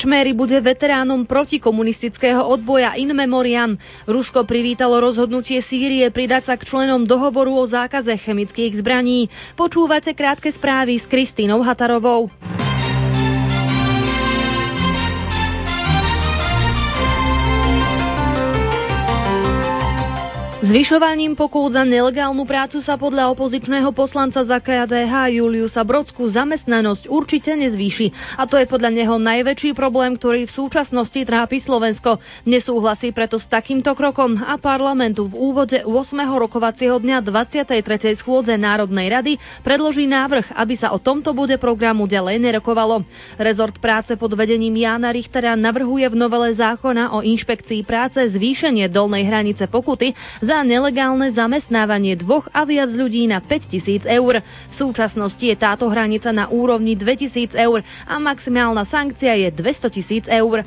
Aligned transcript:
Krčméry 0.00 0.32
bude 0.32 0.56
veteránom 0.64 1.28
protikomunistického 1.28 2.40
odboja 2.48 2.96
In 2.96 3.12
Memoriam. 3.12 3.76
Rusko 4.08 4.48
privítalo 4.48 4.96
rozhodnutie 4.96 5.60
Sýrie 5.60 6.08
pridať 6.08 6.48
sa 6.48 6.56
k 6.56 6.64
členom 6.64 7.04
dohovoru 7.04 7.52
o 7.60 7.68
zákaze 7.68 8.16
chemických 8.16 8.80
zbraní. 8.80 9.28
Počúvate 9.60 10.16
krátke 10.16 10.56
správy 10.56 10.96
s 10.96 11.04
Kristínou 11.04 11.60
Hatarovou. 11.60 12.32
Zvyšovaním 20.70 21.34
pokút 21.34 21.74
za 21.74 21.82
nelegálnu 21.82 22.46
prácu 22.46 22.78
sa 22.78 22.94
podľa 22.94 23.34
opozičného 23.34 23.90
poslanca 23.90 24.38
za 24.46 24.54
KDH 24.62 25.42
Juliusa 25.42 25.82
Brodsku 25.82 26.30
zamestnanosť 26.30 27.10
určite 27.10 27.58
nezvýši. 27.58 28.38
A 28.38 28.46
to 28.46 28.54
je 28.54 28.70
podľa 28.70 28.94
neho 28.94 29.18
najväčší 29.18 29.74
problém, 29.74 30.14
ktorý 30.14 30.46
v 30.46 30.54
súčasnosti 30.54 31.18
trápi 31.26 31.58
Slovensko. 31.58 32.22
Nesúhlasí 32.46 33.10
preto 33.10 33.42
s 33.42 33.50
takýmto 33.50 33.98
krokom 33.98 34.38
a 34.38 34.62
parlamentu 34.62 35.26
v 35.26 35.42
úvode 35.42 35.82
8. 35.82 35.90
rokovacieho 36.38 37.02
dňa 37.02 37.18
23. 37.18 38.22
schôdze 38.22 38.54
Národnej 38.54 39.10
rady 39.10 39.32
predloží 39.66 40.06
návrh, 40.06 40.54
aby 40.54 40.78
sa 40.78 40.94
o 40.94 41.02
tomto 41.02 41.34
bude 41.34 41.58
programu 41.58 42.06
ďalej 42.06 42.38
nerokovalo. 42.38 43.02
Rezort 43.42 43.74
práce 43.82 44.14
pod 44.14 44.38
vedením 44.38 44.78
Jána 44.78 45.10
Richtera 45.10 45.58
navrhuje 45.58 46.06
v 46.06 46.14
novele 46.14 46.54
zákona 46.54 47.10
o 47.18 47.26
inšpekcii 47.26 47.82
práce 47.82 48.22
zvýšenie 48.22 48.86
dolnej 48.86 49.26
hranice 49.26 49.66
pokuty 49.66 50.14
za 50.38 50.59
nelegálne 50.62 51.32
zamestnávanie 51.32 52.16
dvoch 52.20 52.48
a 52.52 52.64
viac 52.68 52.92
ľudí 52.92 53.26
na 53.26 53.40
5000 53.42 54.04
eur. 54.06 54.40
V 54.42 54.74
súčasnosti 54.74 55.40
je 55.40 55.56
táto 55.56 55.88
hranica 55.88 56.30
na 56.30 56.48
úrovni 56.52 56.94
2000 56.94 57.56
eur 57.56 57.80
a 58.04 58.14
maximálna 58.20 58.84
sankcia 58.84 59.36
je 59.36 59.48
200 59.54 59.96
tisíc 59.96 60.24
eur. 60.28 60.62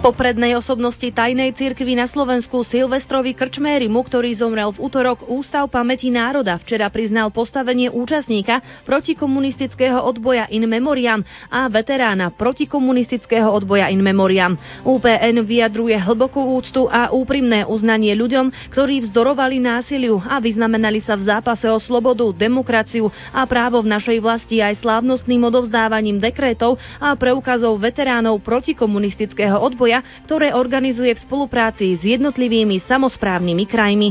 Poprednej 0.00 0.56
osobnosti 0.56 1.04
tajnej 1.04 1.56
cirkvi 1.56 1.96
na 1.96 2.08
Slovensku 2.08 2.62
Silvestrovi 2.64 3.32
Krčmérimu, 3.32 4.00
ktorý 4.04 4.32
zomrel 4.36 4.72
v 4.72 4.82
útorok 4.88 5.28
Ústav 5.28 5.68
pamäti 5.72 6.12
národa, 6.12 6.60
včera 6.60 6.88
priznal 6.92 7.32
postavenie 7.32 7.88
účastníka 7.88 8.60
protikomunistického 8.84 10.00
odboja 10.00 10.48
In 10.52 10.68
Memoriam 10.68 11.20
a 11.48 11.68
veterána 11.72 12.32
protikomunistického 12.32 13.48
odboja 13.48 13.88
In 13.88 14.04
Memoriam. 14.04 14.56
UPN 14.84 15.44
vyjadruje 15.44 15.96
hlbokú 15.96 16.44
úctu 16.54 16.88
a 16.88 17.10
úprimné 17.12 17.64
uznanie 17.64 18.12
ľuďom, 18.16 18.72
ktorí 18.72 19.04
vzdorovali 19.08 19.60
násiliu 19.60 20.20
a 20.22 20.40
vyznamenali 20.40 21.00
sa 21.00 21.16
v 21.16 21.26
zápase 21.28 21.66
o 21.68 21.78
slobodu, 21.80 22.30
demokraciu 22.36 23.08
a 23.32 23.42
právo 23.48 23.80
v 23.80 23.92
našej 23.92 24.18
vlasti 24.20 24.60
aj 24.60 24.80
slávnostným 24.80 25.40
odovzdávaním 25.48 26.20
dekrétov 26.20 26.80
a 27.00 27.12
preukazov 27.16 27.80
veteránov 27.80 28.44
protikomunistického 28.44 29.56
odboja 29.60 29.95
ktoré 30.24 30.52
organizuje 30.52 31.12
v 31.12 31.20
spolupráci 31.22 31.94
s 31.94 32.02
jednotlivými 32.02 32.80
samozprávnymi 32.82 33.64
krajmi. 33.68 34.08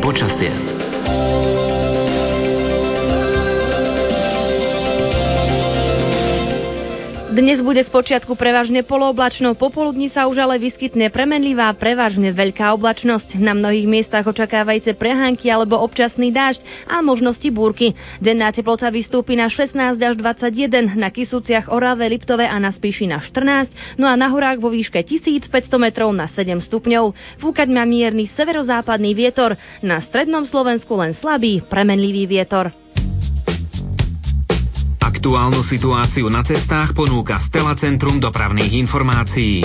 Počasie. 0.00 0.75
Dnes 7.36 7.60
bude 7.60 7.84
z 7.84 7.92
počiatku 7.92 8.32
prevažne 8.32 8.80
polooblačno, 8.80 9.52
popoludní 9.60 10.08
sa 10.08 10.24
už 10.24 10.40
ale 10.40 10.56
vyskytne 10.56 11.12
premenlivá, 11.12 11.68
prevažne 11.76 12.32
veľká 12.32 12.72
oblačnosť. 12.72 13.36
Na 13.36 13.52
mnohých 13.52 13.84
miestach 13.84 14.24
očakávajte 14.24 14.96
prehánky 14.96 15.52
alebo 15.52 15.76
občasný 15.76 16.32
dážď 16.32 16.64
a 16.88 17.04
možnosti 17.04 17.44
búrky. 17.52 17.92
Denná 18.24 18.48
teplota 18.56 18.88
vystúpi 18.88 19.36
na 19.36 19.52
16 19.52 20.00
až 20.00 20.16
21, 20.16 20.96
na 20.96 21.12
Kisúciach, 21.12 21.68
Orave, 21.68 22.08
Liptove 22.08 22.48
a 22.48 22.56
na 22.56 22.72
Spíši 22.72 23.04
na 23.04 23.20
14, 23.20 24.00
no 24.00 24.08
a 24.08 24.16
na 24.16 24.32
horách 24.32 24.56
vo 24.56 24.72
výške 24.72 25.04
1500 25.04 25.52
metrov 25.76 26.16
na 26.16 26.32
7 26.32 26.56
stupňov. 26.64 27.36
Fúkať 27.36 27.68
má 27.68 27.84
mierny 27.84 28.32
severozápadný 28.32 29.12
vietor, 29.12 29.60
na 29.84 30.00
strednom 30.00 30.48
Slovensku 30.48 30.96
len 30.96 31.12
slabý, 31.12 31.60
premenlivý 31.68 32.24
vietor. 32.24 32.85
Aktuálnu 35.16 35.64
situáciu 35.64 36.28
na 36.28 36.44
cestách 36.44 36.92
ponúka 36.92 37.40
Stela 37.48 37.72
Centrum 37.72 38.20
dopravných 38.20 38.76
informácií. 38.84 39.64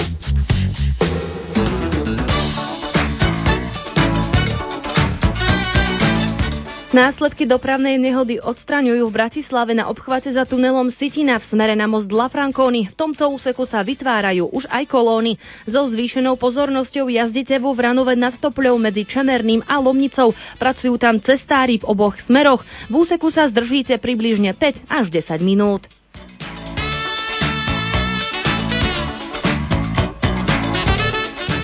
Následky 6.91 7.47
dopravnej 7.47 7.95
nehody 7.95 8.43
odstraňujú 8.43 9.07
v 9.07 9.15
Bratislave 9.15 9.71
na 9.71 9.87
obchvate 9.87 10.27
za 10.27 10.43
tunelom 10.43 10.91
Sitina 10.91 11.39
v 11.39 11.47
smere 11.47 11.71
na 11.71 11.87
most 11.87 12.11
La 12.11 12.27
Franconi. 12.27 12.91
V 12.91 12.99
tomto 12.99 13.31
úseku 13.31 13.63
sa 13.63 13.79
vytvárajú 13.79 14.51
už 14.51 14.67
aj 14.67 14.91
kolóny. 14.91 15.39
So 15.71 15.87
zvýšenou 15.87 16.35
pozornosťou 16.35 17.07
jazdite 17.07 17.55
vo 17.63 17.71
Vranove 17.71 18.19
nad 18.19 18.35
Stopľou 18.35 18.75
medzi 18.75 19.07
Čemerným 19.07 19.63
a 19.71 19.79
Lomnicou. 19.79 20.35
Pracujú 20.59 20.99
tam 20.99 21.23
cestári 21.23 21.79
v 21.79 21.87
oboch 21.87 22.19
smeroch. 22.27 22.59
V 22.91 23.07
úseku 23.07 23.31
sa 23.31 23.47
zdržíte 23.47 23.95
približne 23.95 24.51
5 24.51 24.91
až 24.91 25.07
10 25.15 25.39
minút. 25.39 25.87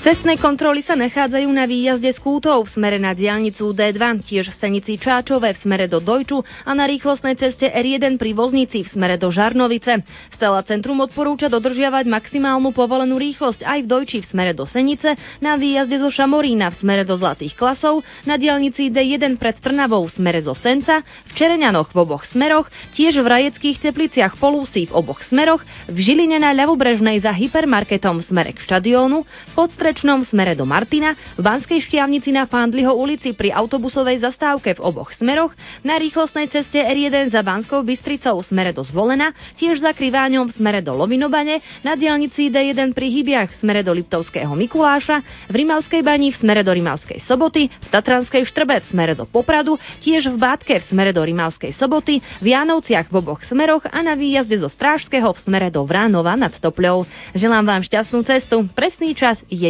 Cestné 0.08 0.40
kontroly 0.40 0.80
sa 0.88 0.96
nachádzajú 0.96 1.52
na 1.52 1.68
výjazde 1.68 2.16
z 2.16 2.24
Kútov 2.24 2.64
v 2.64 2.80
smere 2.80 2.96
na 2.96 3.12
diálnicu 3.12 3.76
D2, 3.76 4.24
tiež 4.24 4.48
v 4.48 4.56
stanici 4.56 4.96
Čáčové 4.96 5.52
v 5.52 5.60
smere 5.60 5.92
do 5.92 6.00
Dojču 6.00 6.48
a 6.64 6.72
na 6.72 6.88
rýchlostnej 6.88 7.36
ceste 7.36 7.68
R1 7.68 8.16
pri 8.16 8.32
Voznici 8.32 8.88
v 8.88 8.92
smere 8.96 9.20
do 9.20 9.28
Žarnovice. 9.28 10.08
Stela 10.32 10.64
centrum 10.64 11.04
odporúča 11.04 11.52
dodržiavať 11.52 12.08
maximálnu 12.08 12.72
povolenú 12.72 13.20
rýchlosť 13.20 13.68
aj 13.68 13.80
v 13.84 13.88
Dojči 13.92 14.18
v 14.24 14.30
smere 14.32 14.56
do 14.56 14.64
Senice, 14.64 15.12
na 15.44 15.60
výjazde 15.60 16.00
zo 16.00 16.08
Šamorína 16.08 16.72
v 16.72 16.80
smere 16.80 17.04
do 17.04 17.20
Zlatých 17.20 17.60
klasov, 17.60 18.00
na 18.24 18.40
diálnici 18.40 18.88
D1 18.88 19.36
pred 19.36 19.60
Trnavou 19.60 20.08
v 20.08 20.16
smere 20.16 20.40
zo 20.40 20.56
Senca, 20.56 21.04
v 21.04 21.32
Čereňanoch 21.36 21.92
v 21.92 22.08
oboch 22.08 22.24
smeroch, 22.32 22.72
tiež 22.96 23.20
v 23.20 23.28
Rajeckých 23.28 23.84
tepliciach 23.84 24.40
Polúsí 24.40 24.88
v 24.88 25.04
oboch 25.04 25.20
smeroch, 25.28 25.60
v 25.92 26.00
Žiline 26.00 26.40
na 26.40 26.56
ľavobrežnej 26.56 27.20
za 27.20 27.36
hypermarketom 27.36 28.24
v 28.24 28.28
smere 28.32 28.56
k 28.56 28.64
štadiónu, 28.64 29.28
pod 29.52 29.76
V 29.98 30.30
smere 30.30 30.54
do 30.54 30.62
Martina, 30.62 31.18
v 31.34 31.42
Banskej 31.42 31.82
šťavnici 31.82 32.30
na 32.30 32.46
Fandliho 32.46 32.94
ulici 32.94 33.34
pri 33.34 33.50
autobusovej 33.50 34.22
zastávke 34.22 34.78
v 34.78 34.84
oboch 34.86 35.10
smeroch, 35.10 35.58
na 35.82 35.98
rýchlostnej 35.98 36.54
ceste 36.54 36.78
R1 36.78 37.34
za 37.34 37.42
Banskou 37.42 37.82
Bystricou 37.82 38.38
v 38.38 38.46
smere 38.46 38.78
do 38.78 38.86
Zvolena, 38.86 39.34
tiež 39.58 39.82
za 39.82 39.98
Kriváňom 39.98 40.54
v 40.54 40.54
smere 40.54 40.86
do 40.86 40.94
Lovinobane, 40.94 41.66
na 41.82 41.98
diálnici 41.98 42.54
D1 42.54 42.94
pri 42.94 43.08
Hybiach 43.10 43.50
v 43.50 43.58
smere 43.58 43.82
do 43.82 43.90
Liptovského 43.90 44.54
Mikuláša, 44.54 45.50
v 45.50 45.66
Rimavskej 45.66 46.06
bani 46.06 46.30
v 46.30 46.38
smere 46.46 46.62
do 46.62 46.78
Rimavskej 46.78 47.26
Soboty, 47.26 47.66
v 47.66 47.88
Tatranskej 47.90 48.46
Štrbe 48.46 48.78
v 48.78 48.86
smere 48.94 49.18
do 49.18 49.26
Popradu, 49.26 49.82
tiež 50.06 50.30
v 50.30 50.38
Bátke 50.38 50.78
v 50.78 50.86
smere 50.94 51.10
do 51.10 51.26
Rimavskej 51.26 51.74
Soboty, 51.74 52.22
v 52.38 52.46
Jánovciach 52.54 53.10
v 53.10 53.18
oboch 53.18 53.42
smeroch 53.50 53.82
a 53.90 53.98
na 54.06 54.14
výjazde 54.14 54.62
zo 54.62 54.70
Strážského 54.70 55.34
v 55.34 55.40
smere 55.42 55.74
do 55.74 55.82
Vránova 55.90 56.38
nad 56.38 56.54
Topľou. 56.54 57.10
Želám 57.34 57.66
vám 57.66 57.82
šťastnú 57.82 58.22
cestu. 58.22 58.62
Presný 58.78 59.18
čas 59.18 59.42
je 59.50 59.70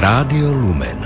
Rádio 0.00 0.48
Lumen. 0.56 0.96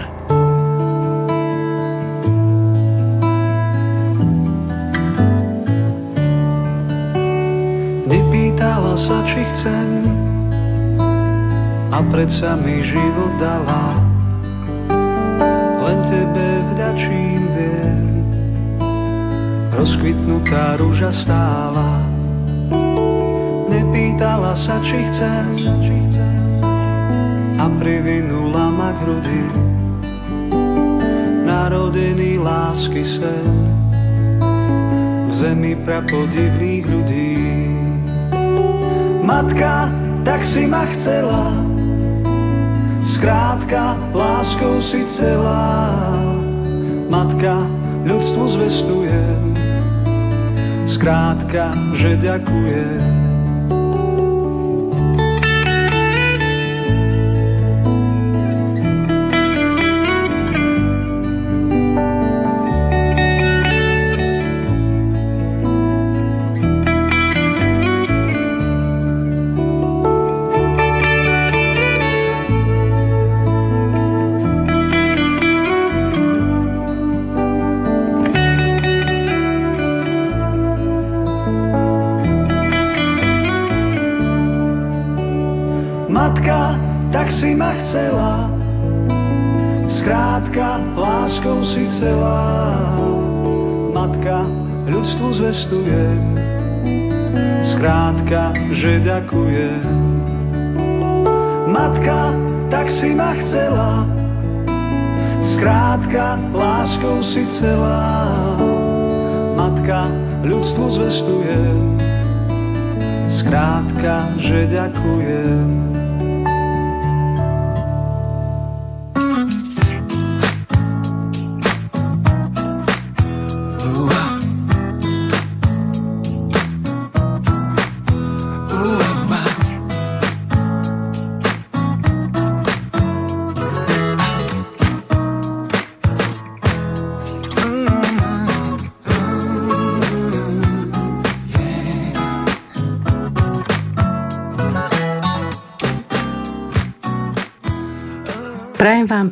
Vypýtala 8.07 8.95
sa, 8.95 9.19
či 9.27 9.43
chcem 9.51 9.89
a 11.91 12.07
predsa 12.07 12.55
mi 12.55 12.87
život 12.87 13.35
dala. 13.43 13.99
Len 15.83 15.99
tebe 16.07 16.49
vďačím 16.71 17.43
viem, 17.51 18.07
rozkvitnutá 19.75 20.79
rúža 20.79 21.11
stála. 21.11 21.99
Nepýtala 23.67 24.55
sa, 24.55 24.79
či 24.87 25.03
chcem, 25.11 25.47
a 27.55 27.71
privinula 27.79 28.67
ma 28.75 28.91
k 28.95 28.99
hrudi. 29.07 29.45
narodený 31.45 32.43
lásky 32.43 33.03
sen 33.07 33.47
v 35.29 35.33
zemi 35.33 35.79
prapodivných 35.87 36.85
ľudí. 36.85 37.37
Matka, 39.25 39.89
tak 40.27 40.45
si 40.45 40.67
ma 40.69 40.85
chcela, 40.99 41.57
skrátka, 43.17 43.97
láskou 44.13 44.83
si 44.85 45.07
celá. 45.17 46.13
Matka, 47.09 47.65
ľudstvu 48.05 48.45
zvestujem, 48.59 49.43
skrátka, 50.91 51.73
že 51.97 52.19
ďakujem. 52.21 53.14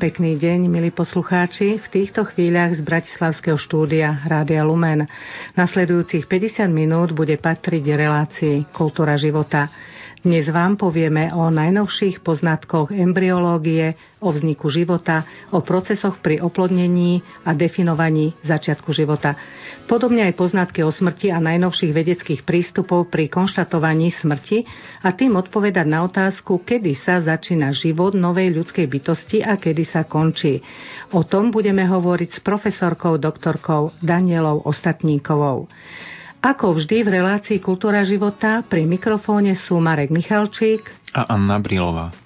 Pekný 0.03 0.35
deň, 0.35 0.67
milí 0.67 0.91
poslucháči, 0.91 1.79
v 1.79 1.87
týchto 1.87 2.27
chvíľach 2.27 2.75
z 2.75 2.83
Bratislavského 2.83 3.55
štúdia 3.55 4.27
Rádia 4.27 4.67
Lumen. 4.67 5.07
Nasledujúcich 5.55 6.27
50 6.27 6.67
minút 6.67 7.15
bude 7.15 7.39
patriť 7.39 7.85
relácii 7.95 8.67
Kultúra 8.75 9.15
života. 9.15 9.71
Dnes 10.27 10.51
vám 10.51 10.75
povieme 10.75 11.31
o 11.31 11.47
najnovších 11.55 12.19
poznatkoch 12.19 12.91
embryológie, 12.91 13.95
o 14.19 14.35
vzniku 14.35 14.75
života, 14.75 15.23
o 15.55 15.63
procesoch 15.63 16.19
pri 16.19 16.43
oplodnení 16.43 17.23
a 17.47 17.55
definovaní 17.55 18.35
začiatku 18.43 18.91
života. 18.91 19.39
Podobne 19.83 20.31
aj 20.31 20.39
poznatky 20.39 20.87
o 20.87 20.95
smrti 20.95 21.35
a 21.35 21.43
najnovších 21.43 21.93
vedeckých 21.93 22.41
prístupov 22.47 23.11
pri 23.11 23.27
konštatovaní 23.29 24.15
smrti 24.15 24.65
a 25.03 25.11
tým 25.13 25.35
odpovedať 25.37 25.87
na 25.87 26.07
otázku, 26.07 26.63
kedy 26.63 26.97
sa 26.97 27.19
začína 27.21 27.75
život 27.75 28.15
novej 28.15 28.55
ľudskej 28.55 28.87
bytosti 28.87 29.39
a 29.43 29.59
kedy 29.59 29.85
sa 29.85 30.07
končí. 30.07 30.63
O 31.13 31.27
tom 31.27 31.51
budeme 31.51 31.83
hovoriť 31.85 32.31
s 32.31 32.41
profesorkou 32.41 33.19
doktorkou 33.19 33.93
Danielou 34.01 34.65
Ostatníkovou. 34.65 35.67
Ako 36.43 36.75
vždy 36.75 37.07
v 37.07 37.23
relácii 37.23 37.59
Kultúra 37.63 38.03
života 38.03 38.67
pri 38.67 38.83
mikrofóne 38.83 39.55
sú 39.55 39.79
Marek 39.79 40.11
Michalčík 40.11 40.83
a 41.15 41.31
Anna 41.31 41.63
Brilová. 41.63 42.22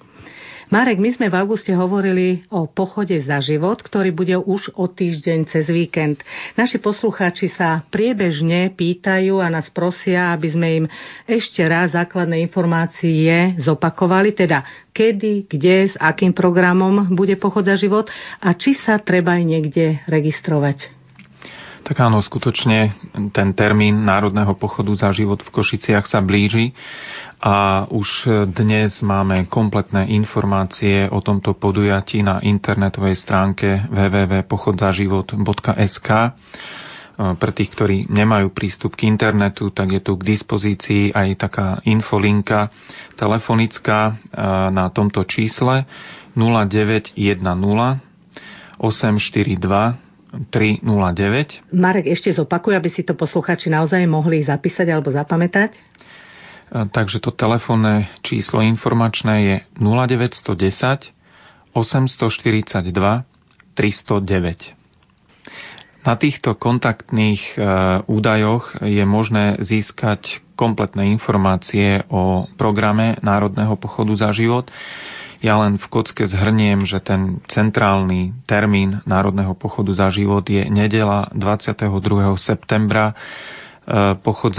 Marek, 0.67 0.99
my 0.99 1.15
sme 1.15 1.31
v 1.31 1.39
auguste 1.39 1.71
hovorili 1.71 2.43
o 2.51 2.67
pochode 2.67 3.15
za 3.23 3.39
život, 3.39 3.79
ktorý 3.79 4.11
bude 4.11 4.35
už 4.35 4.75
o 4.75 4.91
týždeň 4.91 5.47
cez 5.47 5.71
víkend. 5.71 6.19
Naši 6.59 6.83
poslucháči 6.83 7.47
sa 7.47 7.87
priebežne 7.87 8.75
pýtajú 8.75 9.39
a 9.39 9.47
nás 9.47 9.71
prosia, 9.71 10.35
aby 10.35 10.47
sme 10.51 10.67
im 10.83 10.85
ešte 11.23 11.63
raz 11.63 11.95
základné 11.95 12.43
informácie 12.43 13.55
zopakovali, 13.63 14.35
teda 14.35 14.91
kedy, 14.91 15.47
kde, 15.47 15.87
s 15.87 15.95
akým 15.95 16.35
programom 16.35 17.15
bude 17.15 17.39
pochod 17.39 17.63
za 17.63 17.79
život 17.79 18.11
a 18.43 18.51
či 18.51 18.75
sa 18.75 18.99
treba 18.99 19.39
aj 19.39 19.43
niekde 19.47 20.03
registrovať. 20.03 20.91
Tak 21.87 22.03
áno, 22.03 22.19
skutočne 22.19 22.91
ten 23.31 23.55
termín 23.55 24.03
Národného 24.03 24.51
pochodu 24.59 24.91
za 24.91 25.15
život 25.15 25.39
v 25.39 25.53
Košiciach 25.55 26.03
sa 26.03 26.19
blíži 26.19 26.75
a 27.37 27.85
už 27.93 28.25
dnes 28.49 28.97
máme 29.05 29.45
kompletné 29.45 30.09
informácie 30.09 31.05
o 31.05 31.21
tomto 31.21 31.53
podujatí 31.53 32.25
na 32.25 32.41
internetovej 32.41 33.13
stránke 33.13 33.85
www.pochodzaživot.sk. 33.93 36.09
Pre 37.17 37.51
tých, 37.53 37.73
ktorí 37.73 38.05
nemajú 38.13 38.53
prístup 38.53 38.93
k 38.93 39.09
internetu, 39.09 39.73
tak 39.73 39.89
je 39.89 40.05
tu 40.05 40.13
k 40.17 40.37
dispozícii 40.37 41.09
aj 41.13 41.49
taká 41.49 41.81
infolinka 41.85 42.69
telefonická 43.17 44.17
na 44.69 44.89
tomto 44.93 45.25
čísle 45.25 45.85
0910 46.37 47.17
842 48.77 49.97
309. 50.51 51.73
Marek 51.73 52.05
ešte 52.11 52.29
zopakuje, 52.35 52.75
aby 52.77 52.89
si 52.91 53.01
to 53.01 53.17
posluchači 53.17 53.71
naozaj 53.71 54.03
mohli 54.05 54.43
zapísať 54.43 54.91
alebo 54.91 55.09
zapamätať. 55.09 55.79
Takže 56.67 57.23
to 57.23 57.31
telefónne 57.31 58.11
číslo 58.27 58.59
informačné 58.59 59.35
je 59.43 59.55
0910 59.79 61.15
842 61.71 63.23
309. 63.77 64.75
Na 66.07 66.15
týchto 66.15 66.55
kontaktných 66.55 67.41
e, 67.43 67.53
údajoch 68.07 68.79
je 68.79 69.03
možné 69.03 69.59
získať 69.59 70.39
kompletné 70.55 71.11
informácie 71.11 72.07
o 72.07 72.47
programe 72.55 73.19
Národného 73.19 73.75
pochodu 73.75 74.15
za 74.15 74.31
život 74.31 74.71
ja 75.37 75.61
len 75.61 75.77
v 75.77 75.85
kocke 75.85 76.25
zhrniem, 76.25 76.81
že 76.89 76.97
ten 76.97 77.37
centrálny 77.45 78.33
termín 78.49 79.05
Národného 79.05 79.53
pochodu 79.53 79.93
za 79.93 80.09
život 80.09 80.41
je 80.49 80.65
nedela 80.65 81.29
22. 81.33 81.93
septembra. 82.41 83.13
Pochod 84.21 84.51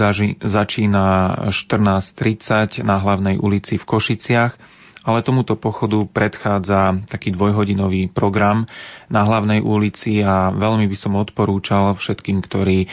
začína 0.43 1.35
14.30 1.53 2.81
na 2.83 2.97
hlavnej 2.97 3.37
ulici 3.37 3.77
v 3.77 3.85
Košiciach 3.85 4.53
ale 5.03 5.23
tomuto 5.23 5.55
pochodu 5.55 6.03
predchádza 6.11 7.07
taký 7.07 7.31
dvojhodinový 7.31 8.11
program 8.11 8.67
na 9.07 9.23
hlavnej 9.23 9.63
ulici 9.63 10.19
a 10.19 10.51
veľmi 10.51 10.85
by 10.91 10.97
som 10.99 11.15
odporúčal 11.15 11.95
všetkým, 11.95 12.43
ktorí 12.43 12.83
e, 12.83 12.87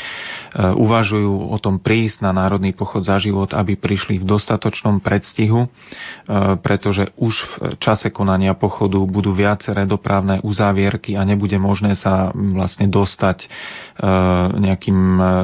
uvažujú 0.57 1.51
o 1.51 1.57
tom 1.59 1.83
prísť 1.83 2.23
na 2.23 2.31
Národný 2.31 2.73
pochod 2.79 3.03
za 3.03 3.19
život, 3.19 3.51
aby 3.53 3.75
prišli 3.75 4.23
v 4.23 4.29
dostatočnom 4.29 5.03
predstihu, 5.03 5.67
e, 5.67 5.69
pretože 6.63 7.11
už 7.19 7.35
v 7.35 7.53
čase 7.83 8.15
konania 8.15 8.55
pochodu 8.55 9.03
budú 9.03 9.35
viaceré 9.35 9.85
dopravné 9.85 10.41
uzávierky 10.47 11.19
a 11.19 11.27
nebude 11.27 11.59
možné 11.59 11.99
sa 11.99 12.31
vlastne 12.33 12.87
dostať 12.87 13.45
e, 13.45 13.49
nejakým 14.63 14.99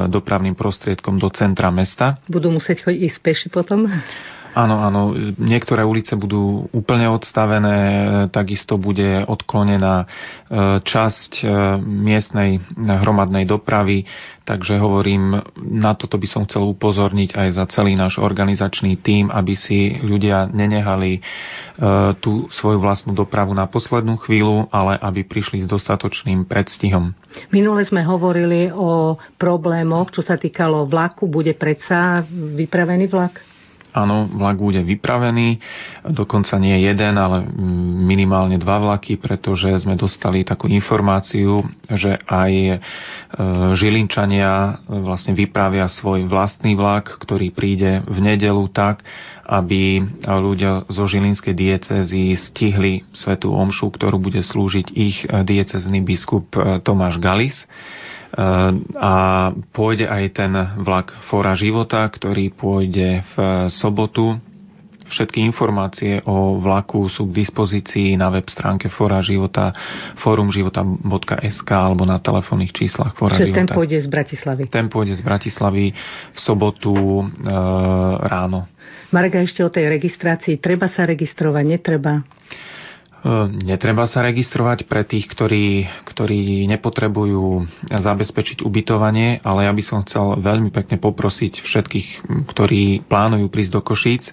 dopravným 0.08 0.54
prostriedkom 0.54 1.18
do 1.18 1.26
centra 1.34 1.74
mesta. 1.74 2.22
Budú 2.30 2.54
musieť 2.54 2.86
ísť 2.86 3.18
peši 3.18 3.48
potom? 3.50 3.90
Áno, 4.52 4.84
áno. 4.84 5.16
Niektoré 5.40 5.80
ulice 5.80 6.12
budú 6.12 6.68
úplne 6.76 7.08
odstavené, 7.08 7.78
takisto 8.28 8.76
bude 8.76 9.24
odklonená 9.24 10.04
e, 10.04 10.06
časť 10.84 11.32
e, 11.40 11.44
miestnej 11.80 12.60
hromadnej 12.76 13.48
dopravy, 13.48 14.04
takže 14.44 14.76
hovorím, 14.76 15.40
na 15.56 15.96
toto 15.96 16.20
by 16.20 16.28
som 16.28 16.44
chcel 16.44 16.68
upozorniť 16.68 17.32
aj 17.32 17.48
za 17.56 17.64
celý 17.72 17.96
náš 17.96 18.20
organizačný 18.20 19.00
tím, 19.00 19.32
aby 19.32 19.56
si 19.56 19.96
ľudia 20.04 20.52
nenehali 20.52 21.16
e, 21.16 21.20
tú 22.20 22.52
svoju 22.52 22.76
vlastnú 22.76 23.16
dopravu 23.16 23.56
na 23.56 23.64
poslednú 23.64 24.20
chvíľu, 24.20 24.68
ale 24.68 25.00
aby 25.00 25.24
prišli 25.24 25.64
s 25.64 25.68
dostatočným 25.68 26.44
predstihom. 26.44 27.16
Minule 27.48 27.88
sme 27.88 28.04
hovorili 28.04 28.68
o 28.68 29.16
problémoch, 29.40 30.12
čo 30.12 30.20
sa 30.20 30.36
týkalo 30.36 30.84
vlaku. 30.84 31.24
Bude 31.24 31.56
predsa 31.56 32.20
vypravený 32.28 33.08
vlak? 33.08 33.51
Áno, 33.92 34.24
vlak 34.24 34.56
bude 34.56 34.80
vypravený, 34.80 35.60
dokonca 36.16 36.56
nie 36.56 36.80
jeden, 36.80 37.12
ale 37.20 37.44
minimálne 38.08 38.56
dva 38.56 38.80
vlaky, 38.80 39.20
pretože 39.20 39.84
sme 39.84 40.00
dostali 40.00 40.48
takú 40.48 40.64
informáciu, 40.64 41.60
že 41.92 42.16
aj 42.24 42.52
e, 42.56 42.76
Žilinčania 43.76 44.80
vlastne 44.88 45.36
vypravia 45.36 45.92
svoj 45.92 46.24
vlastný 46.24 46.72
vlak, 46.72 47.20
ktorý 47.20 47.52
príde 47.52 48.00
v 48.08 48.18
nedelu 48.24 48.64
tak, 48.72 49.04
aby 49.44 50.00
ľudia 50.24 50.88
zo 50.88 51.04
Žilinskej 51.04 51.52
diecezy 51.52 52.32
stihli 52.32 53.04
svetú 53.12 53.52
omšu, 53.52 53.92
ktorú 53.92 54.16
bude 54.16 54.40
slúžiť 54.40 54.86
ich 54.96 55.20
diecezný 55.28 56.00
biskup 56.00 56.48
e, 56.56 56.80
Tomáš 56.80 57.20
Galis 57.20 57.68
a 58.96 59.14
pôjde 59.76 60.08
aj 60.08 60.24
ten 60.32 60.52
vlak 60.80 61.12
Fora 61.28 61.52
života, 61.52 62.08
ktorý 62.08 62.48
pôjde 62.56 63.20
v 63.36 63.36
sobotu. 63.68 64.40
Všetky 65.02 65.44
informácie 65.44 66.24
o 66.24 66.56
vlaku 66.56 67.04
sú 67.12 67.28
k 67.28 67.44
dispozícii 67.44 68.16
na 68.16 68.32
web 68.32 68.48
stránke 68.48 68.88
Fora 68.88 69.20
života 69.20 69.76
forumživota.sk 70.24 71.68
alebo 71.68 72.08
na 72.08 72.16
telefónnych 72.16 72.72
číslach 72.72 73.12
Fora 73.12 73.36
Čiže 73.36 73.52
života. 73.52 73.60
ten 73.60 73.68
pôjde 73.68 73.98
z 74.00 74.08
Bratislavy. 74.08 74.62
Ten 74.72 74.88
pôjde 74.88 75.14
z 75.20 75.22
Bratislavy 75.22 75.92
v 76.32 76.38
sobotu 76.40 76.96
e, 76.96 77.24
ráno. 78.24 78.72
Marga, 79.12 79.44
ešte 79.44 79.60
o 79.60 79.68
tej 79.68 79.92
registrácii. 79.92 80.56
Treba 80.56 80.88
sa 80.88 81.04
registrovať, 81.04 81.64
netreba? 81.68 82.24
Ehm, 83.22 83.62
netreba 83.62 84.10
sa 84.10 84.26
registrovať 84.26 84.90
pre 84.90 85.06
tých, 85.06 85.30
ktorí, 85.30 85.86
ktorí 86.10 86.66
nepotrebujú 86.66 87.70
zabezpečiť 87.86 88.66
ubytovanie, 88.66 89.38
ale 89.46 89.70
ja 89.70 89.72
by 89.72 89.82
som 89.86 90.02
chcel 90.02 90.42
veľmi 90.42 90.74
pekne 90.74 90.98
poprosiť 90.98 91.62
všetkých, 91.62 92.08
ktorí 92.50 93.06
plánujú 93.06 93.46
prísť 93.46 93.72
do 93.78 93.80
Košíc, 93.86 94.26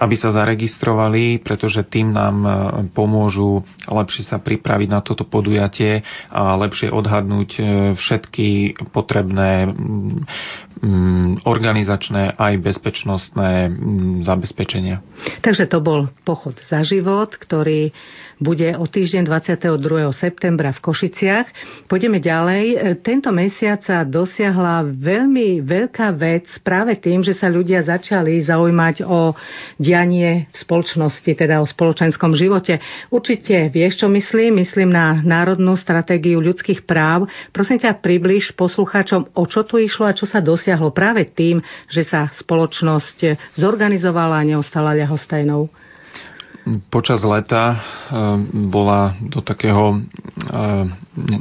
aby 0.00 0.16
sa 0.16 0.32
zaregistrovali, 0.32 1.44
pretože 1.44 1.84
tým 1.84 2.16
nám 2.16 2.36
ehm, 2.40 2.52
pomôžu 2.96 3.68
lepšie 3.84 4.24
sa 4.24 4.40
pripraviť 4.40 4.88
na 4.88 5.04
toto 5.04 5.28
podujatie 5.28 6.00
a 6.32 6.56
lepšie 6.56 6.88
odhadnúť 6.88 7.50
ehm, 7.60 7.66
všetky 8.00 8.80
potrebné 8.96 9.68
organizačné 11.46 12.34
aj 12.34 12.52
bezpečnostné 12.58 13.70
zabezpečenia. 14.26 14.98
Takže 15.38 15.70
to 15.70 15.78
bol 15.78 16.10
pochod 16.26 16.58
za 16.66 16.82
život, 16.82 17.30
ktorý 17.38 17.94
bude 18.42 18.74
o 18.74 18.84
týždeň 18.86 19.22
22. 19.26 19.78
septembra 20.12 20.74
v 20.74 20.82
Košiciach. 20.82 21.46
Pôjdeme 21.86 22.18
ďalej. 22.18 22.96
Tento 23.06 23.30
mesiac 23.30 23.82
sa 23.86 24.02
dosiahla 24.02 24.82
veľmi 24.88 25.62
veľká 25.62 26.10
vec 26.14 26.50
práve 26.66 26.98
tým, 26.98 27.22
že 27.22 27.38
sa 27.38 27.46
ľudia 27.46 27.82
začali 27.86 28.42
zaujímať 28.42 29.06
o 29.06 29.34
dianie 29.78 30.50
v 30.50 30.56
spoločnosti, 30.56 31.30
teda 31.30 31.62
o 31.62 31.66
spoločenskom 31.66 32.34
živote. 32.34 32.82
Určite 33.08 33.70
vieš, 33.70 34.02
čo 34.02 34.08
myslím. 34.10 34.62
Myslím 34.62 34.90
na 34.90 35.22
Národnú 35.22 35.78
stratégiu 35.78 36.42
ľudských 36.42 36.82
práv. 36.82 37.30
Prosím 37.54 37.78
ťa, 37.78 37.98
približ 38.02 38.54
poslucháčom, 38.58 39.34
o 39.34 39.44
čo 39.46 39.62
tu 39.62 39.78
išlo 39.78 40.06
a 40.06 40.16
čo 40.16 40.26
sa 40.26 40.42
dosiahlo 40.42 40.90
práve 40.90 41.26
tým, 41.30 41.62
že 41.86 42.02
sa 42.06 42.30
spoločnosť 42.32 43.54
zorganizovala 43.54 44.42
a 44.42 44.48
neostala 44.48 44.96
ľahostajnou 44.96 45.70
počas 46.90 47.22
leta 47.26 47.74
eh, 47.74 47.80
bola 48.70 49.18
do 49.18 49.42
takého, 49.42 49.98
eh, 49.98 50.84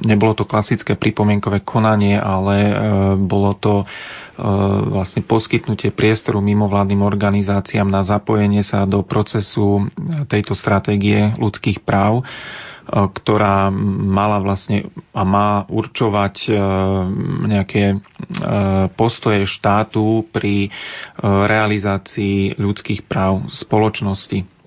nebolo 0.06 0.34
to 0.34 0.50
klasické 0.50 0.98
pripomienkové 0.98 1.62
konanie, 1.62 2.18
ale 2.18 2.56
eh, 2.58 2.74
bolo 3.18 3.54
to 3.58 3.74
vlastne 4.42 5.22
poskytnutie 5.22 5.94
priestoru 5.94 6.42
mimovládnym 6.42 7.06
organizáciám 7.06 7.86
na 7.86 8.02
zapojenie 8.02 8.66
sa 8.66 8.90
do 8.90 9.06
procesu 9.06 9.86
tejto 10.26 10.58
stratégie 10.58 11.30
ľudských 11.38 11.86
práv 11.86 12.26
ktorá 12.90 13.70
mala 13.70 14.42
vlastne 14.42 14.90
a 15.14 15.22
má 15.22 15.70
určovať 15.70 16.50
nejaké 17.46 18.02
postoje 18.98 19.46
štátu 19.46 20.26
pri 20.34 20.74
realizácii 21.22 22.58
ľudských 22.58 23.06
práv 23.06 23.46
spoločnosti. 23.54 24.61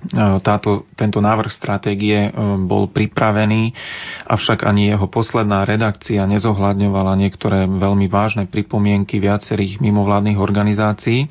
E, 0.00 0.40
táto, 0.40 0.88
tento 0.96 1.20
návrh 1.20 1.52
stratégie 1.52 2.28
e, 2.28 2.30
bol 2.64 2.88
pripravený, 2.88 3.76
avšak 4.24 4.64
ani 4.64 4.96
jeho 4.96 5.04
posledná 5.12 5.68
redakcia 5.68 6.24
nezohľadňovala 6.24 7.20
niektoré 7.20 7.68
veľmi 7.68 8.08
vážne 8.08 8.48
pripomienky 8.48 9.20
viacerých 9.20 9.84
mimovládnych 9.84 10.40
organizácií. 10.40 11.28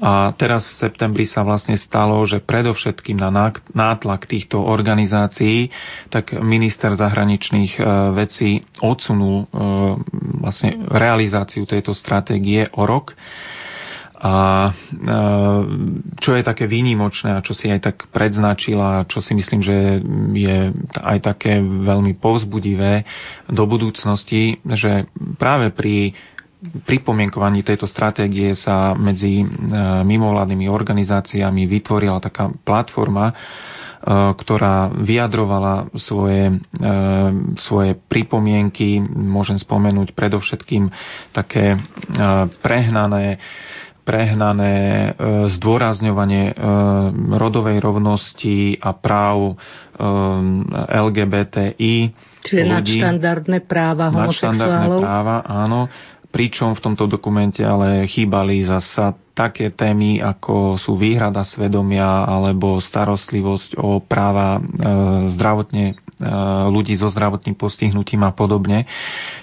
A 0.00 0.32
teraz 0.32 0.64
v 0.64 0.88
septembri 0.88 1.28
sa 1.28 1.44
vlastne 1.44 1.76
stalo, 1.76 2.24
že 2.24 2.40
predovšetkým 2.40 3.20
na 3.20 3.28
nátlak 3.76 4.24
týchto 4.24 4.56
organizácií, 4.56 5.68
tak 6.08 6.36
minister 6.36 6.92
zahraničných 6.96 7.72
e, 7.76 7.82
vecí 8.12 8.50
odsunul 8.80 9.48
vlastne 10.40 10.84
realizáciu 10.88 11.64
tejto 11.64 11.92
stratégie 11.96 12.68
o 12.76 12.84
rok 12.84 13.12
a 14.20 14.68
čo 16.20 16.30
je 16.36 16.42
také 16.44 16.68
výnimočné 16.68 17.40
a 17.40 17.44
čo 17.44 17.56
si 17.56 17.72
aj 17.72 17.80
tak 17.80 17.96
predznačila, 18.12 19.08
čo 19.08 19.24
si 19.24 19.32
myslím, 19.32 19.64
že 19.64 20.04
je 20.36 20.76
aj 20.92 21.18
také 21.24 21.56
veľmi 21.64 22.20
povzbudivé 22.20 23.08
do 23.48 23.64
budúcnosti, 23.64 24.60
že 24.68 25.08
práve 25.40 25.72
pri 25.72 26.12
pripomienkovaní 26.60 27.64
tejto 27.64 27.88
stratégie 27.88 28.52
sa 28.52 28.92
medzi 28.92 29.40
mimovládnymi 30.04 30.68
organizáciami 30.68 31.64
vytvorila 31.64 32.20
taká 32.20 32.52
platforma, 32.52 33.32
ktorá 34.36 34.92
vyjadrovala 34.96 35.88
svoje, 35.96 36.60
svoje 37.60 37.96
pripomienky. 38.08 39.00
Môžem 39.08 39.56
spomenúť 39.56 40.12
predovšetkým 40.12 40.92
také 41.32 41.80
prehnané 42.60 43.40
prehnané 44.02 44.76
e, 44.76 45.08
zdôrazňovanie 45.52 46.44
e, 46.50 46.54
rodovej 47.36 47.78
rovnosti 47.78 48.80
a 48.80 48.90
práv 48.96 49.38
e, 49.50 49.54
LGBTI 50.90 51.96
Čiže 52.44 52.62
ľudí. 52.64 52.98
nadštandardné 53.00 53.58
práva 53.68 54.08
homosexuálov. 54.08 54.56
Nadštandardné 54.56 54.96
práva, 55.04 55.36
áno 55.44 55.80
pričom 56.30 56.78
v 56.78 56.82
tomto 56.82 57.10
dokumente 57.10 57.60
ale 57.66 58.06
chýbali 58.06 58.62
zasa 58.62 59.18
také 59.34 59.72
témy, 59.72 60.20
ako 60.22 60.76
sú 60.76 60.94
výhrada 61.00 61.42
svedomia 61.42 62.28
alebo 62.28 62.78
starostlivosť 62.78 63.78
o 63.80 63.98
práva 63.98 64.58
e, 64.58 64.60
zdravotne, 65.32 65.86
e, 65.90 65.94
ľudí 66.68 66.94
so 66.94 67.08
zdravotným 67.08 67.56
postihnutím 67.56 68.20
a 68.26 68.36
podobne. 68.36 68.84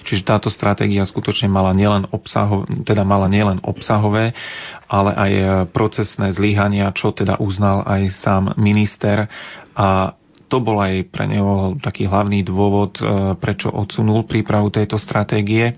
Čiže 0.06 0.22
táto 0.22 0.48
stratégia 0.48 1.02
skutočne 1.04 1.50
mala 1.50 1.74
nielen, 1.74 2.06
obsaho, 2.14 2.62
teda 2.86 3.02
mala 3.02 3.26
nielen 3.26 3.58
obsahové, 3.66 4.38
ale 4.86 5.10
aj 5.12 5.32
procesné 5.74 6.32
zlyhania, 6.32 6.94
čo 6.94 7.12
teda 7.12 7.36
uznal 7.42 7.84
aj 7.84 8.02
sám 8.16 8.44
minister 8.56 9.26
a 9.74 10.14
to 10.48 10.64
bol 10.64 10.80
aj 10.80 11.12
pre 11.12 11.28
neho 11.28 11.76
taký 11.78 12.08
hlavný 12.08 12.40
dôvod, 12.40 12.96
e, 12.98 13.02
prečo 13.36 13.68
odsunul 13.68 14.24
prípravu 14.24 14.72
tejto 14.72 14.96
stratégie. 14.96 15.76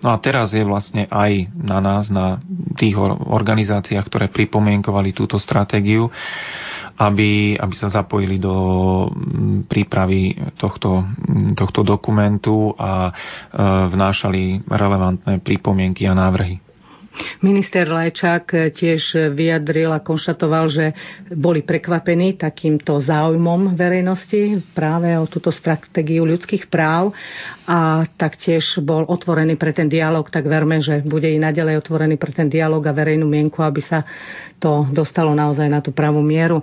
No 0.00 0.12
a 0.12 0.16
teraz 0.16 0.56
je 0.56 0.64
vlastne 0.64 1.04
aj 1.06 1.52
na 1.52 1.78
nás, 1.78 2.08
na 2.08 2.40
tých 2.76 2.96
organizáciách, 2.96 4.06
ktoré 4.08 4.26
pripomienkovali 4.32 5.12
túto 5.12 5.36
stratégiu, 5.36 6.08
aby, 6.96 7.56
aby 7.56 7.74
sa 7.76 7.88
zapojili 7.88 8.36
do 8.36 8.54
mm, 9.08 9.68
prípravy 9.68 10.36
tohto, 10.56 11.00
mm, 11.00 11.56
tohto 11.56 11.80
dokumentu 11.80 12.76
a 12.76 13.08
e, 13.08 13.12
vnášali 13.88 14.68
relevantné 14.68 15.40
pripomienky 15.40 16.04
a 16.04 16.12
návrhy. 16.12 16.69
Minister 17.40 17.88
Lajčák 17.88 18.72
tiež 18.76 19.32
vyjadril 19.32 19.90
a 19.92 20.04
konštatoval, 20.04 20.68
že 20.68 20.86
boli 21.32 21.64
prekvapení 21.64 22.36
takýmto 22.36 23.00
záujmom 23.00 23.72
verejnosti 23.72 24.60
práve 24.76 25.16
o 25.16 25.24
túto 25.24 25.48
stratégiu 25.48 26.28
ľudských 26.28 26.68
práv 26.68 27.16
a 27.64 28.04
taktiež 28.18 28.82
bol 28.84 29.08
otvorený 29.08 29.56
pre 29.56 29.72
ten 29.72 29.88
dialog, 29.88 30.28
tak 30.28 30.44
verme, 30.44 30.84
že 30.84 31.00
bude 31.00 31.32
i 31.32 31.40
naďalej 31.40 31.80
otvorený 31.80 32.20
pre 32.20 32.32
ten 32.32 32.52
dialog 32.52 32.84
a 32.84 32.92
verejnú 32.92 33.24
mienku, 33.24 33.64
aby 33.64 33.80
sa 33.80 34.04
to 34.60 34.84
dostalo 34.92 35.32
naozaj 35.32 35.66
na 35.70 35.80
tú 35.80 35.96
pravú 35.96 36.20
mieru. 36.20 36.60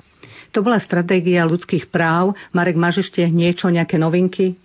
To 0.55 0.63
bola 0.63 0.79
stratégia 0.79 1.43
ľudských 1.43 1.91
práv. 1.91 2.37
Marek, 2.55 2.79
máš 2.79 3.05
ešte 3.09 3.25
niečo, 3.27 3.67
nejaké 3.67 3.99
novinky? 3.99 4.55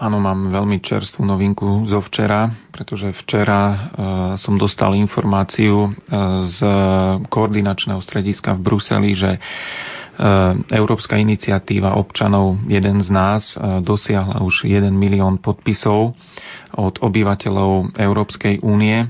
Áno, 0.00 0.16
mám 0.16 0.48
veľmi 0.48 0.80
čerstvú 0.80 1.28
novinku 1.28 1.84
zo 1.84 2.00
včera, 2.00 2.48
pretože 2.72 3.12
včera 3.20 3.60
e, 3.68 3.76
som 4.40 4.56
dostal 4.56 4.96
informáciu 4.96 5.76
e, 5.76 5.88
z 6.48 6.58
koordinačného 7.28 8.00
strediska 8.00 8.56
v 8.56 8.64
Bruseli, 8.64 9.12
že 9.12 9.36
e, 9.36 9.40
Európska 10.72 11.20
iniciatíva 11.20 12.00
občanov 12.00 12.64
Jeden 12.64 13.04
z 13.04 13.12
nás 13.12 13.52
dosiahla 13.84 14.40
už 14.40 14.64
1 14.64 14.88
milión 14.88 15.36
podpisov 15.36 16.16
od 16.72 16.96
obyvateľov 16.96 17.92
Európskej 18.00 18.64
únie. 18.64 19.04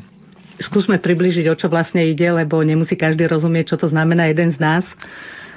Skúsme 0.59 0.99
približiť, 0.99 1.47
o 1.47 1.55
čo 1.55 1.71
vlastne 1.71 2.03
ide, 2.03 2.35
lebo 2.35 2.59
nemusí 2.67 2.99
každý 2.99 3.31
rozumieť, 3.31 3.79
čo 3.79 3.87
to 3.87 3.87
znamená 3.95 4.27
jeden 4.27 4.51
z 4.51 4.59
nás. 4.59 4.83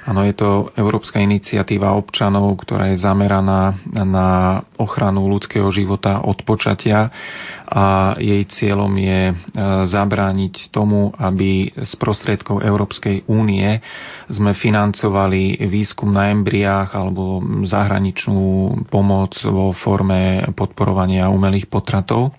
Áno, 0.04 0.20
je 0.20 0.36
to 0.36 0.48
Európska 0.74 1.16
iniciatíva 1.16 1.96
občanov, 1.96 2.60
ktorá 2.60 2.92
je 2.92 3.00
zameraná 3.00 3.72
na 3.88 4.28
ochranu 4.76 5.24
ľudského 5.26 5.64
života 5.68 6.20
od 6.20 6.44
počatia 6.44 7.08
a 7.64 8.12
jej 8.14 8.44
cieľom 8.44 8.92
je 8.94 9.20
e, 9.26 9.34
zabrániť 9.88 10.68
tomu, 10.68 11.08
aby 11.10 11.72
z 11.72 11.92
prostriedkov 11.96 12.60
Európskej 12.60 13.24
únie 13.26 13.80
sme 14.28 14.52
financovali 14.52 15.64
výskum 15.64 16.12
na 16.12 16.28
embriách 16.28 16.92
alebo 16.92 17.40
zahraničnú 17.64 18.44
pomoc 18.86 19.40
vo 19.40 19.72
forme 19.72 20.44
podporovania 20.52 21.32
umelých 21.32 21.64
potratov. 21.66 22.36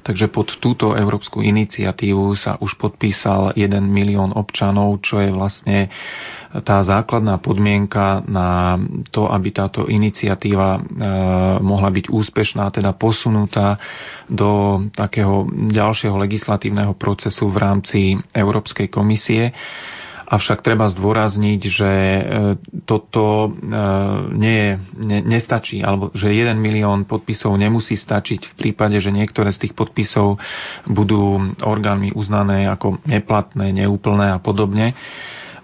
Takže 0.00 0.26
pod 0.28 0.58
túto 0.58 0.92
európsku 0.92 1.40
iniciatívu 1.40 2.32
sa 2.32 2.56
už 2.56 2.76
podpísal 2.76 3.52
1 3.52 3.68
milión 3.82 4.30
občanov, 4.30 5.02
čo 5.02 5.18
je 5.18 5.30
vlastne 5.30 5.78
tá 6.48 6.80
základná 6.80 7.36
podmienka 7.36 8.24
na 8.24 8.80
to, 9.12 9.28
aby 9.28 9.52
táto 9.52 9.84
iniciatíva 9.84 10.68
e, 10.72 10.80
mohla 11.60 11.92
byť 11.92 12.08
úspešná, 12.08 12.72
teda 12.72 12.96
posunutá 12.96 13.76
do 14.24 14.80
takého 14.90 15.44
ďalšieho 15.50 16.16
legislatívneho 16.16 16.96
procesu 16.96 17.52
v 17.52 17.58
rámci 17.58 17.98
Európskej 18.32 18.88
komisie. 18.88 19.52
Avšak 20.28 20.60
treba 20.60 20.92
zdôrazniť, 20.92 21.60
že 21.64 21.88
e, 21.88 22.22
toto 22.84 23.48
e, 23.48 23.50
nie 24.36 24.54
je, 24.60 24.70
ne, 25.00 25.18
nestačí, 25.24 25.80
alebo 25.80 26.12
že 26.12 26.28
1 26.28 26.52
milión 26.60 27.08
podpisov 27.08 27.56
nemusí 27.56 27.96
stačiť 27.96 28.52
v 28.52 28.54
prípade, 28.60 29.00
že 29.00 29.08
niektoré 29.08 29.56
z 29.56 29.64
tých 29.64 29.72
podpisov 29.72 30.36
budú 30.84 31.56
orgánmi 31.64 32.12
uznané 32.12 32.68
ako 32.68 33.00
neplatné, 33.08 33.72
neúplné 33.72 34.36
a 34.36 34.38
podobne. 34.38 34.92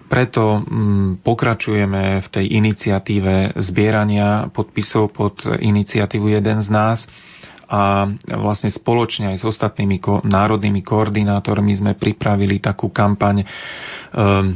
Preto 0.09 0.61
mm, 0.61 1.21
pokračujeme 1.21 2.25
v 2.25 2.27
tej 2.33 2.45
iniciatíve 2.57 3.61
zbierania 3.61 4.49
podpisov 4.49 5.13
pod 5.13 5.45
iniciatívu 5.45 6.25
Jeden 6.29 6.65
z 6.65 6.69
nás 6.73 7.05
a 7.65 8.09
vlastne 8.37 8.69
spoločne 8.69 9.33
aj 9.33 9.41
s 9.41 9.45
ostatnými 9.45 9.97
ko- 9.97 10.21
národnými 10.21 10.85
koordinátormi 10.85 11.73
sme 11.73 11.93
pripravili 11.97 12.61
takú 12.61 12.93
kampaň 12.93 13.41
um, 13.45 14.53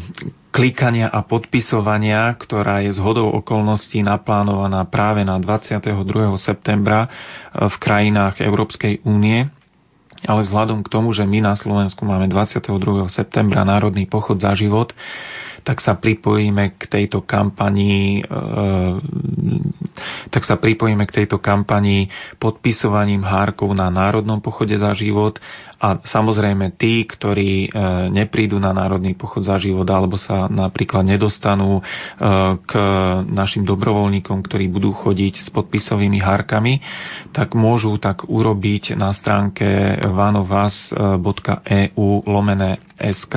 klikania 0.49 1.09
a 1.09 1.25
podpisovania, 1.25 2.29
ktorá 2.37 2.85
je 2.85 2.93
z 2.93 2.99
hodou 3.01 3.29
okolností 3.33 4.01
naplánovaná 4.05 4.85
práve 4.89 5.25
na 5.25 5.37
22. 5.41 5.89
septembra 6.37 7.05
uh, 7.05 7.69
v 7.69 7.75
krajinách 7.81 8.41
Európskej 8.41 9.05
únie. 9.05 9.49
Ale 10.19 10.43
vzhľadom 10.43 10.83
k 10.83 10.91
tomu, 10.91 11.15
že 11.15 11.23
my 11.23 11.39
na 11.39 11.55
Slovensku 11.55 12.03
máme 12.03 12.27
22. 12.27 13.07
septembra 13.07 13.63
Národný 13.63 14.03
pochod 14.03 14.35
za 14.35 14.51
život, 14.51 14.91
tak 15.63 15.83
sa 15.83 15.97
pripojíme 15.97 16.79
k 16.79 16.83
tejto 16.87 17.23
kampani 17.23 18.19
e, 18.19 18.21
tak 20.29 20.45
sa 20.45 20.55
pripojíme 20.55 21.03
k 21.09 21.15
tejto 21.23 21.41
kampani 21.41 22.07
podpisovaním 22.37 23.25
hárkov 23.25 23.73
na 23.75 23.89
Národnom 23.89 24.39
pochode 24.39 24.77
za 24.77 24.93
život. 24.95 25.39
A 25.79 25.95
samozrejme 26.03 26.75
tí, 26.75 27.07
ktorí 27.07 27.65
e, 27.65 27.67
neprídu 28.11 28.59
na 28.59 28.75
Národný 28.75 29.15
pochod 29.15 29.47
za 29.47 29.55
život 29.55 29.87
alebo 29.87 30.19
sa 30.19 30.51
napríklad 30.51 31.07
nedostanú 31.07 31.79
e, 31.79 31.83
k 32.59 32.71
našim 33.31 33.63
dobrovoľníkom, 33.63 34.43
ktorí 34.43 34.67
budú 34.67 34.91
chodiť 34.91 35.39
s 35.39 35.47
podpisovými 35.55 36.19
hárkami, 36.19 36.83
tak 37.31 37.55
môžu 37.55 37.95
tak 37.95 38.27
urobiť 38.27 38.99
na 38.99 39.15
stránke 39.15 39.95
vanovas.eu 40.03 42.09
lomené 42.27 42.83
SK 42.99 43.35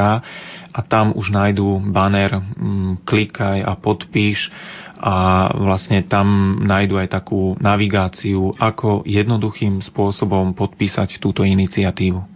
a 0.73 0.81
tam 0.81 1.13
už 1.13 1.31
nájdú 1.31 1.93
banner 1.93 2.41
klikaj 3.05 3.61
a 3.61 3.77
podpíš 3.77 4.49
a 5.03 5.49
vlastne 5.59 6.07
tam 6.07 6.59
nájdu 6.63 6.97
aj 6.97 7.09
takú 7.11 7.59
navigáciu, 7.59 8.55
ako 8.57 9.03
jednoduchým 9.05 9.83
spôsobom 9.83 10.55
podpísať 10.55 11.19
túto 11.19 11.43
iniciatívu. 11.43 12.33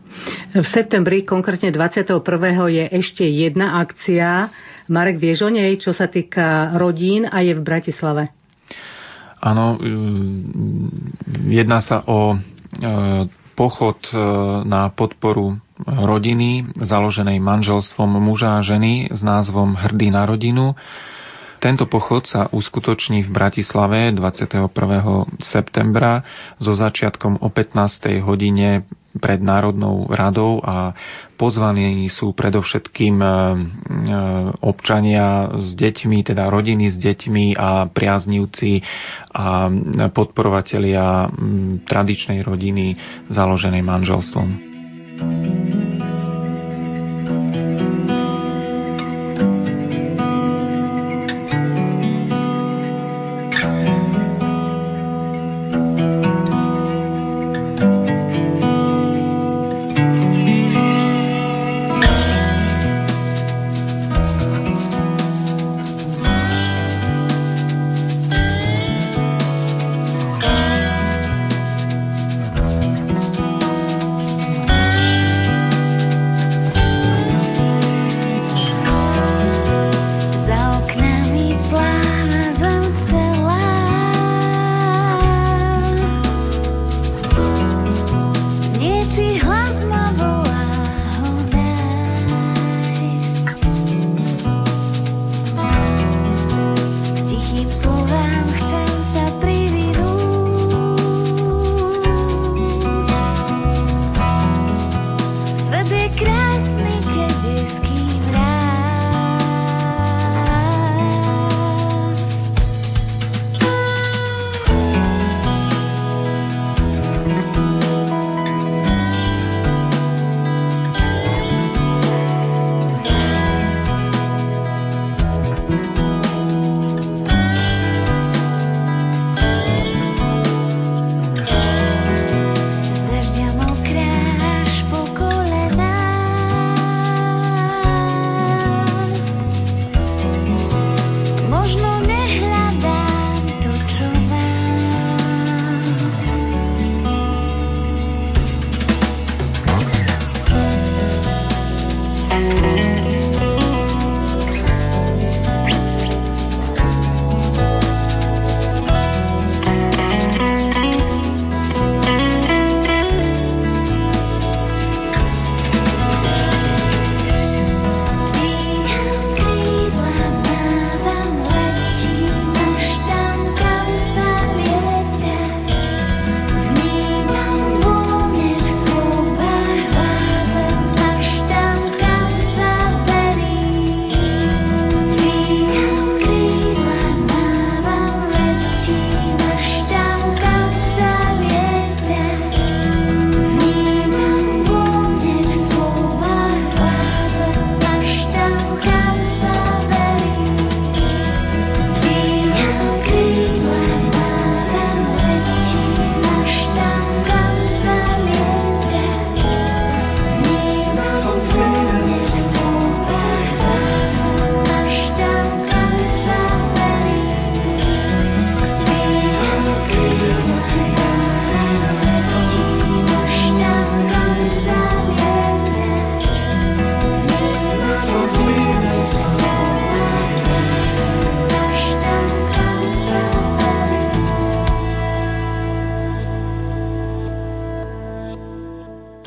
V 0.57 0.67
septembri, 0.67 1.23
konkrétne 1.23 1.71
21. 1.71 2.25
je 2.73 2.85
ešte 2.91 3.23
jedna 3.23 3.81
akcia. 3.85 4.51
Marek, 4.89 5.21
vieš 5.21 5.47
o 5.47 5.51
nej, 5.53 5.77
čo 5.79 5.93
sa 5.93 6.09
týka 6.11 6.75
rodín 6.75 7.29
a 7.29 7.45
je 7.45 7.53
v 7.55 7.63
Bratislave? 7.63 8.33
Áno, 9.37 9.77
jedná 11.47 11.79
sa 11.85 12.03
o 12.09 12.35
e, 12.35 12.37
pochod 13.57 13.97
e, 14.13 14.17
na 14.69 14.93
podporu 14.93 15.57
rodiny, 15.83 16.77
založenej 16.77 17.41
manželstvom 17.41 18.21
muža 18.21 18.61
a 18.61 18.65
ženy 18.65 19.09
s 19.13 19.21
názvom 19.25 19.77
Hrdý 19.77 20.13
na 20.13 20.29
rodinu. 20.29 20.77
Tento 21.57 21.89
pochod 21.89 22.29
sa 22.29 22.53
uskutoční 22.53 23.25
v 23.25 23.33
Bratislave 23.33 24.13
21. 24.13 24.69
septembra 25.41 26.21
so 26.61 26.77
začiatkom 26.77 27.41
o 27.41 27.49
15. 27.49 28.21
hodine 28.21 28.85
pred 29.19 29.41
Národnou 29.41 30.09
radou 30.09 30.61
a 30.63 30.93
pozvaní 31.37 32.09
sú 32.09 32.33
predovšetkým 32.33 33.17
e, 33.19 33.27
e, 33.27 33.33
občania 34.63 35.51
s 35.57 35.73
deťmi, 35.77 36.19
teda 36.25 36.49
rodiny 36.49 36.93
s 36.93 36.97
deťmi 36.97 37.57
a 37.57 37.89
priaznivci 37.91 38.81
a 39.37 39.69
podporovatelia 40.11 41.29
tradičnej 41.85 42.41
rodiny 42.41 42.97
založenej 43.29 43.83
manželstvom. 43.85 44.49
thank 45.17 45.75
you 45.75 45.96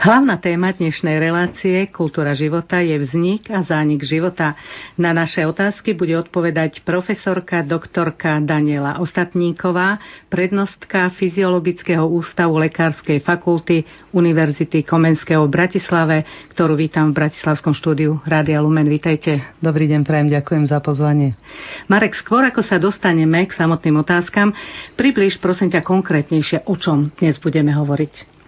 Hlavná 0.10 0.42
téma 0.42 0.74
dnešnej 0.74 1.22
relácie 1.22 1.86
Kultúra 1.86 2.34
života 2.34 2.82
je 2.82 2.98
vznik 2.98 3.46
a 3.54 3.62
zánik 3.62 4.02
života. 4.02 4.58
Na 4.98 5.14
naše 5.14 5.46
otázky 5.46 5.94
bude 5.94 6.18
odpovedať 6.18 6.82
profesorka 6.82 7.62
doktorka 7.62 8.42
Daniela 8.42 8.98
Ostatníková, 9.06 10.02
prednostka 10.34 11.14
Fyziologického 11.14 12.10
ústavu 12.10 12.58
Lekárskej 12.58 13.22
fakulty 13.22 13.86
Univerzity 14.10 14.82
Komenského 14.82 15.46
v 15.46 15.54
Bratislave, 15.54 16.26
ktorú 16.58 16.74
vítam 16.74 17.14
v 17.14 17.30
Bratislavskom 17.30 17.78
štúdiu 17.78 18.18
Rádia 18.26 18.66
Lumen. 18.66 18.90
Vítajte. 18.90 19.62
Dobrý 19.62 19.86
deň, 19.94 20.10
prajem, 20.10 20.34
ďakujem 20.34 20.66
za 20.74 20.82
pozvanie. 20.82 21.38
Marek, 21.86 22.18
skôr 22.18 22.50
ako 22.50 22.66
sa 22.66 22.82
dostaneme 22.82 23.46
k 23.46 23.54
samotným 23.54 24.02
otázkam, 24.02 24.58
približ 24.98 25.38
prosím 25.38 25.70
ťa 25.70 25.86
konkrétnejšie, 25.86 26.66
o 26.66 26.74
čom 26.82 27.14
dnes 27.14 27.38
budeme 27.38 27.70
hovoriť. 27.78 28.39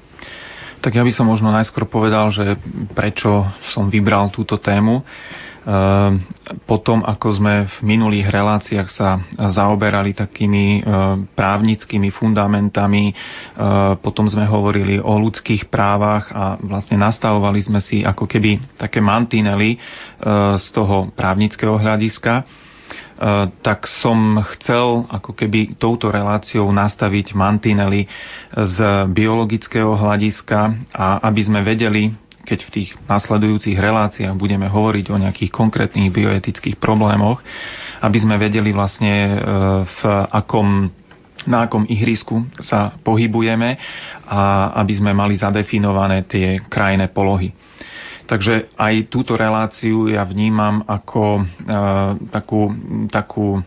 Tak 0.82 0.98
ja 0.98 1.06
by 1.06 1.14
som 1.14 1.30
možno 1.30 1.54
najskôr 1.54 1.86
povedal, 1.86 2.34
že 2.34 2.58
prečo 2.98 3.46
som 3.70 3.86
vybral 3.86 4.34
túto 4.34 4.58
tému. 4.58 5.06
Ehm, 5.62 6.26
potom, 6.66 7.06
ako 7.06 7.38
sme 7.38 7.70
v 7.70 7.76
minulých 7.86 8.34
reláciách 8.34 8.90
sa 8.90 9.22
zaoberali 9.54 10.18
takými 10.18 10.82
ehm, 10.82 11.30
právnickými 11.38 12.10
fundamentami, 12.10 13.14
ehm, 13.14 13.16
potom 14.02 14.26
sme 14.26 14.50
hovorili 14.50 14.98
o 14.98 15.22
ľudských 15.22 15.70
právach 15.70 16.34
a 16.34 16.58
vlastne 16.58 16.98
nastavovali 16.98 17.62
sme 17.62 17.78
si 17.78 18.02
ako 18.02 18.26
keby 18.26 18.82
také 18.82 18.98
mantinely 18.98 19.78
z 20.58 20.66
toho 20.74 21.14
právnického 21.14 21.78
hľadiska 21.78 22.46
tak 23.62 23.86
som 24.02 24.42
chcel 24.58 25.06
ako 25.06 25.38
keby 25.38 25.78
touto 25.78 26.10
reláciou 26.10 26.66
nastaviť 26.74 27.38
mantinely 27.38 28.10
z 28.50 28.78
biologického 29.14 29.94
hľadiska 29.94 30.90
a 30.90 31.22
aby 31.30 31.42
sme 31.46 31.62
vedeli, 31.62 32.10
keď 32.42 32.60
v 32.66 32.74
tých 32.74 32.90
nasledujúcich 33.06 33.78
reláciách 33.78 34.34
budeme 34.34 34.66
hovoriť 34.66 35.06
o 35.14 35.22
nejakých 35.22 35.54
konkrétnych 35.54 36.10
bioetických 36.10 36.82
problémoch, 36.82 37.46
aby 38.02 38.18
sme 38.18 38.42
vedeli 38.42 38.74
vlastne 38.74 39.14
eh, 39.14 39.38
v 39.86 40.02
akom 40.34 40.90
na 41.42 41.66
akom 41.66 41.90
ihrisku 41.90 42.46
sa 42.62 42.94
pohybujeme 43.02 43.74
a 44.30 44.74
aby 44.78 44.94
sme 44.94 45.10
mali 45.10 45.34
zadefinované 45.34 46.22
tie 46.30 46.62
krajné 46.70 47.10
polohy. 47.10 47.50
Takže 48.32 48.72
aj 48.80 49.12
túto 49.12 49.36
reláciu 49.36 50.08
ja 50.08 50.24
vnímam 50.24 50.88
ako 50.88 51.44
uh, 51.44 52.16
takú, 52.32 52.72
takú, 53.12 53.60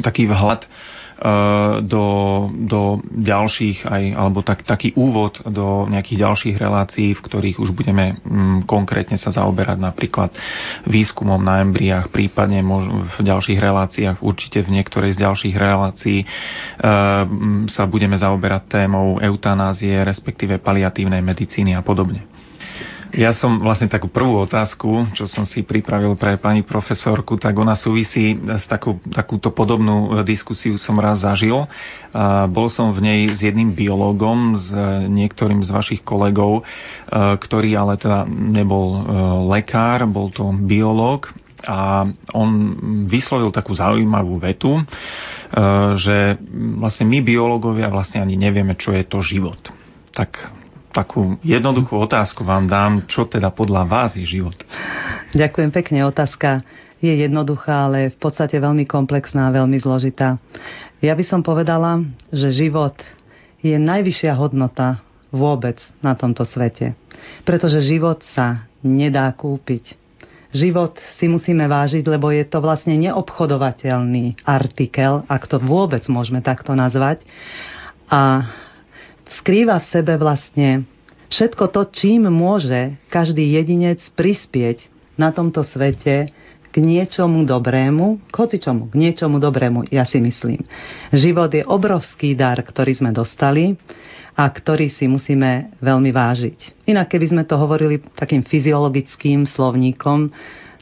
taký 0.00 0.24
vhľad 0.32 0.64
uh, 0.64 1.84
do, 1.84 2.06
do 2.56 3.04
ďalších 3.04 3.84
aj, 3.84 4.02
alebo 4.16 4.40
tak, 4.40 4.64
taký 4.64 4.96
úvod 4.96 5.44
do 5.44 5.84
nejakých 5.92 6.24
ďalších 6.24 6.56
relácií, 6.56 7.12
v 7.12 7.20
ktorých 7.20 7.60
už 7.60 7.76
budeme 7.76 8.16
um, 8.24 8.64
konkrétne 8.64 9.20
sa 9.20 9.28
zaoberať 9.28 9.76
napríklad 9.76 10.32
výskumom 10.88 11.44
na 11.44 11.60
embriách, 11.60 12.08
prípadne 12.08 12.64
v 13.12 13.18
ďalších 13.20 13.60
reláciách, 13.60 14.24
určite 14.24 14.64
v 14.64 14.80
niektorej 14.80 15.20
z 15.20 15.28
ďalších 15.28 15.56
relácií 15.60 16.24
uh, 16.24 17.28
sa 17.68 17.84
budeme 17.84 18.16
zaoberať 18.16 18.72
témou 18.72 19.20
eutanázie, 19.20 20.00
respektíve 20.00 20.64
paliatívnej 20.64 21.20
medicíny 21.20 21.76
a 21.76 21.84
podobne. 21.84 22.31
Ja 23.12 23.36
som 23.36 23.60
vlastne 23.60 23.92
takú 23.92 24.08
prvú 24.08 24.40
otázku, 24.40 25.12
čo 25.12 25.28
som 25.28 25.44
si 25.44 25.60
pripravil 25.60 26.16
pre 26.16 26.40
pani 26.40 26.64
profesorku, 26.64 27.36
tak 27.36 27.52
ona 27.60 27.76
súvisí 27.76 28.40
s 28.40 28.64
takú, 28.64 29.04
takúto 29.12 29.52
podobnú 29.52 30.24
e, 30.24 30.24
diskusiu 30.24 30.80
som 30.80 30.96
raz 30.96 31.20
zažil. 31.20 31.68
Bol 32.48 32.72
som 32.72 32.88
v 32.96 33.04
nej 33.04 33.20
s 33.36 33.44
jedným 33.44 33.76
biológom, 33.76 34.56
s 34.56 34.72
niektorým 35.12 35.60
z 35.60 35.70
vašich 35.76 36.00
kolegov, 36.00 36.64
e, 36.64 37.36
ktorý 37.36 37.76
ale 37.76 38.00
teda 38.00 38.24
nebol 38.24 38.88
e, 38.96 39.00
lekár, 39.60 40.08
bol 40.08 40.32
to 40.32 40.48
biológ 40.64 41.28
a 41.68 42.08
on 42.32 42.48
vyslovil 43.06 43.52
takú 43.54 43.70
zaujímavú 43.70 44.34
vetu, 44.42 44.82
že 45.94 46.34
vlastne 46.74 47.06
my 47.06 47.22
biológovia 47.22 47.86
vlastne 47.86 48.18
ani 48.18 48.34
nevieme, 48.34 48.74
čo 48.74 48.90
je 48.90 49.06
to 49.06 49.22
život. 49.22 49.70
Tak 50.10 50.61
takú 50.92 51.40
jednoduchú 51.40 51.96
otázku 51.96 52.44
vám 52.44 52.68
dám, 52.68 53.08
čo 53.08 53.24
teda 53.24 53.48
podľa 53.50 53.88
vás 53.88 54.10
je 54.14 54.28
život? 54.28 54.54
Ďakujem 55.32 55.70
pekne. 55.72 56.04
Otázka 56.04 56.60
je 57.02 57.10
jednoduchá, 57.10 57.90
ale 57.90 58.14
v 58.14 58.18
podstate 58.20 58.60
veľmi 58.60 58.86
komplexná 58.86 59.50
a 59.50 59.54
veľmi 59.56 59.80
zložitá. 59.80 60.38
Ja 61.02 61.18
by 61.18 61.24
som 61.26 61.40
povedala, 61.42 62.04
že 62.30 62.54
život 62.54 62.94
je 63.58 63.74
najvyššia 63.74 64.38
hodnota 64.38 65.02
vôbec 65.34 65.80
na 66.04 66.14
tomto 66.14 66.46
svete. 66.46 66.94
Pretože 67.42 67.82
život 67.82 68.22
sa 68.36 68.68
nedá 68.84 69.26
kúpiť. 69.34 69.98
Život 70.52 71.00
si 71.16 71.32
musíme 71.32 71.64
vážiť, 71.64 72.04
lebo 72.04 72.28
je 72.28 72.44
to 72.44 72.60
vlastne 72.60 72.92
neobchodovateľný 73.00 74.44
artikel, 74.44 75.24
ak 75.24 75.48
to 75.48 75.56
vôbec 75.56 76.04
môžeme 76.12 76.44
takto 76.44 76.76
nazvať. 76.76 77.24
A 78.12 78.52
skrýva 79.40 79.80
v 79.80 79.90
sebe 79.90 80.14
vlastne 80.20 80.84
všetko 81.32 81.72
to, 81.72 81.82
čím 81.88 82.28
môže 82.28 82.96
každý 83.08 83.56
jedinec 83.56 84.04
prispieť 84.12 84.84
na 85.16 85.32
tomto 85.32 85.64
svete 85.64 86.28
k 86.72 86.74
niečomu 86.80 87.44
dobrému, 87.44 88.32
k 88.32 88.34
hocičomu, 88.34 88.88
k 88.88 88.94
niečomu 88.96 89.36
dobrému, 89.36 89.92
ja 89.92 90.08
si 90.08 90.20
myslím. 90.24 90.64
Život 91.12 91.52
je 91.52 91.68
obrovský 91.68 92.32
dar, 92.32 92.56
ktorý 92.64 92.96
sme 92.96 93.12
dostali 93.12 93.76
a 94.32 94.48
ktorý 94.48 94.88
si 94.88 95.04
musíme 95.04 95.76
veľmi 95.84 96.08
vážiť. 96.08 96.88
Inak, 96.88 97.12
keby 97.12 97.36
sme 97.36 97.42
to 97.44 97.60
hovorili 97.60 98.00
takým 98.16 98.40
fyziologickým 98.40 99.44
slovníkom, 99.44 100.32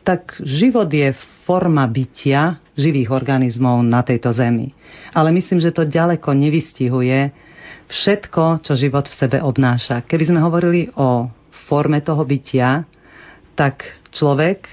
tak 0.06 0.38
život 0.46 0.86
je 0.86 1.10
forma 1.42 1.82
bytia 1.90 2.62
živých 2.78 3.10
organizmov 3.10 3.82
na 3.82 4.06
tejto 4.06 4.30
zemi. 4.30 4.70
Ale 5.10 5.34
myslím, 5.34 5.58
že 5.58 5.74
to 5.74 5.82
ďaleko 5.82 6.30
nevystihuje 6.30 7.49
všetko, 7.90 8.62
čo 8.62 8.78
život 8.78 9.10
v 9.10 9.18
sebe 9.18 9.38
obnáša. 9.42 10.06
Keby 10.06 10.24
sme 10.30 10.40
hovorili 10.40 10.88
o 10.94 11.26
forme 11.66 12.02
toho 12.02 12.22
bytia, 12.22 12.86
tak 13.54 13.82
človek 14.14 14.60
e, 14.66 14.72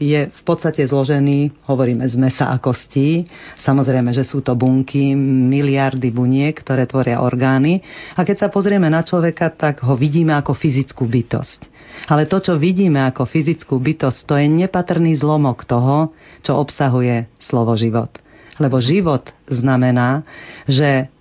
je 0.00 0.20
v 0.32 0.42
podstate 0.48 0.80
zložený, 0.88 1.68
hovoríme 1.68 2.08
z 2.08 2.16
mesa 2.16 2.48
a 2.48 2.56
kostí. 2.56 3.28
Samozrejme, 3.60 4.16
že 4.16 4.24
sú 4.24 4.40
to 4.40 4.56
bunky, 4.56 5.12
miliardy 5.18 6.08
buniek, 6.08 6.56
ktoré 6.56 6.88
tvoria 6.88 7.20
orgány. 7.20 7.84
A 8.16 8.24
keď 8.24 8.46
sa 8.46 8.48
pozrieme 8.48 8.88
na 8.88 9.04
človeka, 9.04 9.52
tak 9.52 9.84
ho 9.84 9.92
vidíme 9.92 10.32
ako 10.32 10.56
fyzickú 10.56 11.04
bytosť. 11.04 11.68
Ale 12.08 12.24
to, 12.24 12.40
čo 12.40 12.56
vidíme 12.56 13.04
ako 13.04 13.28
fyzickú 13.28 13.76
bytosť, 13.76 14.18
to 14.24 14.34
je 14.40 14.48
nepatrný 14.48 15.20
zlomok 15.20 15.68
toho, 15.68 16.16
čo 16.40 16.56
obsahuje 16.56 17.28
slovo 17.36 17.76
život. 17.76 18.08
Lebo 18.56 18.80
život 18.80 19.28
znamená, 19.52 20.24
že 20.64 21.12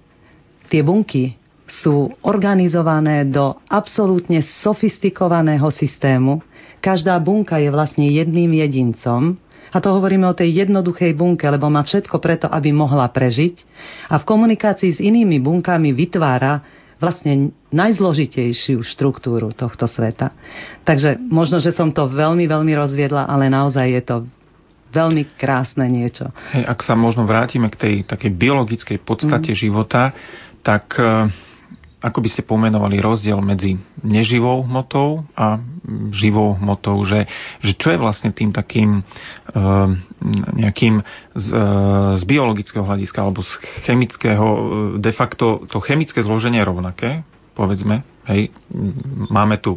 Tie 0.69 0.85
bunky 0.85 1.33
sú 1.69 2.09
organizované 2.25 3.25
do 3.29 3.57
absolútne 3.69 4.41
sofistikovaného 4.41 5.69
systému. 5.69 6.41
Každá 6.81 7.17
bunka 7.21 7.61
je 7.61 7.69
vlastne 7.69 8.09
jedným 8.09 8.57
jedincom. 8.57 9.37
A 9.69 9.77
to 9.77 9.93
hovoríme 9.93 10.25
o 10.25 10.33
tej 10.33 10.65
jednoduchej 10.65 11.13
bunke, 11.13 11.45
lebo 11.45 11.69
má 11.69 11.85
všetko 11.85 12.17
preto, 12.17 12.49
aby 12.49 12.73
mohla 12.73 13.05
prežiť. 13.05 13.61
A 14.09 14.17
v 14.17 14.25
komunikácii 14.25 14.97
s 14.97 14.99
inými 15.03 15.37
bunkami 15.37 15.93
vytvára 15.93 16.65
vlastne 16.97 17.53
najzložitejšiu 17.69 18.81
štruktúru 18.81 19.53
tohto 19.53 19.85
sveta. 19.85 20.33
Takže 20.83 21.21
možno, 21.21 21.61
že 21.61 21.71
som 21.71 21.93
to 21.93 22.09
veľmi, 22.09 22.49
veľmi 22.49 22.73
rozviedla, 22.75 23.29
ale 23.29 23.47
naozaj 23.47 23.87
je 23.87 24.03
to 24.03 24.15
veľmi 24.89 25.37
krásne 25.37 25.85
niečo. 25.85 26.33
Hej, 26.49 26.65
ak 26.65 26.79
sa 26.81 26.97
možno 26.97 27.29
vrátime 27.29 27.69
k 27.69 27.77
tej 27.77 27.95
takej 28.09 28.31
biologickej 28.33 28.97
podstate 29.05 29.53
mm. 29.53 29.57
života, 29.57 30.11
tak 30.63 30.95
e, 30.99 31.29
ako 31.99 32.19
by 32.23 32.29
ste 32.31 32.47
pomenovali 32.47 33.03
rozdiel 33.03 33.43
medzi 33.43 33.75
neživou 34.03 34.63
hmotou 34.63 35.27
a 35.35 35.59
živou 36.15 36.55
hmotou, 36.55 37.03
že, 37.03 37.27
že 37.59 37.75
čo 37.75 37.91
je 37.91 37.99
vlastne 37.99 38.31
tým 38.31 38.55
takým 38.55 38.99
e, 38.99 39.01
nejakým 40.55 41.03
z, 41.35 41.47
e, 41.51 41.65
z 42.15 42.23
biologického 42.23 42.87
hľadiska 42.87 43.19
alebo 43.19 43.43
z 43.43 43.51
chemického, 43.83 44.47
de 44.99 45.11
facto 45.11 45.67
to 45.67 45.83
chemické 45.83 46.23
zloženie 46.23 46.63
je 46.63 46.69
rovnaké, 46.69 47.09
povedzme, 47.59 48.07
hej, 48.31 48.55
máme 49.27 49.59
tu, 49.59 49.75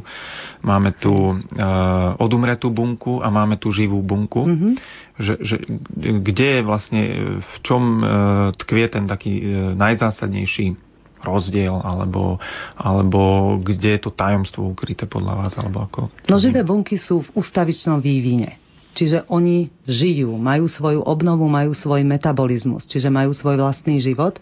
máme 0.62 0.94
tu 0.94 1.10
uh, 1.10 2.14
odumretú 2.22 2.70
bunku 2.70 3.18
a 3.18 3.26
máme 3.26 3.58
tu 3.58 3.74
živú 3.74 3.98
bunku, 4.06 4.46
mm-hmm. 4.46 4.72
že, 5.18 5.34
že 5.42 5.56
kde 5.98 6.46
je 6.46 6.62
vlastne, 6.62 7.02
v 7.42 7.54
čom 7.66 7.82
uh, 7.82 8.06
tkvie 8.54 8.86
ten 8.86 9.10
taký 9.10 9.34
uh, 9.42 9.46
najzásadnejší 9.74 10.78
rozdiel, 11.26 11.74
alebo, 11.82 12.38
alebo 12.78 13.54
kde 13.62 13.98
je 13.98 14.00
to 14.06 14.10
tajomstvo 14.14 14.74
ukryté 14.74 15.10
podľa 15.10 15.34
vás, 15.46 15.52
alebo 15.58 15.86
ako? 15.86 16.00
No 16.26 16.38
živé 16.38 16.62
bunky 16.62 16.98
sú 16.98 17.22
v 17.22 17.42
ústavičnom 17.42 17.98
vývine. 17.98 18.61
Čiže 18.92 19.24
oni 19.32 19.72
žijú, 19.88 20.36
majú 20.36 20.68
svoju 20.68 21.00
obnovu, 21.00 21.48
majú 21.48 21.72
svoj 21.72 22.04
metabolizmus, 22.04 22.84
čiže 22.84 23.08
majú 23.08 23.32
svoj 23.32 23.56
vlastný 23.56 24.04
život 24.04 24.36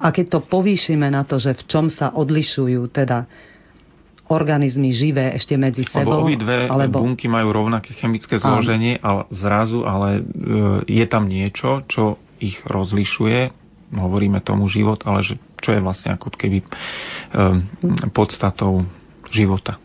a 0.00 0.06
keď 0.16 0.26
to 0.32 0.40
povýšime 0.40 1.12
na 1.12 1.28
to, 1.28 1.36
že 1.36 1.60
v 1.60 1.62
čom 1.68 1.86
sa 1.92 2.08
odlišujú 2.16 2.88
teda 2.88 3.28
organizmy 4.30 4.94
živé 4.94 5.34
ešte 5.36 5.58
medzi 5.60 5.84
sebou. 5.84 6.24
Lebo 6.24 6.30
obidve 6.30 6.70
alebo... 6.70 7.02
bunky 7.02 7.26
majú 7.28 7.50
rovnaké 7.50 7.92
chemické 7.98 8.38
zloženie, 8.38 8.96
ale 9.02 9.26
zrazu, 9.34 9.82
ale 9.84 10.22
e, 10.22 10.22
je 10.86 11.04
tam 11.10 11.26
niečo, 11.26 11.82
čo 11.90 12.16
ich 12.38 12.62
rozlišuje, 12.64 13.52
hovoríme 13.90 14.38
tomu 14.40 14.70
život, 14.70 15.02
ale 15.04 15.26
že, 15.26 15.34
čo 15.58 15.74
je 15.74 15.82
vlastne 15.82 16.14
ako 16.14 16.30
keby 16.30 16.62
e, 16.62 16.66
podstatou 18.14 18.86
života. 19.28 19.82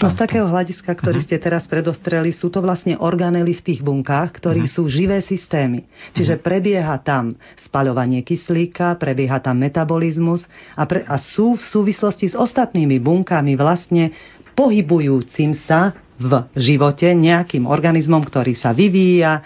No 0.00 0.10
z 0.10 0.16
takého 0.18 0.46
hľadiska, 0.48 0.90
ktorý 0.90 1.22
mhm. 1.22 1.26
ste 1.26 1.36
teraz 1.38 1.64
predostreli, 1.70 2.34
sú 2.34 2.50
to 2.50 2.60
vlastne 2.64 2.98
organely 2.98 3.54
v 3.56 3.64
tých 3.72 3.80
bunkách, 3.80 4.36
ktorí 4.40 4.66
uh-huh. 4.66 4.74
sú 4.74 4.82
živé 4.90 5.22
systémy. 5.22 5.86
Čiže 6.16 6.38
uh-huh. 6.38 6.46
prebieha 6.46 6.96
tam 7.00 7.38
spaľovanie 7.62 8.26
kyslíka, 8.26 8.96
prebieha 8.98 9.38
tam 9.38 9.60
metabolizmus 9.60 10.44
a, 10.74 10.82
pre, 10.84 11.06
a 11.06 11.16
sú 11.20 11.56
v 11.56 11.64
súvislosti 11.64 12.32
s 12.32 12.36
ostatnými 12.36 12.98
bunkami 13.00 13.54
vlastne 13.54 14.12
pohybujúcim 14.54 15.56
sa 15.66 15.94
v 16.14 16.46
živote 16.54 17.10
nejakým 17.10 17.66
organizmom, 17.66 18.22
ktorý 18.22 18.54
sa 18.54 18.70
vyvíja, 18.70 19.42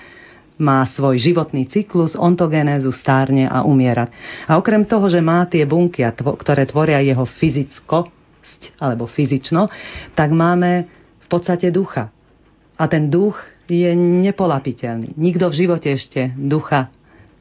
má 0.59 0.83
svoj 0.91 1.17
životný 1.23 1.71
cyklus, 1.71 2.19
ontogenézu, 2.19 2.91
stárne 2.91 3.47
a 3.47 3.63
umiera. 3.63 4.11
A 4.45 4.59
okrem 4.59 4.83
toho, 4.83 5.07
že 5.07 5.23
má 5.23 5.47
tie 5.47 5.63
bunky, 5.63 6.03
ktoré 6.19 6.67
tvoria 6.67 6.99
jeho 6.99 7.23
fyzicko, 7.25 8.18
alebo 8.79 9.07
fyzično, 9.07 9.69
tak 10.15 10.31
máme 10.33 10.87
v 11.23 11.27
podstate 11.29 11.69
ducha. 11.73 12.11
A 12.79 12.85
ten 12.87 13.11
duch 13.11 13.37
je 13.69 13.91
nepolapiteľný. 13.97 15.19
Nikto 15.19 15.53
v 15.53 15.59
živote 15.67 15.93
ešte 15.93 16.33
ducha 16.37 16.89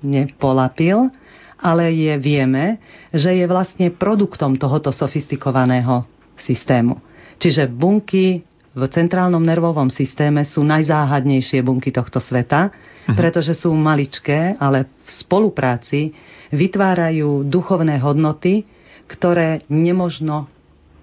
nepolapil, 0.04 1.10
ale 1.58 1.90
je, 1.90 2.14
vieme, 2.22 2.78
že 3.10 3.34
je 3.34 3.46
vlastne 3.50 3.90
produktom 3.90 4.60
tohoto 4.60 4.94
sofistikovaného 4.94 6.06
systému. 6.38 7.02
Čiže 7.42 7.70
bunky 7.70 8.46
v 8.78 8.84
centrálnom 8.94 9.42
nervovom 9.42 9.90
systéme 9.90 10.46
sú 10.46 10.62
najzáhadnejšie 10.62 11.66
bunky 11.66 11.90
tohto 11.90 12.22
sveta, 12.22 12.70
mhm. 12.70 13.18
pretože 13.18 13.58
sú 13.58 13.74
maličké, 13.74 14.54
ale 14.62 14.86
v 14.86 15.12
spolupráci 15.18 16.14
vytvárajú 16.54 17.48
duchovné 17.48 17.98
hodnoty, 17.98 18.64
ktoré 19.10 19.64
nemožno 19.72 20.52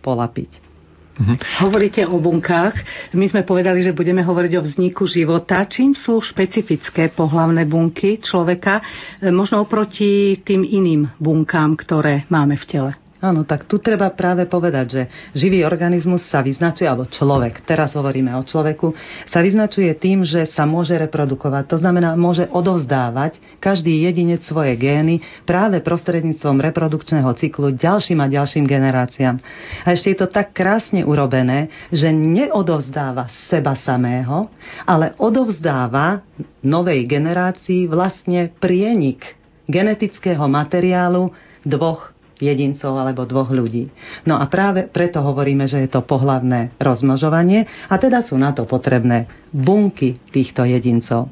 polapiť. 0.04 0.74
Mhm. 1.14 1.34
Hovoríte 1.62 2.02
o 2.10 2.18
bunkách. 2.18 2.74
My 3.14 3.30
sme 3.30 3.46
povedali, 3.46 3.86
že 3.86 3.94
budeme 3.94 4.26
hovoriť 4.26 4.52
o 4.58 4.66
vzniku 4.66 5.06
života. 5.06 5.62
Čím 5.62 5.94
sú 5.94 6.18
špecifické 6.18 7.14
pohlavné 7.14 7.62
bunky 7.70 8.18
človeka, 8.18 8.82
e, 9.22 9.30
možno 9.30 9.62
oproti 9.62 10.42
tým 10.42 10.66
iným 10.66 11.06
bunkám, 11.22 11.78
ktoré 11.78 12.26
máme 12.26 12.58
v 12.58 12.66
tele? 12.66 12.92
Áno, 13.24 13.48
tak 13.48 13.64
tu 13.64 13.80
treba 13.80 14.12
práve 14.12 14.44
povedať, 14.44 14.86
že 14.92 15.02
živý 15.32 15.64
organizmus 15.64 16.28
sa 16.28 16.44
vyznačuje, 16.44 16.84
alebo 16.84 17.08
človek, 17.08 17.64
teraz 17.64 17.96
hovoríme 17.96 18.28
o 18.36 18.44
človeku, 18.44 18.92
sa 19.32 19.40
vyznačuje 19.40 19.88
tým, 19.96 20.28
že 20.28 20.44
sa 20.52 20.68
môže 20.68 20.92
reprodukovať. 20.92 21.72
To 21.72 21.80
znamená, 21.80 22.12
môže 22.20 22.44
odovzdávať 22.52 23.40
každý 23.64 24.04
jedinec 24.04 24.44
svoje 24.44 24.76
gény 24.76 25.24
práve 25.48 25.80
prostredníctvom 25.80 26.60
reprodukčného 26.68 27.32
cyklu 27.40 27.72
ďalším 27.72 28.20
a 28.20 28.28
ďalším 28.28 28.68
generáciám. 28.68 29.40
A 29.88 29.96
ešte 29.96 30.12
je 30.12 30.18
to 30.20 30.28
tak 30.28 30.52
krásne 30.52 31.00
urobené, 31.00 31.72
že 31.88 32.12
neodovzdáva 32.12 33.32
seba 33.48 33.72
samého, 33.80 34.52
ale 34.84 35.16
odovzdáva 35.16 36.20
novej 36.60 37.08
generácii 37.08 37.88
vlastne 37.88 38.52
prienik 38.60 39.24
genetického 39.64 40.44
materiálu 40.44 41.32
dvoch 41.64 42.13
jedincov 42.38 42.98
alebo 42.98 43.22
dvoch 43.24 43.50
ľudí. 43.50 43.90
No 44.26 44.38
a 44.38 44.46
práve 44.50 44.86
preto 44.86 45.22
hovoríme, 45.22 45.66
že 45.70 45.86
je 45.86 45.90
to 45.90 46.02
pohlavné 46.02 46.74
rozmnožovanie 46.78 47.66
a 47.86 47.94
teda 47.98 48.22
sú 48.22 48.34
na 48.34 48.50
to 48.50 48.66
potrebné 48.66 49.30
bunky 49.54 50.18
týchto 50.34 50.66
jedincov. 50.66 51.30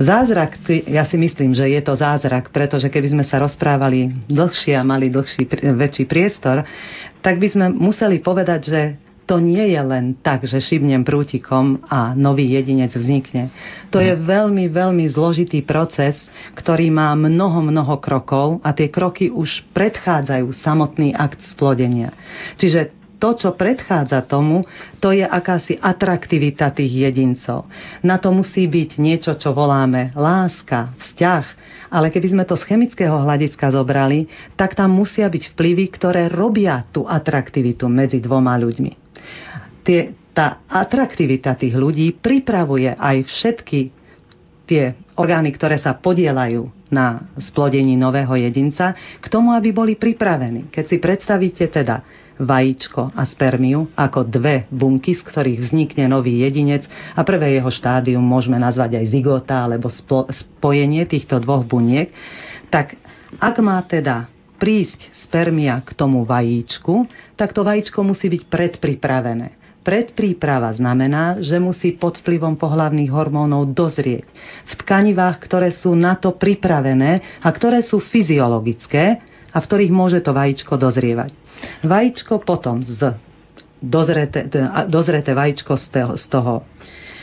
Zázrak, 0.00 0.56
ja 0.88 1.04
si 1.04 1.20
myslím, 1.20 1.52
že 1.52 1.68
je 1.68 1.80
to 1.84 1.92
zázrak, 1.92 2.48
pretože 2.48 2.88
keby 2.88 3.12
sme 3.12 3.24
sa 3.24 3.36
rozprávali 3.36 4.08
dlhšie 4.32 4.72
a 4.72 4.86
mali 4.86 5.12
dlhší, 5.12 5.44
väčší 5.76 6.08
priestor, 6.08 6.64
tak 7.20 7.36
by 7.36 7.48
sme 7.52 7.66
museli 7.68 8.16
povedať, 8.16 8.60
že 8.64 8.80
to 9.30 9.38
nie 9.38 9.62
je 9.62 9.78
len 9.78 10.18
tak, 10.18 10.42
že 10.42 10.58
šibnem 10.58 11.06
prútikom 11.06 11.86
a 11.86 12.18
nový 12.18 12.50
jedinec 12.50 12.90
vznikne. 12.90 13.54
To 13.94 14.02
je 14.02 14.18
veľmi, 14.18 14.66
veľmi 14.66 15.06
zložitý 15.06 15.62
proces, 15.62 16.18
ktorý 16.58 16.90
má 16.90 17.14
mnoho, 17.14 17.62
mnoho 17.62 17.94
krokov 18.02 18.58
a 18.66 18.74
tie 18.74 18.90
kroky 18.90 19.30
už 19.30 19.70
predchádzajú 19.70 20.50
samotný 20.66 21.14
akt 21.14 21.46
splodenia. 21.46 22.10
Čiže 22.58 22.90
to, 23.22 23.38
čo 23.38 23.54
predchádza 23.54 24.26
tomu, 24.26 24.66
to 24.98 25.14
je 25.14 25.22
akási 25.22 25.78
atraktivita 25.78 26.74
tých 26.74 26.90
jedincov. 26.90 27.70
Na 28.02 28.18
to 28.18 28.34
musí 28.34 28.66
byť 28.66 28.90
niečo, 28.98 29.38
čo 29.38 29.54
voláme 29.54 30.10
láska, 30.18 30.90
vzťah, 30.98 31.44
ale 31.94 32.10
keby 32.10 32.34
sme 32.34 32.42
to 32.42 32.58
z 32.58 32.66
chemického 32.66 33.14
hľadiska 33.22 33.70
zobrali, 33.70 34.26
tak 34.58 34.74
tam 34.74 34.90
musia 34.90 35.30
byť 35.30 35.54
vplyvy, 35.54 35.84
ktoré 35.94 36.26
robia 36.26 36.82
tú 36.90 37.06
atraktivitu 37.06 37.86
medzi 37.86 38.18
dvoma 38.18 38.58
ľuďmi 38.58 39.09
tie, 39.90 40.14
tá 40.30 40.62
atraktivita 40.70 41.58
tých 41.58 41.74
ľudí 41.74 42.14
pripravuje 42.14 42.94
aj 42.94 43.26
všetky 43.26 43.80
tie 44.70 44.94
orgány, 45.18 45.50
ktoré 45.50 45.82
sa 45.82 45.98
podielajú 45.98 46.70
na 46.94 47.26
splodení 47.42 47.98
nového 47.98 48.38
jedinca, 48.38 48.94
k 49.18 49.26
tomu, 49.26 49.50
aby 49.50 49.74
boli 49.74 49.98
pripravení. 49.98 50.70
Keď 50.70 50.84
si 50.86 50.96
predstavíte 51.02 51.66
teda 51.66 52.06
vajíčko 52.38 53.10
a 53.18 53.26
spermiu 53.26 53.90
ako 53.98 54.30
dve 54.30 54.70
bunky, 54.70 55.18
z 55.18 55.26
ktorých 55.26 55.58
vznikne 55.66 56.06
nový 56.06 56.46
jedinec 56.46 56.86
a 57.18 57.20
prvé 57.26 57.58
jeho 57.58 57.68
štádium 57.68 58.22
môžeme 58.22 58.56
nazvať 58.56 59.02
aj 59.02 59.06
zigota 59.10 59.66
alebo 59.66 59.90
spojenie 60.30 61.04
týchto 61.04 61.42
dvoch 61.42 61.66
buniek, 61.66 62.14
tak 62.70 62.94
ak 63.42 63.54
má 63.58 63.82
teda 63.84 64.30
prísť 64.56 65.12
spermia 65.26 65.82
k 65.82 65.92
tomu 65.98 66.22
vajíčku, 66.22 67.10
tak 67.34 67.52
to 67.52 67.66
vajíčko 67.66 68.06
musí 68.06 68.30
byť 68.30 68.42
predpripravené. 68.48 69.59
Predpríprava 69.80 70.76
znamená, 70.76 71.40
že 71.40 71.56
musí 71.56 71.96
pod 71.96 72.20
vplyvom 72.20 72.60
pohlavných 72.60 73.08
hormónov 73.08 73.72
dozrieť 73.72 74.28
v 74.68 74.72
tkanivách, 74.84 75.40
ktoré 75.40 75.72
sú 75.72 75.96
na 75.96 76.20
to 76.20 76.36
pripravené 76.36 77.40
a 77.40 77.48
ktoré 77.48 77.80
sú 77.80 77.96
fyziologické 77.96 79.24
a 79.50 79.56
v 79.56 79.64
ktorých 79.64 79.92
môže 79.92 80.20
to 80.20 80.36
vajíčko 80.36 80.76
dozrievať. 80.76 81.32
Vajíčko 81.80 82.44
potom 82.44 82.84
z 82.84 83.16
dozrete, 83.80 84.52
dozrete 84.92 85.32
vajíčko 85.32 85.80
z 85.80 85.86
toho, 85.88 86.12
z 86.20 86.24
toho 86.28 86.54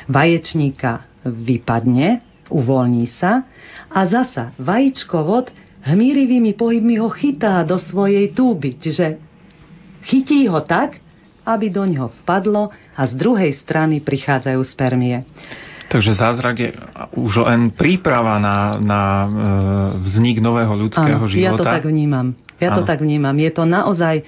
vaječníka 0.09 1.05
vypadne, 1.23 2.25
uvoľní 2.49 3.05
sa 3.21 3.45
a 3.91 3.99
zasa 4.09 4.57
vajíčkovod 4.57 5.53
hmírivými 5.85 6.57
pohybmi 6.57 6.97
ho 6.97 7.07
chytá 7.13 7.61
do 7.63 7.77
svojej 7.77 8.33
túby. 8.33 8.81
Čiže 8.81 9.21
chytí 10.09 10.49
ho 10.49 10.59
tak, 10.65 10.99
aby 11.47 11.71
do 11.71 11.87
ňoho 11.87 12.11
vpadlo 12.23 12.75
a 12.91 13.01
z 13.07 13.13
druhej 13.15 13.55
strany 13.55 14.03
prichádzajú 14.03 14.59
spermie. 14.67 15.23
Takže 15.87 16.19
zázrak 16.19 16.55
je 16.59 16.69
už 17.15 17.47
len 17.47 17.71
príprava 17.71 18.35
na, 18.43 18.75
na 18.75 19.01
e, 19.01 19.27
vznik 20.03 20.43
nového 20.43 20.75
ľudského 20.75 21.23
Áno, 21.23 21.31
života. 21.31 21.47
Ja 21.47 21.55
to 21.55 21.63
tak 21.63 21.87
vnímam. 21.87 22.35
Ja 22.59 22.75
Áno. 22.75 22.77
to 22.77 22.83
tak 22.83 22.99
vnímam. 22.99 23.31
Je 23.39 23.51
to 23.55 23.63
naozaj 23.63 24.27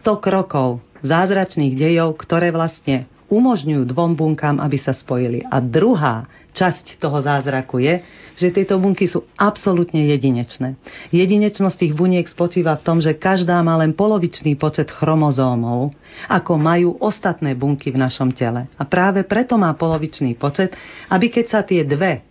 100 0.00 0.24
krokov 0.24 0.80
zázračných 1.04 1.76
dejov, 1.76 2.16
ktoré 2.16 2.48
vlastne 2.48 3.04
umožňujú 3.28 3.84
dvom 3.92 4.16
bunkám, 4.16 4.56
aby 4.56 4.80
sa 4.80 4.96
spojili. 4.96 5.44
A 5.44 5.60
druhá 5.60 6.24
časť 6.54 7.02
toho 7.02 7.18
zázraku 7.18 7.82
je, 7.82 7.94
že 8.34 8.50
tieto 8.50 8.78
bunky 8.78 9.06
sú 9.06 9.26
absolútne 9.38 10.10
jedinečné. 10.10 10.74
Jedinečnosť 11.14 11.86
tých 11.86 11.94
buniek 11.94 12.26
spočíva 12.26 12.74
v 12.78 12.84
tom, 12.86 12.98
že 12.98 13.14
každá 13.14 13.58
má 13.62 13.78
len 13.78 13.94
polovičný 13.94 14.58
počet 14.58 14.90
chromozómov, 14.90 15.94
ako 16.26 16.52
majú 16.58 16.98
ostatné 16.98 17.54
bunky 17.54 17.94
v 17.94 18.02
našom 18.02 18.34
tele. 18.34 18.66
A 18.74 18.82
práve 18.86 19.22
preto 19.22 19.54
má 19.54 19.70
polovičný 19.74 20.34
počet, 20.34 20.74
aby 21.10 21.30
keď 21.30 21.46
sa 21.46 21.60
tie 21.62 21.86
dve 21.86 22.26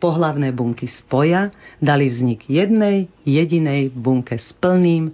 pohlavné 0.00 0.54
bunky 0.54 0.88
spoja, 0.88 1.52
dali 1.82 2.08
vznik 2.08 2.48
jednej 2.48 3.10
jedinej 3.26 3.92
bunke 3.92 4.38
s 4.38 4.54
plným, 4.56 5.12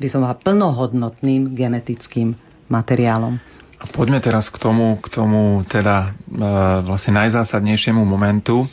by 0.00 0.06
som 0.08 0.24
bola 0.24 0.34
plnohodnotným 0.40 1.52
genetickým 1.52 2.32
materiálom. 2.72 3.36
Poďme 3.80 4.20
teraz 4.20 4.52
k 4.52 4.60
tomu, 4.60 5.00
k 5.00 5.08
tomu 5.08 5.64
teda 5.64 6.12
e, 6.12 6.36
vlastne 6.84 7.16
najzásadnejšiemu 7.16 8.04
momentu. 8.04 8.64
E, 8.64 8.68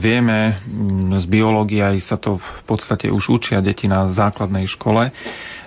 vieme 0.00 0.56
mm, 0.56 1.20
z 1.20 1.24
biológie, 1.28 1.84
aj 1.84 1.96
sa 2.00 2.16
to 2.16 2.40
v 2.40 2.62
podstate 2.64 3.12
už 3.12 3.28
učia 3.28 3.60
deti 3.60 3.84
na 3.92 4.08
základnej 4.08 4.64
škole, 4.72 5.12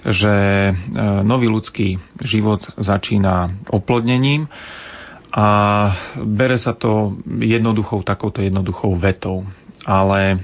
že 0.02 0.34
e, 0.70 0.74
nový 1.22 1.46
ľudský 1.46 2.02
život 2.26 2.66
začína 2.82 3.70
oplodnením 3.70 4.50
a 5.30 5.48
bere 6.26 6.58
sa 6.58 6.74
to 6.74 7.22
jednoduchou, 7.28 8.02
takouto 8.02 8.42
jednoduchou 8.42 8.98
vetou. 8.98 9.46
Ale 9.86 10.22
e, 10.34 10.38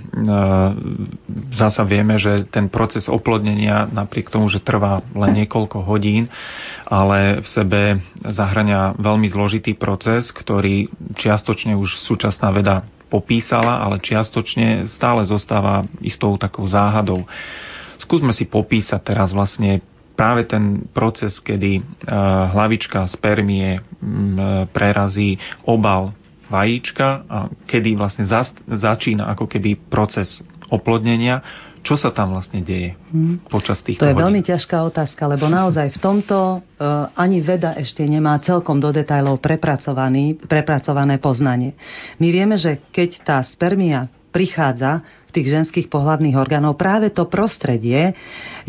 zasa 1.57 1.81
vieme, 1.81 2.21
že 2.21 2.45
ten 2.47 2.69
proces 2.69 3.09
oplodnenia 3.09 3.89
napriek 3.89 4.29
tomu, 4.29 4.45
že 4.47 4.61
trvá 4.61 5.01
len 5.17 5.43
niekoľko 5.43 5.81
hodín, 5.81 6.29
ale 6.85 7.41
v 7.41 7.47
sebe 7.49 7.81
zahrania 8.21 8.93
veľmi 9.01 9.25
zložitý 9.33 9.73
proces, 9.73 10.29
ktorý 10.29 10.93
čiastočne 11.17 11.73
už 11.73 12.05
súčasná 12.05 12.53
veda 12.53 12.85
popísala, 13.09 13.81
ale 13.81 13.99
čiastočne 13.99 14.85
stále 14.87 15.25
zostáva 15.25 15.89
istou 16.05 16.37
takou 16.37 16.69
záhadou. 16.69 17.25
Skúsme 17.97 18.31
si 18.31 18.45
popísať 18.45 19.01
teraz 19.01 19.33
vlastne 19.33 19.81
práve 20.13 20.45
ten 20.45 20.85
proces, 20.93 21.41
kedy 21.41 21.81
e, 21.81 21.81
hlavička 22.53 23.09
spermie 23.09 23.81
prerazí 24.69 25.41
obal 25.65 26.13
vajíčka 26.51 27.07
a 27.25 27.37
kedy 27.63 27.95
vlastne 27.95 28.27
začína 28.67 29.31
ako 29.31 29.47
keby 29.47 29.79
proces 29.87 30.43
oplodnenia, 30.67 31.39
čo 31.81 31.97
sa 31.97 32.13
tam 32.13 32.37
vlastne 32.37 32.61
deje 32.61 32.93
hmm. 32.93 33.49
počas 33.49 33.81
týchto 33.81 34.05
To 34.05 34.11
je 34.11 34.13
hodín? 34.13 34.25
veľmi 34.29 34.41
ťažká 34.45 34.77
otázka, 34.85 35.25
lebo 35.25 35.49
naozaj 35.49 35.97
v 35.97 35.99
tomto 35.99 36.37
uh, 36.37 36.61
ani 37.17 37.41
veda 37.41 37.73
ešte 37.73 38.05
nemá 38.05 38.37
celkom 38.43 38.77
do 38.77 38.93
detajlov 38.93 39.41
prepracované 39.41 41.15
poznanie. 41.17 41.73
My 42.21 42.29
vieme, 42.29 42.61
že 42.61 42.85
keď 42.93 43.09
tá 43.25 43.37
spermia 43.41 44.11
prichádza 44.29 45.01
v 45.27 45.31
tých 45.33 45.47
ženských 45.51 45.87
pohľadných 45.89 46.37
orgánov, 46.37 46.77
práve 46.77 47.09
to 47.09 47.25
prostredie 47.27 48.13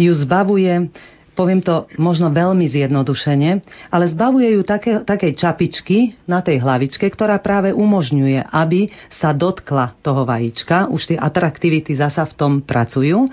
ju 0.01 0.13
zbavuje 0.17 0.89
poviem 1.33 1.65
to 1.65 1.89
možno 1.97 2.29
veľmi 2.29 2.69
zjednodušene, 2.69 3.51
ale 3.89 4.05
zbavuje 4.13 4.53
ju 4.57 4.63
také, 4.63 5.01
takej 5.03 5.33
čapičky 5.37 5.99
na 6.29 6.45
tej 6.45 6.61
hlavičke, 6.61 7.09
ktorá 7.09 7.41
práve 7.41 7.73
umožňuje, 7.73 8.53
aby 8.53 8.93
sa 9.17 9.33
dotkla 9.33 9.97
toho 10.05 10.29
vajíčka. 10.29 10.93
Už 10.93 11.15
tie 11.15 11.19
atraktivity 11.19 11.97
zasa 11.97 12.29
v 12.29 12.37
tom 12.37 12.53
pracujú. 12.61 13.29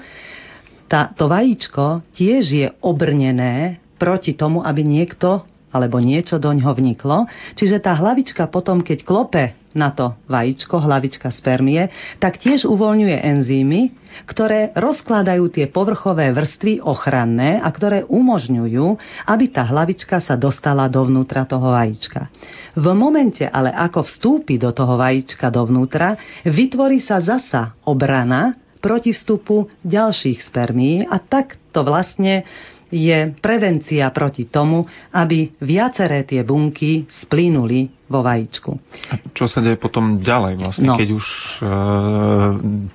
Tá, 0.89 1.13
to 1.13 1.29
vajíčko 1.29 2.01
tiež 2.17 2.43
je 2.49 2.67
obrnené 2.81 3.77
proti 4.01 4.33
tomu, 4.33 4.65
aby 4.65 4.81
niekto 4.81 5.45
alebo 5.69 6.01
niečo 6.01 6.41
do 6.41 6.49
ňoho 6.49 6.73
vniklo. 6.73 7.29
Čiže 7.53 7.77
tá 7.77 7.93
hlavička 7.93 8.49
potom, 8.49 8.81
keď 8.81 9.05
klope 9.05 9.58
na 9.77 9.93
to 9.93 10.17
vajíčko, 10.25 10.81
hlavička 10.81 11.29
spermie, 11.29 11.93
tak 12.17 12.41
tiež 12.41 12.65
uvoľňuje 12.65 13.17
enzymy, 13.21 13.81
ktoré 14.25 14.73
rozkladajú 14.73 15.45
tie 15.53 15.69
povrchové 15.69 16.33
vrstvy 16.33 16.81
ochranné 16.81 17.61
a 17.61 17.69
ktoré 17.69 18.03
umožňujú, 18.09 18.85
aby 19.29 19.45
tá 19.53 19.63
hlavička 19.69 20.19
sa 20.19 20.33
dostala 20.35 20.89
dovnútra 20.89 21.45
toho 21.45 21.69
vajíčka. 21.73 22.33
V 22.73 22.85
momente 22.97 23.45
ale 23.45 23.69
ako 23.73 24.05
vstúpi 24.05 24.57
do 24.57 24.73
toho 24.73 24.97
vajíčka 24.97 25.53
dovnútra, 25.53 26.17
vytvorí 26.45 27.01
sa 27.01 27.21
zasa 27.21 27.77
obrana 27.85 28.57
proti 28.79 29.11
vstupu 29.11 29.67
ďalších 29.83 30.39
spermí 30.47 31.03
a 31.03 31.19
tak 31.19 31.59
to 31.75 31.83
vlastne 31.83 32.47
je 32.89 33.33
prevencia 33.37 34.09
proti 34.09 34.49
tomu, 34.49 34.83
aby 35.13 35.53
viaceré 35.61 36.25
tie 36.25 36.41
bunky 36.41 37.05
splínuli 37.05 37.89
vo 38.09 38.25
vajíčku. 38.25 38.71
A 39.13 39.21
čo 39.37 39.45
sa 39.45 39.61
deje 39.61 39.77
potom 39.77 40.17
ďalej 40.17 40.53
vlastne, 40.57 40.89
no. 40.89 40.97
keď 40.97 41.09
už 41.13 41.25
e, 41.25 41.65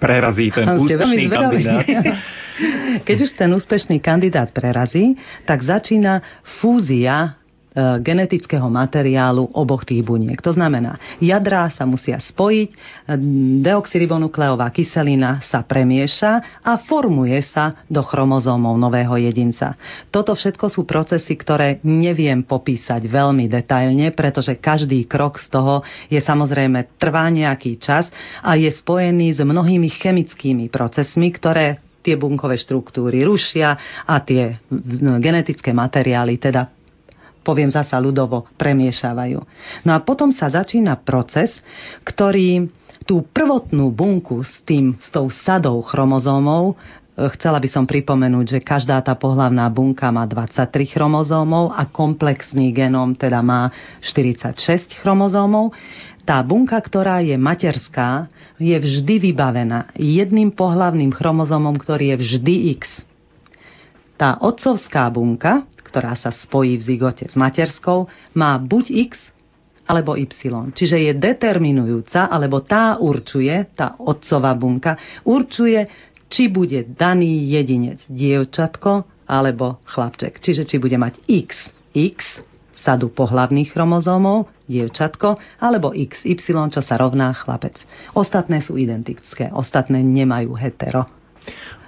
prerazí 0.02 0.50
ten 0.50 0.66
úspešný 0.82 1.24
kandidát? 1.30 1.86
keď 3.06 3.16
už 3.22 3.30
ten 3.38 3.50
úspešný 3.54 3.96
kandidát 4.02 4.50
prerazí, 4.50 5.14
tak 5.46 5.62
začína 5.62 6.22
fúzia 6.58 7.38
genetického 7.74 8.70
materiálu 8.70 9.50
oboch 9.50 9.82
tých 9.82 10.06
buniek. 10.06 10.38
To 10.38 10.54
znamená, 10.54 11.18
jadrá 11.18 11.66
sa 11.74 11.82
musia 11.82 12.22
spojiť, 12.22 12.70
e, 12.70 12.76
deoxyribonukleová 13.66 14.70
kyselina 14.70 15.42
sa 15.42 15.66
premieša 15.66 16.62
a 16.62 16.78
formuje 16.86 17.42
sa 17.42 17.82
do 17.90 17.98
chromozómov 18.06 18.78
nového 18.78 19.18
jedinca. 19.18 19.74
Toto 20.14 20.38
všetko 20.38 20.70
sú 20.70 20.86
procesy, 20.86 21.34
ktoré 21.34 21.82
neviem 21.82 22.46
popísať 22.46 23.10
veľmi 23.10 23.50
detailne, 23.50 24.14
pretože 24.14 24.54
každý 24.54 25.10
krok 25.10 25.42
z 25.42 25.50
toho 25.50 25.82
je 26.06 26.22
samozrejme 26.22 26.94
trvá 26.94 27.26
nejaký 27.26 27.82
čas 27.82 28.06
a 28.38 28.54
je 28.54 28.70
spojený 28.70 29.34
s 29.34 29.42
mnohými 29.42 29.90
chemickými 29.90 30.70
procesmi, 30.70 31.34
ktoré 31.34 31.82
tie 32.04 32.14
bunkové 32.14 32.60
štruktúry 32.60 33.24
rušia 33.24 33.74
a 34.04 34.20
tie 34.20 34.60
genetické 35.18 35.72
materiály 35.72 36.36
teda 36.36 36.83
poviem 37.44 37.68
zasa 37.68 38.00
ľudovo, 38.00 38.48
premiešavajú. 38.56 39.38
No 39.84 39.90
a 39.92 40.00
potom 40.00 40.32
sa 40.32 40.48
začína 40.48 40.96
proces, 41.04 41.52
ktorý 42.02 42.66
tú 43.04 43.20
prvotnú 43.28 43.92
bunku 43.92 44.40
s, 44.40 44.64
tým, 44.64 44.96
s 44.96 45.12
tou 45.12 45.28
sadou 45.28 45.84
chromozómov 45.84 46.72
e, 46.72 47.28
Chcela 47.36 47.60
by 47.60 47.68
som 47.68 47.84
pripomenúť, 47.84 48.58
že 48.58 48.60
každá 48.64 48.98
tá 49.04 49.12
pohlavná 49.12 49.68
bunka 49.68 50.08
má 50.08 50.24
23 50.24 50.88
chromozómov 50.88 51.76
a 51.76 51.84
komplexný 51.84 52.72
genom 52.72 53.12
teda 53.12 53.44
má 53.44 53.68
46 54.00 55.04
chromozómov. 55.04 55.76
Tá 56.24 56.40
bunka, 56.40 56.80
ktorá 56.80 57.20
je 57.20 57.36
materská, 57.36 58.32
je 58.56 58.72
vždy 58.72 59.30
vybavená 59.30 59.92
jedným 59.92 60.48
pohlavným 60.48 61.12
chromozómom, 61.12 61.76
ktorý 61.76 62.16
je 62.16 62.16
vždy 62.24 62.54
X. 62.80 63.04
Tá 64.16 64.40
otcovská 64.40 65.10
bunka, 65.12 65.68
ktorá 65.94 66.18
sa 66.18 66.34
spojí 66.34 66.74
v 66.74 66.82
zigote 66.82 67.30
s 67.30 67.38
materskou, 67.38 68.10
má 68.34 68.58
buď 68.58 69.14
X 69.14 69.22
alebo 69.86 70.18
Y. 70.18 70.74
Čiže 70.74 70.98
je 70.98 71.12
determinujúca, 71.14 72.26
alebo 72.26 72.66
tá 72.66 72.98
určuje, 72.98 73.54
tá 73.78 73.94
otcová 74.02 74.58
bunka, 74.58 74.98
určuje, 75.22 75.86
či 76.26 76.50
bude 76.50 76.82
daný 76.98 77.46
jedinec 77.46 78.02
dievčatko 78.10 79.06
alebo 79.30 79.78
chlapček. 79.86 80.42
Čiže 80.42 80.66
či 80.66 80.82
bude 80.82 80.98
mať 80.98 81.22
X, 81.30 81.70
X, 81.94 82.42
sadu 82.74 83.14
pohlavných 83.14 83.70
chromozómov, 83.70 84.50
dievčatko, 84.66 85.38
alebo 85.62 85.94
XY, 85.94 86.74
čo 86.74 86.82
sa 86.82 86.98
rovná 86.98 87.30
chlapec. 87.38 87.78
Ostatné 88.18 88.66
sú 88.66 88.74
identické, 88.74 89.46
ostatné 89.54 90.02
nemajú 90.02 90.58
hetero. 90.58 91.06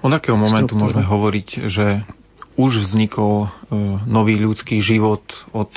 Od 0.01 0.15
akého 0.15 0.39
momentu 0.39 0.79
môžeme 0.79 1.03
hovoriť, 1.03 1.49
že 1.67 2.07
už 2.57 2.83
vznikol 2.83 3.47
e, 3.47 3.49
nový 4.09 4.41
ľudský 4.41 4.81
život 4.81 5.23
od 5.53 5.71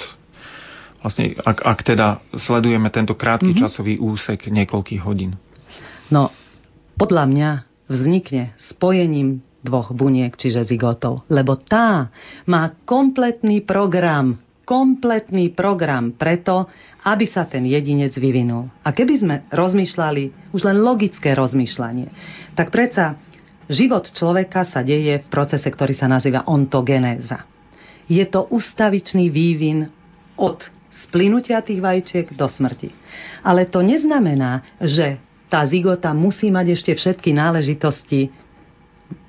vlastne, 1.04 1.36
ak, 1.40 1.58
ak 1.64 1.80
teda 1.84 2.08
sledujeme 2.36 2.92
tento 2.92 3.16
krátky 3.16 3.56
mm-hmm. 3.56 3.64
časový 3.64 3.96
úsek 4.00 4.52
niekoľkých 4.52 5.02
hodín? 5.04 5.40
No, 6.12 6.32
podľa 7.00 7.26
mňa 7.30 7.50
vznikne 7.88 8.56
spojením 8.60 9.40
dvoch 9.60 9.92
buniek, 9.92 10.36
čiže 10.36 10.64
zigotov, 10.64 11.28
lebo 11.28 11.60
tá 11.60 12.12
má 12.48 12.72
kompletný 12.88 13.64
program, 13.64 14.40
kompletný 14.64 15.52
program 15.52 16.16
preto, 16.16 16.72
aby 17.04 17.28
sa 17.28 17.48
ten 17.48 17.68
jedinec 17.68 18.16
vyvinul. 18.16 18.72
A 18.84 18.92
keby 18.92 19.14
sme 19.20 19.36
rozmýšľali, 19.52 20.52
už 20.56 20.62
len 20.64 20.78
logické 20.80 21.36
rozmýšľanie, 21.36 22.08
tak 22.56 22.72
predsa 22.72 23.20
Život 23.70 24.10
človeka 24.18 24.66
sa 24.66 24.82
deje 24.82 25.22
v 25.22 25.28
procese, 25.30 25.70
ktorý 25.70 25.94
sa 25.94 26.10
nazýva 26.10 26.50
ontogenéza. 26.50 27.46
Je 28.10 28.26
to 28.26 28.50
ustavičný 28.50 29.30
vývin 29.30 29.86
od 30.42 30.58
splynutia 31.06 31.62
tých 31.62 31.78
vajíčiek 31.78 32.34
do 32.34 32.50
smrti. 32.50 32.90
Ale 33.46 33.70
to 33.70 33.86
neznamená, 33.86 34.66
že 34.82 35.22
tá 35.54 35.62
zigota 35.70 36.18
musí 36.18 36.50
mať 36.50 36.82
ešte 36.82 36.92
všetky 36.98 37.30
náležitosti 37.30 38.34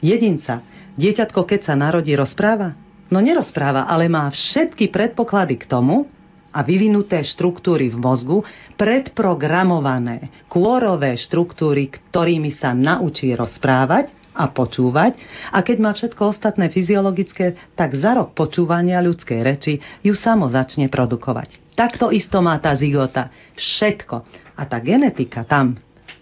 jedinca. 0.01 0.64
Dieťatko, 0.97 1.45
keď 1.45 1.61
sa 1.68 1.74
narodí, 1.76 2.16
rozpráva? 2.16 2.72
No 3.12 3.20
nerozpráva, 3.20 3.84
ale 3.84 4.09
má 4.09 4.32
všetky 4.32 4.88
predpoklady 4.88 5.61
k 5.61 5.68
tomu, 5.68 6.09
a 6.51 6.66
vyvinuté 6.66 7.22
štruktúry 7.22 7.95
v 7.95 7.99
mozgu, 7.99 8.43
predprogramované 8.74 10.49
kôrové 10.51 11.14
štruktúry, 11.14 11.86
ktorými 11.86 12.59
sa 12.59 12.74
naučí 12.74 13.30
rozprávať 13.30 14.20
a 14.35 14.47
počúvať 14.47 15.18
a 15.51 15.59
keď 15.61 15.76
má 15.83 15.91
všetko 15.91 16.22
ostatné 16.31 16.70
fyziologické, 16.70 17.74
tak 17.74 17.99
za 17.99 18.14
rok 18.14 18.35
počúvania 18.35 19.03
ľudskej 19.03 19.41
reči 19.43 19.83
ju 20.07 20.14
samo 20.14 20.47
začne 20.47 20.87
produkovať. 20.87 21.74
Takto 21.74 22.12
isto 22.12 22.39
má 22.45 22.61
tá 22.61 22.76
zigota. 22.76 23.33
Všetko. 23.57 24.16
A 24.57 24.62
tá 24.68 24.78
genetika 24.85 25.49
tam 25.49 25.81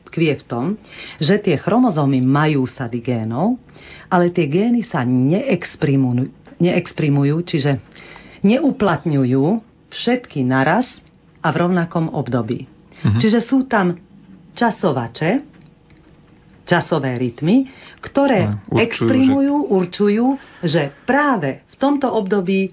tkvie 0.09 0.41
v 0.41 0.45
tom, 0.47 0.65
že 1.21 1.37
tie 1.43 1.61
chromozómy 1.61 2.25
majú 2.25 2.65
sady 2.65 3.05
génov, 3.05 3.61
ale 4.09 4.33
tie 4.33 4.49
gény 4.49 4.87
sa 4.87 5.05
neexprimujú, 5.05 6.33
neexprimujú 6.63 7.37
čiže 7.45 7.83
neuplatňujú 8.41 9.45
všetky 9.93 10.47
naraz 10.47 10.89
a 11.45 11.49
v 11.53 11.57
rovnakom 11.69 12.09
období. 12.13 12.65
Mhm. 13.05 13.19
Čiže 13.21 13.41
sú 13.45 13.69
tam 13.69 13.95
časovače, 14.59 15.45
časové 16.69 17.17
rytmy, 17.17 17.71
ktoré 17.99 18.55
určujú, 18.69 18.79
exprimujú, 18.79 19.57
že... 19.57 19.69
určujú, 19.75 20.27
že 20.63 20.83
práve 21.05 21.63
v 21.69 21.77
tomto 21.77 22.11
období 22.11 22.73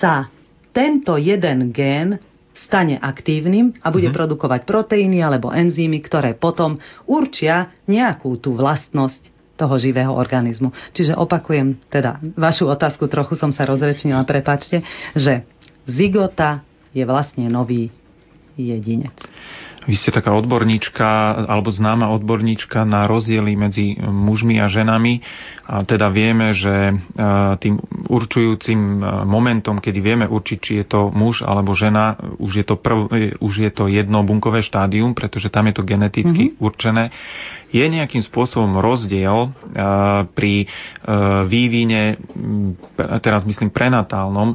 sa 0.00 0.28
tento 0.72 1.20
jeden 1.20 1.70
gén 1.70 2.20
stane 2.64 2.96
aktívnym 2.96 3.76
a 3.84 3.92
bude 3.92 4.08
mm-hmm. 4.08 4.16
produkovať 4.16 4.60
proteíny 4.64 5.20
alebo 5.20 5.52
enzymy, 5.52 6.00
ktoré 6.00 6.32
potom 6.32 6.80
určia 7.04 7.74
nejakú 7.84 8.40
tú 8.40 8.56
vlastnosť 8.56 9.32
toho 9.60 9.76
živého 9.76 10.16
organizmu. 10.16 10.72
Čiže 10.96 11.12
opakujem 11.14 11.76
teda 11.92 12.18
vašu 12.34 12.72
otázku, 12.72 13.06
trochu 13.06 13.36
som 13.36 13.52
sa 13.52 13.68
rozrečnila, 13.68 14.24
prepačte, 14.24 14.80
že 15.12 15.44
zigota 15.84 16.64
je 16.96 17.04
vlastne 17.04 17.46
nový 17.52 17.92
jedinec. 18.56 19.12
Vy 19.82 19.98
ste 19.98 20.14
taká 20.14 20.30
odborníčka, 20.38 21.42
alebo 21.50 21.74
známa 21.74 22.14
odborníčka 22.14 22.86
na 22.86 23.10
rozdiely 23.10 23.58
medzi 23.58 23.98
mužmi 23.98 24.62
a 24.62 24.70
ženami. 24.70 25.18
A 25.66 25.82
teda 25.82 26.06
vieme, 26.06 26.54
že 26.54 26.70
e, 26.70 26.94
tým 27.58 27.82
určujúcim 28.06 28.78
e, 28.78 28.98
momentom, 29.26 29.82
kedy 29.82 29.98
vieme 29.98 30.26
určiť, 30.30 30.58
či 30.58 30.72
je 30.82 30.86
to 30.86 31.10
muž 31.10 31.42
alebo 31.42 31.74
žena, 31.74 32.14
už 32.38 32.62
je 32.62 32.64
to, 32.66 32.74
prv, 32.78 32.98
e, 33.10 33.34
už 33.42 33.54
je 33.58 33.70
to 33.74 33.90
jedno 33.90 34.22
bunkové 34.22 34.62
štádium, 34.62 35.18
pretože 35.18 35.50
tam 35.50 35.66
je 35.70 35.74
to 35.74 35.82
geneticky 35.82 36.54
mm-hmm. 36.54 36.62
určené. 36.62 37.04
Je 37.72 37.82
nejakým 37.88 38.20
spôsobom 38.20 38.76
rozdiel 38.76 39.48
pri 40.36 40.68
vývine, 41.48 42.20
teraz 43.24 43.48
myslím 43.48 43.72
prenatálnom, 43.72 44.54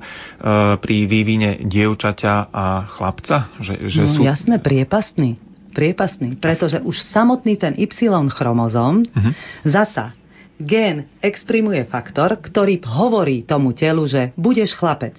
pri 0.77 0.97
vývine 1.09 1.65
dievčaťa 1.65 2.53
a 2.53 2.85
chlapca? 2.85 3.51
Že, 3.57 3.73
že 3.89 4.01
no, 4.05 4.13
sú... 4.13 4.21
jasné, 4.21 4.55
priepastný. 4.61 5.41
Priepastný, 5.73 6.37
pretože 6.37 6.81
už 6.81 7.01
samotný 7.09 7.57
ten 7.57 7.73
Y-chromozóm 7.77 9.05
uh-huh. 9.05 9.33
zasa 9.61 10.17
gén 10.57 11.05
exprimuje 11.21 11.85
faktor, 11.85 12.33
ktorý 12.41 12.81
hovorí 12.81 13.45
tomu 13.45 13.77
telu, 13.77 14.09
že 14.09 14.33
budeš 14.33 14.73
chlapec. 14.73 15.13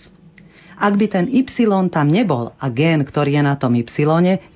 Ak 0.78 0.94
by 0.98 1.06
ten 1.10 1.26
Y 1.30 1.46
tam 1.90 2.10
nebol 2.10 2.54
a 2.58 2.66
gén, 2.70 3.06
ktorý 3.06 3.38
je 3.38 3.42
na 3.42 3.54
tom 3.54 3.74
Y, 3.78 3.86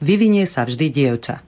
vyvinie 0.02 0.50
sa 0.50 0.66
vždy 0.66 0.90
dievča. 0.90 1.42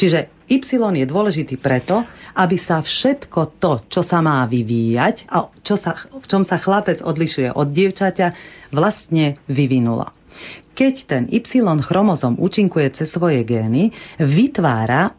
Čiže 0.00 0.48
Y 0.48 0.64
je 0.80 1.04
dôležitý 1.04 1.60
preto, 1.60 2.00
aby 2.32 2.56
sa 2.56 2.80
všetko 2.80 3.60
to, 3.60 3.84
čo 3.92 4.00
sa 4.00 4.24
má 4.24 4.40
vyvíjať 4.48 5.28
a 5.28 5.52
čo 5.60 5.76
sa, 5.76 5.92
v 6.08 6.24
čom 6.24 6.42
sa 6.42 6.56
chlapec 6.56 7.04
odlišuje 7.04 7.52
od 7.52 7.68
dievčaťa, 7.68 8.26
vlastne 8.72 9.36
vyvinulo. 9.44 10.08
Keď 10.72 10.94
ten 11.04 11.22
Y 11.28 11.44
chromozom 11.84 12.40
účinkuje 12.40 12.96
cez 12.96 13.12
svoje 13.12 13.44
gény, 13.44 13.92
vytvára 14.16 15.12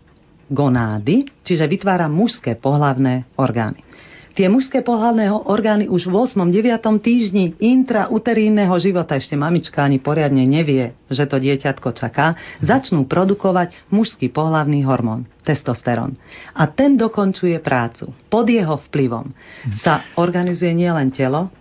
gonády, 0.50 1.30
čiže 1.46 1.70
vytvára 1.70 2.10
mužské 2.10 2.58
pohlavné 2.58 3.30
orgány. 3.38 3.86
Tie 4.32 4.48
mužské 4.48 4.80
pohľadné 4.80 5.28
orgány 5.28 5.92
už 5.92 6.08
v 6.08 6.24
8. 6.24 6.56
9. 6.56 7.04
týždni 7.04 7.60
intrauterínneho 7.60 8.72
života, 8.80 9.20
ešte 9.20 9.36
mamička 9.36 9.84
ani 9.84 10.00
poriadne 10.00 10.48
nevie, 10.48 10.96
že 11.12 11.28
to 11.28 11.36
dieťatko 11.36 11.92
čaká, 11.92 12.40
začnú 12.64 13.04
produkovať 13.12 13.76
mužský 13.92 14.32
pohľavný 14.32 14.88
hormón, 14.88 15.28
testosterón. 15.44 16.16
A 16.56 16.64
ten 16.72 16.96
dokončuje 16.96 17.60
prácu. 17.60 18.16
Pod 18.32 18.48
jeho 18.48 18.80
vplyvom 18.88 19.36
sa 19.84 20.08
organizuje 20.16 20.72
nielen 20.72 21.12
telo, 21.12 21.52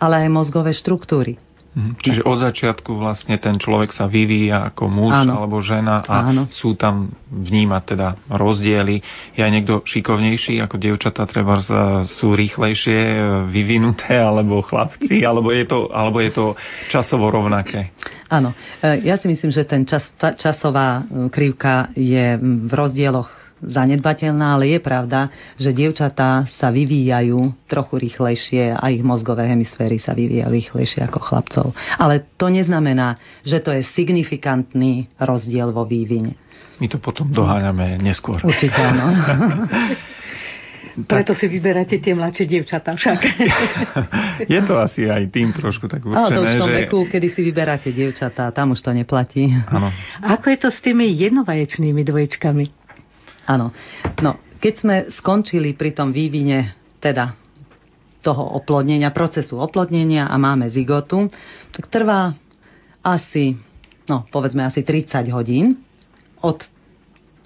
ale 0.00 0.24
aj 0.24 0.32
mozgové 0.32 0.72
štruktúry. 0.72 1.45
Mhm. 1.76 2.00
Čiže 2.00 2.20
od 2.24 2.40
začiatku 2.40 2.96
vlastne 2.96 3.36
ten 3.36 3.60
človek 3.60 3.92
sa 3.92 4.08
vyvíja 4.08 4.72
ako 4.72 4.88
muž 4.88 5.12
Áno. 5.12 5.44
alebo 5.44 5.60
žena 5.60 6.00
a 6.08 6.32
Áno. 6.32 6.48
sú 6.48 6.72
tam 6.72 7.12
vnímať 7.28 7.82
teda 7.84 8.08
rozdiely. 8.32 9.04
Je 9.36 9.44
aj 9.44 9.52
niekto 9.52 9.84
šikovnejší 9.84 10.56
ako 10.64 10.80
dievčatá, 10.80 11.28
treba 11.28 11.60
sú 12.08 12.32
rýchlejšie 12.32 12.96
e, 12.96 13.18
vyvinuté 13.52 14.16
alebo 14.16 14.64
chlapci, 14.64 15.20
alebo 15.20 15.52
je 15.52 15.68
to, 15.68 15.92
alebo 15.92 16.24
je 16.24 16.32
to 16.32 16.56
časovo 16.88 17.28
rovnaké? 17.28 17.92
Áno, 18.32 18.56
e, 18.80 19.04
ja 19.04 19.20
si 19.20 19.28
myslím, 19.28 19.52
že 19.52 19.68
ten 19.68 19.84
čas, 19.84 20.08
časová 20.16 21.04
e, 21.04 21.28
krivka 21.28 21.92
je 21.92 22.40
v 22.40 22.72
rozdieloch 22.72 23.45
zanedbateľná, 23.66 24.56
ale 24.56 24.78
je 24.78 24.80
pravda, 24.80 25.28
že 25.58 25.74
dievčatá 25.74 26.46
sa 26.54 26.70
vyvíjajú 26.70 27.66
trochu 27.66 27.94
rýchlejšie 27.98 28.72
a 28.72 28.84
ich 28.94 29.02
mozgové 29.02 29.50
hemisféry 29.50 29.98
sa 29.98 30.14
vyvíjajú 30.14 30.50
rýchlejšie 30.50 31.02
ako 31.04 31.18
chlapcov. 31.18 31.66
Ale 31.98 32.30
to 32.38 32.46
neznamená, 32.46 33.18
že 33.42 33.58
to 33.58 33.74
je 33.74 33.82
signifikantný 33.82 35.10
rozdiel 35.18 35.74
vo 35.74 35.82
vývine. 35.82 36.38
My 36.78 36.86
to 36.86 37.02
potom 37.02 37.32
doháňame 37.32 37.98
neskôr. 37.98 38.38
Určite 38.44 38.78
áno. 38.78 39.10
Preto 40.96 41.36
si 41.36 41.44
vyberáte 41.44 42.00
tie 42.00 42.16
mladšie 42.16 42.48
dievčatá 42.48 42.96
však. 42.96 43.20
je 44.56 44.60
to 44.64 44.80
asi 44.80 45.04
aj 45.04 45.28
tým 45.28 45.52
trošku 45.52 45.92
tak 45.92 46.00
určené, 46.00 46.16
Ale 46.16 46.32
to 46.32 46.40
už 46.40 46.48
v 46.48 46.56
tom 46.56 46.72
že... 46.72 46.76
veku, 46.80 46.98
kedy 47.04 47.28
si 47.36 47.40
vyberáte 47.44 47.92
dievčatá, 47.92 48.48
tam 48.56 48.72
už 48.72 48.80
to 48.80 48.96
neplatí. 48.96 49.52
Áno. 49.68 49.92
Ako 50.24 50.48
je 50.48 50.58
to 50.64 50.68
s 50.72 50.80
tými 50.80 51.12
jednovaječnými 51.12 52.00
dvojčkami? 52.00 52.85
Áno. 53.46 53.70
No, 54.20 54.42
keď 54.58 54.74
sme 54.74 54.96
skončili 55.14 55.78
pri 55.78 55.94
tom 55.94 56.10
vývine, 56.10 56.74
teda 56.98 57.38
toho 58.26 58.58
oplodnenia, 58.58 59.14
procesu 59.14 59.62
oplodnenia 59.62 60.26
a 60.26 60.34
máme 60.34 60.66
zigotu, 60.66 61.30
tak 61.70 61.86
trvá 61.86 62.34
asi, 63.06 63.54
no 64.10 64.26
povedzme 64.26 64.66
asi 64.66 64.82
30 64.82 65.30
hodín 65.30 65.78
od 66.42 66.58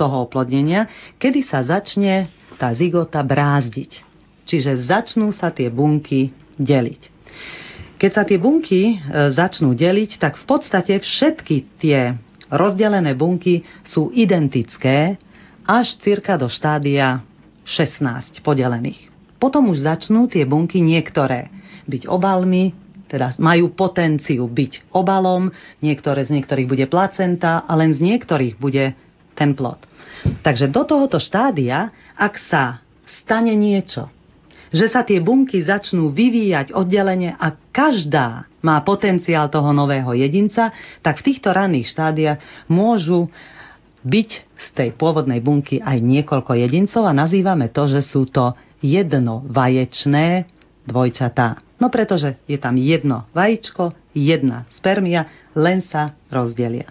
toho 0.01 0.25
oplodnenia, 0.25 0.89
kedy 1.21 1.45
sa 1.45 1.61
začne 1.61 2.33
tá 2.57 2.73
zigota 2.73 3.21
brázdiť. 3.21 4.09
Čiže 4.49 4.89
začnú 4.89 5.29
sa 5.37 5.53
tie 5.53 5.69
bunky 5.69 6.33
deliť. 6.57 7.03
Keď 8.01 8.11
sa 8.17 8.25
tie 8.25 8.41
bunky 8.41 8.97
e, 8.97 9.33
začnú 9.37 9.77
deliť, 9.77 10.17
tak 10.17 10.41
v 10.41 10.45
podstate 10.49 10.97
všetky 10.97 11.57
tie 11.77 12.17
rozdelené 12.49 13.13
bunky 13.13 13.61
sú 13.85 14.09
identické 14.17 15.21
až 15.67 15.97
cirka 16.01 16.37
do 16.41 16.49
štádia 16.49 17.25
16 17.65 18.41
podelených. 18.43 19.11
Potom 19.41 19.73
už 19.73 19.85
začnú 19.85 20.29
tie 20.29 20.45
bunky 20.45 20.85
niektoré 20.85 21.49
byť 21.89 22.07
obalmi, 22.07 22.77
teda 23.11 23.35
majú 23.43 23.75
potenciu 23.75 24.47
byť 24.47 24.95
obalom, 24.95 25.51
niektoré 25.83 26.23
z 26.29 26.39
niektorých 26.39 26.69
bude 26.69 26.87
placenta 26.87 27.67
a 27.67 27.73
len 27.75 27.91
z 27.91 28.05
niektorých 28.05 28.55
bude 28.61 28.95
ten 29.35 29.57
plod. 29.57 29.83
Takže 30.45 30.69
do 30.69 30.85
tohoto 30.85 31.17
štádia, 31.17 31.91
ak 32.15 32.37
sa 32.47 32.85
stane 33.25 33.57
niečo, 33.57 34.13
že 34.71 34.87
sa 34.87 35.03
tie 35.03 35.19
bunky 35.19 35.67
začnú 35.67 36.15
vyvíjať 36.15 36.71
oddelenie 36.71 37.35
a 37.35 37.59
každá 37.75 38.47
má 38.63 38.79
potenciál 38.87 39.51
toho 39.51 39.75
nového 39.75 40.15
jedinca, 40.15 40.71
tak 41.03 41.19
v 41.19 41.27
týchto 41.33 41.51
ranných 41.51 41.91
štádiách 41.91 42.39
môžu 42.71 43.27
byť 44.05 44.31
z 44.57 44.69
tej 44.73 44.89
pôvodnej 44.97 45.45
bunky 45.45 45.81
aj 45.81 46.01
niekoľko 46.01 46.57
jedincov 46.57 47.05
a 47.05 47.17
nazývame 47.17 47.69
to, 47.69 47.89
že 47.89 48.01
sú 48.05 48.29
to 48.29 48.57
jednovaječné 48.81 50.49
dvojčatá. 50.89 51.61
No 51.81 51.89
pretože 51.89 52.37
je 52.45 52.57
tam 52.61 52.77
jedno 52.77 53.29
vajíčko, 53.33 53.97
jedna 54.13 54.69
spermia, 54.73 55.29
len 55.57 55.85
sa 55.85 56.17
rozdelia. 56.29 56.89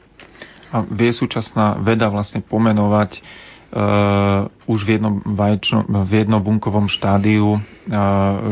A 0.70 0.86
vie 0.86 1.10
súčasná 1.10 1.82
veda 1.82 2.10
vlastne 2.14 2.45
pomenovať 2.45 3.18
uh, 3.18 4.45
už 4.70 4.80
v, 4.86 4.89
jednom 4.97 5.22
vaječno, 5.26 5.86
v 6.05 6.12
jednobunkovom 6.26 6.86
štádiu, 6.89 7.57
uh, 7.57 7.62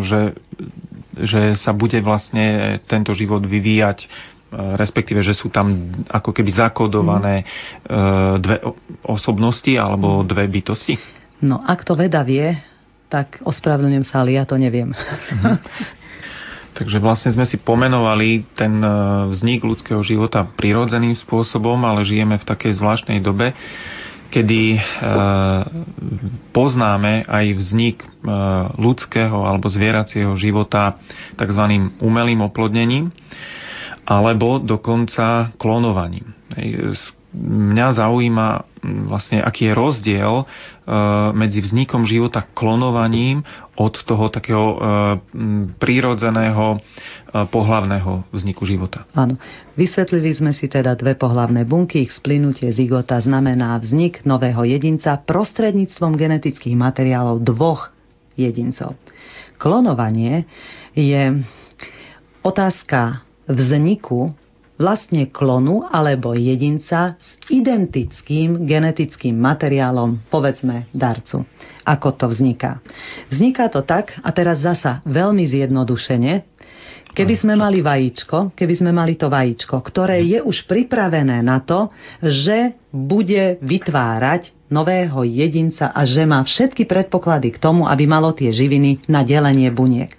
že, 0.02 0.22
že 1.14 1.42
sa 1.58 1.78
bude 1.78 2.02
vlastne 2.02 2.78
tento 2.90 3.14
život 3.14 3.46
vyvíjať 3.46 4.10
respektíve, 4.52 5.20
že 5.20 5.36
sú 5.36 5.52
tam 5.52 5.92
ako 6.08 6.32
keby 6.32 6.56
zakodované 6.56 7.44
mm. 7.44 8.40
dve 8.40 8.58
osobnosti 9.04 9.76
alebo 9.76 10.24
dve 10.24 10.48
bytosti? 10.48 10.96
No, 11.44 11.60
ak 11.60 11.84
to 11.84 12.00
veda 12.00 12.24
vie, 12.24 12.56
tak 13.08 13.40
ospravedlňujem 13.44 14.06
sa, 14.08 14.24
ale 14.24 14.40
ja 14.40 14.44
to 14.48 14.56
neviem. 14.56 14.92
Mm. 14.96 15.60
Takže 16.78 17.02
vlastne 17.02 17.34
sme 17.34 17.50
si 17.50 17.58
pomenovali 17.58 18.54
ten 18.54 18.78
e, 18.78 18.90
vznik 19.34 19.66
ľudského 19.66 19.98
života 20.06 20.46
prirodzeným 20.46 21.18
spôsobom, 21.18 21.82
ale 21.82 22.06
žijeme 22.06 22.38
v 22.38 22.46
takej 22.46 22.78
zvláštnej 22.78 23.18
dobe, 23.18 23.58
kedy 24.30 24.78
e, 24.78 24.80
poznáme 26.54 27.26
aj 27.26 27.46
vznik 27.58 28.06
e, 28.06 28.08
ľudského 28.78 29.42
alebo 29.42 29.74
zvieracieho 29.74 30.38
života 30.38 31.02
tzv. 31.34 31.64
umelým 31.98 32.46
oplodnením 32.46 33.10
alebo 34.08 34.64
dokonca 34.64 35.52
klonovaním. 35.60 36.32
Mňa 37.38 37.88
zaujíma 37.92 38.48
vlastne, 39.06 39.44
aký 39.44 39.70
je 39.70 39.74
rozdiel 39.76 40.34
e, 40.42 40.46
medzi 41.36 41.60
vznikom 41.60 42.08
života 42.08 42.48
klonovaním 42.56 43.44
od 43.76 43.94
toho 44.08 44.32
takého 44.32 44.66
e, 44.66 44.78
prírodzeného 45.76 46.66
e, 46.74 46.78
pohlavného 47.52 48.32
vzniku 48.32 48.64
života. 48.64 49.04
Áno. 49.12 49.36
Vysvetlili 49.76 50.32
sme 50.34 50.56
si 50.56 50.72
teda 50.72 50.96
dve 50.96 51.20
pohlavné 51.20 51.68
bunky. 51.68 52.08
Ich 52.08 52.16
splynutie 52.16 52.72
zigota 52.72 53.20
znamená 53.20 53.76
vznik 53.84 54.24
nového 54.24 54.64
jedinca 54.64 55.20
prostredníctvom 55.20 56.16
genetických 56.16 56.80
materiálov 56.80 57.44
dvoch 57.44 57.92
jedincov. 58.40 58.96
Klonovanie 59.60 60.48
je 60.96 61.44
otázka 62.42 63.27
vzniku 63.48 64.36
vlastne 64.78 65.26
klonu 65.34 65.84
alebo 65.90 66.38
jedinca 66.38 67.18
s 67.18 67.32
identickým 67.50 68.70
genetickým 68.70 69.34
materiálom, 69.34 70.30
povedzme 70.30 70.86
darcu. 70.94 71.44
Ako 71.82 72.14
to 72.14 72.30
vzniká? 72.30 72.80
Vzniká 73.34 73.74
to 73.74 73.82
tak, 73.82 74.14
a 74.22 74.30
teraz 74.30 74.62
zasa 74.62 75.02
veľmi 75.04 75.44
zjednodušene, 75.50 76.58
Keby 77.18 77.34
sme 77.34 77.58
mali 77.58 77.82
vajíčko, 77.82 78.54
keby 78.54 78.78
sme 78.78 78.94
mali 78.94 79.18
to 79.18 79.26
vajíčko, 79.26 79.82
ktoré 79.82 80.22
je 80.22 80.38
už 80.38 80.70
pripravené 80.70 81.42
na 81.42 81.58
to, 81.66 81.90
že 82.22 82.78
bude 82.94 83.58
vytvárať 83.58 84.54
nového 84.70 85.26
jedinca 85.26 85.90
a 85.90 86.06
že 86.06 86.30
má 86.30 86.46
všetky 86.46 86.86
predpoklady 86.86 87.58
k 87.58 87.62
tomu, 87.64 87.90
aby 87.90 88.06
malo 88.06 88.38
tie 88.38 88.54
živiny 88.54 89.10
na 89.10 89.26
delenie 89.26 89.74
buniek. 89.74 90.14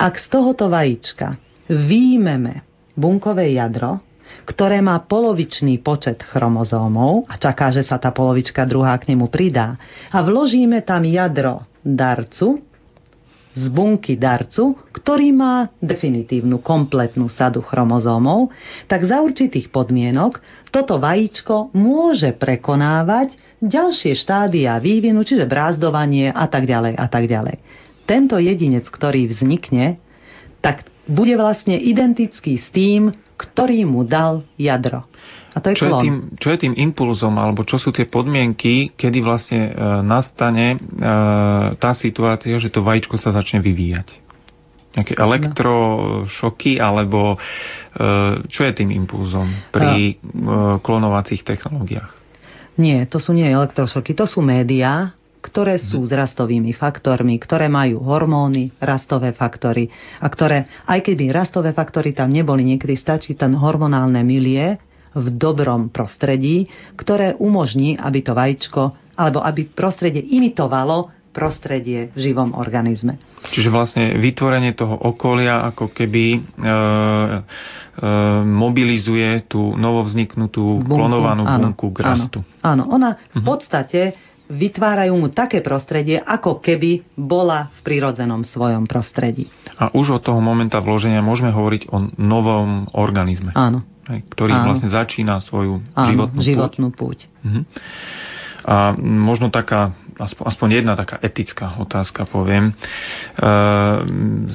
Ak 0.00 0.16
z 0.16 0.32
tohoto 0.32 0.72
vajíčka 0.72 1.43
výjmeme 1.68 2.62
bunkové 2.94 3.54
jadro, 3.56 4.00
ktoré 4.44 4.84
má 4.84 5.00
polovičný 5.00 5.80
počet 5.80 6.20
chromozómov 6.20 7.24
a 7.32 7.40
čaká, 7.40 7.72
že 7.72 7.80
sa 7.80 7.96
tá 7.96 8.12
polovička 8.12 8.68
druhá 8.68 8.96
k 9.00 9.14
nemu 9.14 9.32
pridá 9.32 9.80
a 10.12 10.20
vložíme 10.20 10.84
tam 10.84 11.08
jadro 11.08 11.64
darcu, 11.80 12.60
z 13.54 13.70
bunky 13.70 14.18
darcu, 14.18 14.74
ktorý 14.90 15.30
má 15.30 15.70
definitívnu 15.78 16.58
kompletnú 16.58 17.30
sadu 17.30 17.62
chromozómov, 17.62 18.50
tak 18.90 19.06
za 19.06 19.22
určitých 19.22 19.70
podmienok 19.70 20.42
toto 20.74 20.98
vajíčko 20.98 21.70
môže 21.70 22.34
prekonávať 22.34 23.38
ďalšie 23.62 24.18
štádia 24.18 24.74
vývinu, 24.82 25.22
čiže 25.22 25.46
brázdovanie 25.46 26.34
a 26.34 26.50
tak 26.50 26.66
ďalej 26.66 26.98
a 26.98 27.06
tak 27.06 27.30
ďalej. 27.30 27.56
Tento 28.04 28.36
jedinec, 28.42 28.90
ktorý 28.90 29.30
vznikne, 29.30 30.02
tak 30.58 30.84
bude 31.04 31.34
vlastne 31.36 31.76
identický 31.76 32.56
s 32.56 32.68
tým, 32.72 33.12
ktorý 33.34 33.84
mu 33.84 34.06
dal 34.06 34.46
jadro. 34.56 35.04
A 35.54 35.62
to 35.62 35.70
je 35.70 35.78
čo, 35.78 35.86
je 35.86 35.94
tým, 36.02 36.16
čo 36.34 36.48
je 36.50 36.58
tým 36.66 36.74
impulzom, 36.74 37.34
alebo 37.38 37.62
čo 37.62 37.78
sú 37.78 37.94
tie 37.94 38.10
podmienky, 38.10 38.90
kedy 38.98 39.18
vlastne 39.22 39.70
e, 39.70 39.72
nastane 40.02 40.74
e, 40.74 40.78
tá 41.78 41.94
situácia, 41.94 42.58
že 42.58 42.74
to 42.74 42.82
vajíčko 42.82 43.14
sa 43.14 43.30
začne 43.30 43.62
vyvíjať? 43.62 44.08
Nejaké 44.98 45.14
elektrošoky, 45.14 46.82
alebo 46.82 47.34
e, 47.34 47.36
čo 48.50 48.60
je 48.66 48.72
tým 48.74 48.90
impulzom 48.94 49.46
pri 49.70 50.18
e, 50.18 50.34
klonovacích 50.82 51.46
technológiách? 51.46 52.10
Nie, 52.74 53.06
to 53.06 53.22
sú 53.22 53.30
nie 53.30 53.46
elektrošoky, 53.46 54.18
to 54.18 54.26
sú 54.26 54.42
médiá, 54.42 55.14
ktoré 55.44 55.76
sú 55.76 56.08
s 56.08 56.12
rastovými 56.16 56.72
faktormi, 56.72 57.36
ktoré 57.36 57.68
majú 57.68 58.00
hormóny, 58.00 58.72
rastové 58.80 59.36
faktory 59.36 59.92
a 60.24 60.32
ktoré, 60.32 60.64
aj 60.88 61.04
keby 61.04 61.28
rastové 61.28 61.76
faktory 61.76 62.16
tam 62.16 62.32
neboli, 62.32 62.64
niekedy 62.64 62.96
stačí 62.96 63.36
ten 63.36 63.52
hormonálne 63.52 64.24
milie 64.24 64.80
v 65.12 65.26
dobrom 65.36 65.92
prostredí, 65.92 66.72
ktoré 66.96 67.36
umožní, 67.36 68.00
aby 68.00 68.24
to 68.24 68.32
vajíčko, 68.32 68.96
alebo 69.20 69.44
aby 69.44 69.68
prostredie 69.68 70.24
imitovalo 70.24 71.12
prostredie 71.34 72.14
v 72.14 72.18
živom 72.30 72.54
organizme. 72.54 73.18
Čiže 73.44 73.68
vlastne 73.68 74.04
vytvorenie 74.16 74.72
toho 74.72 74.96
okolia 74.96 75.66
ako 75.68 75.90
keby 75.92 76.24
e, 76.32 76.38
e, 76.38 76.70
mobilizuje 78.46 79.44
tú 79.50 79.74
novovzniknutú 79.74 80.80
bunku, 80.80 80.88
klonovanú 80.88 81.44
áno, 81.44 81.74
bunku 81.74 81.90
k 81.90 81.98
rastu. 82.00 82.38
Áno, 82.62 82.88
áno 82.88 82.94
ona 82.94 83.10
v 83.34 83.42
mhm. 83.42 83.44
podstate 83.44 84.00
vytvárajú 84.54 85.14
mu 85.18 85.28
také 85.34 85.58
prostredie, 85.60 86.22
ako 86.22 86.62
keby 86.62 87.02
bola 87.18 87.74
v 87.74 87.78
prirodzenom 87.82 88.46
svojom 88.46 88.86
prostredí. 88.86 89.50
A 89.74 89.90
už 89.90 90.22
od 90.22 90.22
toho 90.22 90.38
momenta 90.38 90.78
vloženia 90.78 91.20
môžeme 91.20 91.50
hovoriť 91.50 91.90
o 91.90 92.14
novom 92.16 92.86
organizme. 92.94 93.50
Áno. 93.58 93.82
Ktorý 94.06 94.52
Áno. 94.54 94.64
vlastne 94.70 94.92
začína 94.92 95.40
svoju 95.42 95.82
Áno, 95.96 96.08
životnú, 96.08 96.38
životnú 96.40 96.88
púť. 96.94 97.26
púť. 97.26 97.42
Mhm. 97.42 97.62
A 98.64 98.96
možno 98.96 99.52
taká, 99.52 99.92
aspoň 100.24 100.80
jedna 100.80 100.96
taká 100.96 101.20
etická 101.20 101.76
otázka 101.76 102.24
poviem. 102.24 102.72
E, 102.72 102.74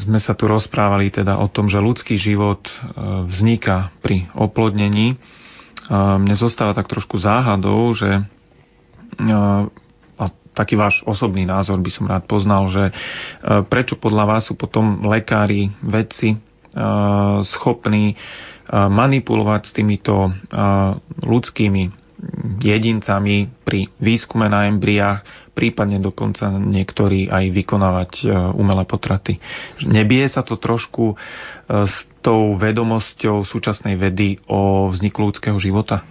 sme 0.02 0.18
sa 0.18 0.34
tu 0.34 0.50
rozprávali 0.50 1.14
teda 1.14 1.38
o 1.38 1.46
tom, 1.46 1.70
že 1.70 1.78
ľudský 1.78 2.18
život 2.18 2.66
e, 2.66 2.74
vzniká 3.30 3.94
pri 4.02 4.26
oplodnení. 4.34 5.14
E, 5.14 5.16
mne 5.94 6.34
zostáva 6.34 6.74
tak 6.74 6.90
trošku 6.90 7.22
záhadou, 7.22 7.94
že 7.94 8.26
a 9.18 9.68
taký 10.54 10.76
váš 10.76 11.02
osobný 11.08 11.48
názor 11.48 11.80
by 11.80 11.92
som 11.92 12.10
rád 12.10 12.28
poznal, 12.28 12.68
že 12.68 12.92
prečo 13.72 13.96
podľa 13.96 14.26
vás 14.26 14.50
sú 14.50 14.58
potom 14.60 15.06
lekári, 15.08 15.72
vedci 15.82 16.38
schopní 17.50 18.14
manipulovať 18.70 19.62
s 19.66 19.72
týmito 19.74 20.30
ľudskými 21.26 22.12
jedincami 22.60 23.48
pri 23.64 23.88
výskume 23.98 24.52
na 24.52 24.68
embriách, 24.68 25.24
prípadne 25.56 26.04
dokonca 26.04 26.52
niektorí 26.52 27.32
aj 27.32 27.46
vykonávať 27.50 28.12
umelé 28.60 28.84
potraty. 28.84 29.40
Nebie 29.88 30.28
sa 30.28 30.44
to 30.44 30.60
trošku 30.60 31.16
s 31.66 31.96
tou 32.20 32.60
vedomosťou 32.60 33.48
súčasnej 33.48 33.96
vedy 33.96 34.36
o 34.52 34.92
vzniku 34.92 35.32
ľudského 35.32 35.56
života? 35.58 36.04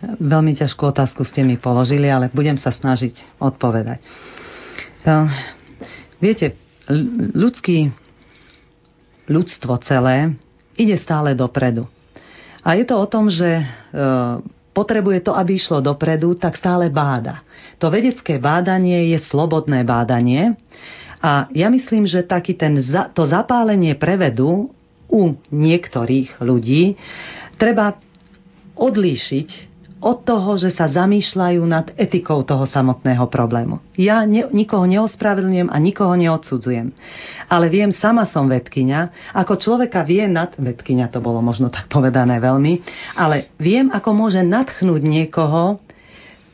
Veľmi 0.00 0.56
ťažkú 0.56 0.80
otázku 0.88 1.28
ste 1.28 1.44
mi 1.44 1.60
položili, 1.60 2.08
ale 2.08 2.32
budem 2.32 2.56
sa 2.56 2.72
snažiť 2.72 3.36
odpovedať. 3.36 4.00
Viete, 6.20 6.56
ľudský, 7.36 7.92
ľudstvo 9.28 9.76
celé 9.84 10.36
ide 10.76 10.96
stále 10.96 11.36
dopredu. 11.36 11.84
A 12.60 12.76
je 12.76 12.84
to 12.84 12.96
o 12.96 13.08
tom, 13.08 13.32
že 13.32 13.60
e, 13.60 13.64
potrebuje 14.76 15.24
to, 15.24 15.32
aby 15.32 15.56
išlo 15.56 15.80
dopredu, 15.80 16.36
tak 16.36 16.60
stále 16.60 16.92
báda. 16.92 17.40
To 17.80 17.88
vedecké 17.88 18.36
bádanie 18.36 19.16
je 19.16 19.18
slobodné 19.20 19.80
bádanie 19.84 20.60
a 21.24 21.48
ja 21.52 21.72
myslím, 21.72 22.04
že 22.04 22.24
taký 22.24 22.56
ten, 22.56 22.80
to 23.16 23.22
zapálenie 23.24 23.96
prevedu 23.96 24.72
u 25.08 25.22
niektorých 25.48 26.40
ľudí 26.44 27.00
treba 27.56 27.96
odlíšiť 28.76 29.69
od 30.00 30.24
toho, 30.24 30.56
že 30.56 30.72
sa 30.72 30.88
zamýšľajú 30.88 31.60
nad 31.68 31.92
etikou 32.00 32.40
toho 32.40 32.64
samotného 32.64 33.28
problému. 33.28 33.84
Ja 34.00 34.24
ne, 34.24 34.48
nikoho 34.48 34.88
neospravedlňujem 34.88 35.68
a 35.68 35.76
nikoho 35.76 36.16
neodsudzujem. 36.16 36.96
Ale 37.52 37.68
viem, 37.68 37.92
sama 37.92 38.24
som 38.24 38.48
vedkynia, 38.48 39.12
ako 39.36 39.60
človeka 39.60 40.00
vie 40.02 40.24
nad... 40.24 40.56
Vedkynia 40.56 41.12
to 41.12 41.20
bolo 41.20 41.44
možno 41.44 41.68
tak 41.68 41.92
povedané 41.92 42.40
veľmi, 42.40 42.80
ale 43.12 43.52
viem, 43.60 43.92
ako 43.92 44.16
môže 44.16 44.40
nadchnúť 44.40 45.02
niekoho 45.04 45.84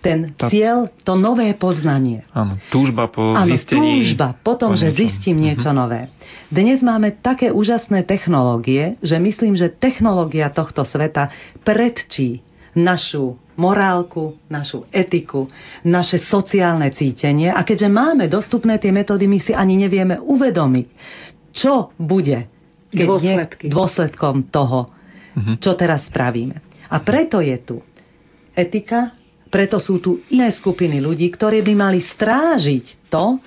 ten 0.02 0.34
tá... 0.38 0.46
cieľ, 0.46 0.90
to 1.02 1.18
nové 1.18 1.50
poznanie. 1.54 2.22
Áno, 2.30 2.58
túžba 2.70 3.10
po 3.10 3.34
Áno, 3.34 3.50
zistení... 3.50 4.06
túžba 4.06 4.38
po 4.38 4.54
tom, 4.54 4.74
po 4.74 4.78
že 4.78 4.94
zistím 4.94 5.42
niečo 5.42 5.70
uh-huh. 5.70 5.82
nové. 5.86 6.00
Dnes 6.46 6.78
máme 6.78 7.10
také 7.18 7.50
úžasné 7.50 8.06
technológie, 8.06 8.98
že 9.02 9.18
myslím, 9.18 9.58
že 9.58 9.66
technológia 9.66 10.46
tohto 10.54 10.86
sveta 10.86 11.34
predčí 11.66 12.46
našu 12.76 13.40
morálku, 13.56 14.36
našu 14.52 14.84
etiku, 14.92 15.48
naše 15.82 16.20
sociálne 16.20 16.92
cítenie. 16.92 17.48
A 17.48 17.64
keďže 17.64 17.88
máme 17.88 18.28
dostupné 18.28 18.76
tie 18.76 18.92
metódy, 18.92 19.24
my 19.24 19.40
si 19.40 19.56
ani 19.56 19.80
nevieme 19.80 20.20
uvedomiť, 20.20 20.86
čo 21.56 21.96
bude 21.96 22.52
keď 22.86 23.06
Dôsledky. 23.06 23.64
dôsledkom 23.68 24.36
toho, 24.48 24.92
mhm. 25.34 25.58
čo 25.58 25.74
teraz 25.74 26.06
spravíme. 26.06 26.56
A 26.86 27.02
preto 27.02 27.42
je 27.42 27.56
tu 27.66 27.76
etika, 28.54 29.12
preto 29.50 29.82
sú 29.82 29.98
tu 29.98 30.22
iné 30.30 30.54
skupiny 30.54 31.02
ľudí, 31.02 31.26
ktorí 31.34 31.60
by 31.66 31.74
mali 31.74 32.00
strážiť 32.02 33.10
to, 33.10 33.42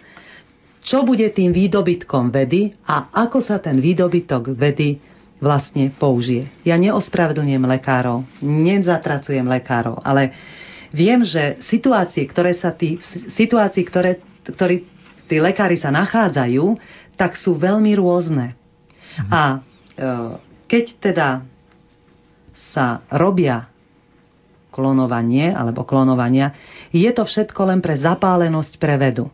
čo 0.79 1.03
bude 1.03 1.27
tým 1.35 1.51
výdobytkom 1.51 2.31
vedy 2.31 2.71
a 2.87 3.11
ako 3.11 3.43
sa 3.43 3.59
ten 3.59 3.83
výdobytok 3.83 4.55
vedy 4.55 4.95
vlastne 5.39 5.89
použije. 5.95 6.51
Ja 6.67 6.75
neospravedlňujem 6.75 7.65
lekárov, 7.79 8.27
nezatracujem 8.43 9.47
lekárov, 9.47 10.03
ale 10.03 10.35
viem, 10.91 11.23
že 11.23 11.63
situácie, 11.63 12.27
ktoré 12.27 12.51
sa 12.59 12.75
tí, 12.75 12.99
situácie, 13.33 13.87
ktoré, 13.87 14.19
ktorí 14.43 14.83
tí 15.31 15.39
lekári 15.39 15.79
sa 15.79 15.89
nachádzajú, 15.95 16.75
tak 17.15 17.39
sú 17.39 17.55
veľmi 17.55 17.95
rôzne. 17.95 18.55
Mhm. 19.15 19.29
A 19.31 19.41
e, 19.51 19.57
keď 20.67 20.85
teda 20.99 21.27
sa 22.75 23.01
robia 23.09 23.71
klonovanie 24.69 25.49
alebo 25.49 25.87
klonovania, 25.87 26.53
je 26.93 27.09
to 27.09 27.25
všetko 27.25 27.73
len 27.73 27.79
pre 27.79 27.97
zapálenosť 27.97 28.73
pre 28.77 28.99
vedu. 28.99 29.27
E, 29.27 29.33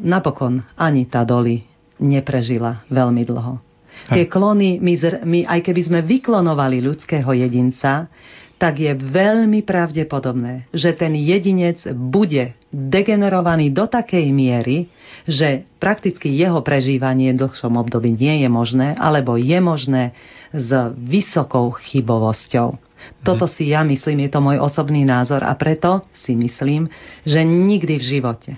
napokon 0.00 0.64
ani 0.80 1.04
tá 1.06 1.22
Doli 1.28 1.62
neprežila 2.00 2.82
veľmi 2.90 3.22
dlho 3.22 3.73
Tie 4.04 4.28
klony, 4.28 4.76
my, 4.84 4.94
my 5.24 5.40
aj 5.48 5.60
keby 5.64 5.82
sme 5.88 6.00
vyklonovali 6.04 6.84
ľudského 6.84 7.32
jedinca, 7.32 8.12
tak 8.60 8.80
je 8.80 8.92
veľmi 8.94 9.66
pravdepodobné, 9.66 10.70
že 10.70 10.94
ten 10.94 11.12
jedinec 11.18 11.82
bude 11.92 12.54
degenerovaný 12.70 13.74
do 13.74 13.84
takej 13.84 14.30
miery, 14.30 14.88
že 15.26 15.66
prakticky 15.80 16.30
jeho 16.30 16.60
prežívanie 16.60 17.32
v 17.34 17.44
dlhšom 17.44 17.74
období 17.80 18.14
nie 18.14 18.44
je 18.44 18.48
možné, 18.48 18.94
alebo 18.94 19.40
je 19.40 19.58
možné 19.58 20.12
s 20.54 20.70
vysokou 20.94 21.74
chybovosťou. 21.74 22.78
Toto 23.20 23.44
si 23.44 23.74
ja 23.74 23.84
myslím, 23.84 24.24
je 24.24 24.30
to 24.32 24.40
môj 24.40 24.60
osobný 24.64 25.04
názor 25.04 25.44
a 25.44 25.52
preto 25.58 26.08
si 26.24 26.32
myslím, 26.32 26.88
že 27.26 27.44
nikdy 27.44 28.00
v 28.00 28.04
živote, 28.16 28.52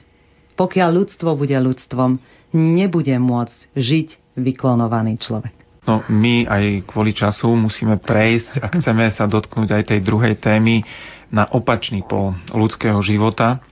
pokiaľ 0.54 1.02
ľudstvo 1.02 1.34
bude 1.34 1.56
ľudstvom, 1.56 2.22
nebude 2.54 3.16
môcť 3.18 3.58
žiť 3.74 4.08
vyklonovaný 4.36 5.16
človek. 5.18 5.52
No 5.86 6.02
my 6.10 6.50
aj 6.50 6.64
kvôli 6.90 7.14
času 7.14 7.54
musíme 7.54 8.02
prejsť 8.02 8.58
a 8.58 8.66
chceme 8.74 9.06
sa 9.14 9.30
dotknúť 9.30 9.70
aj 9.70 9.82
tej 9.94 10.00
druhej 10.02 10.34
témy 10.36 10.82
na 11.30 11.46
opačný 11.46 12.02
pol 12.02 12.34
ľudského 12.50 12.98
života. 13.06 13.62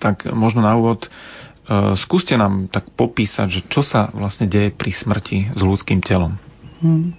Tak 0.00 0.24
možno 0.32 0.64
na 0.64 0.72
úvod 0.72 1.04
uh, 1.04 1.92
skúste 2.00 2.32
nám 2.40 2.72
tak 2.72 2.88
popísať, 2.96 3.46
že 3.48 3.60
čo 3.68 3.84
sa 3.84 4.08
vlastne 4.16 4.48
deje 4.48 4.72
pri 4.72 4.90
smrti 4.92 5.52
s 5.52 5.60
ľudským 5.60 6.00
telom. 6.00 6.40
Hmm. 6.80 7.12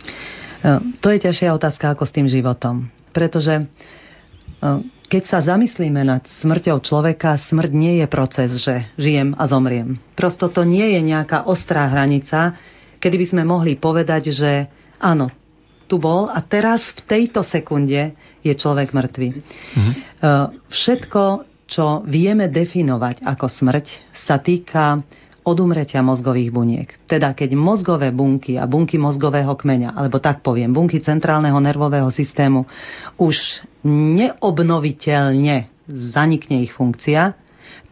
To 1.06 1.08
je 1.14 1.22
ťažšia 1.22 1.54
otázka 1.54 1.94
ako 1.94 2.10
s 2.10 2.16
tým 2.18 2.26
životom. 2.26 2.90
Pretože 3.14 3.62
uh, 3.62 4.82
keď 5.06 5.24
sa 5.30 5.40
zamyslíme 5.42 6.02
nad 6.02 6.26
smrťou 6.42 6.82
človeka, 6.82 7.38
smrť 7.38 7.72
nie 7.74 8.02
je 8.02 8.08
proces, 8.10 8.50
že 8.58 8.90
žijem 8.98 9.38
a 9.38 9.46
zomriem. 9.46 9.98
Prosto 10.18 10.50
to 10.50 10.66
nie 10.66 10.98
je 10.98 11.02
nejaká 11.06 11.46
ostrá 11.46 11.86
hranica, 11.88 12.58
kedy 12.98 13.16
by 13.22 13.26
sme 13.30 13.44
mohli 13.46 13.78
povedať, 13.78 14.34
že 14.34 14.66
áno, 14.98 15.30
tu 15.86 16.02
bol 16.02 16.26
a 16.26 16.42
teraz 16.42 16.82
v 16.98 17.02
tejto 17.06 17.46
sekunde 17.46 18.18
je 18.42 18.54
človek 18.58 18.94
mŕtvy. 18.94 19.30
Mm-hmm. 19.38 19.94
Všetko, 20.74 21.24
čo 21.70 22.02
vieme 22.06 22.50
definovať 22.50 23.22
ako 23.22 23.46
smrť, 23.46 23.86
sa 24.26 24.42
týka 24.42 24.98
odumretia 25.46 26.02
mozgových 26.02 26.50
buniek. 26.50 26.90
Teda 27.06 27.38
keď 27.38 27.54
mozgové 27.54 28.10
bunky 28.10 28.58
a 28.58 28.66
bunky 28.66 28.98
mozgového 28.98 29.54
kmeňa, 29.54 29.94
alebo 29.94 30.18
tak 30.18 30.42
poviem, 30.42 30.74
bunky 30.74 31.00
centrálneho 31.00 31.62
nervového 31.62 32.10
systému 32.10 32.66
už 33.22 33.64
neobnoviteľne 33.86 35.70
zanikne 35.88 36.66
ich 36.66 36.74
funkcia, 36.74 37.38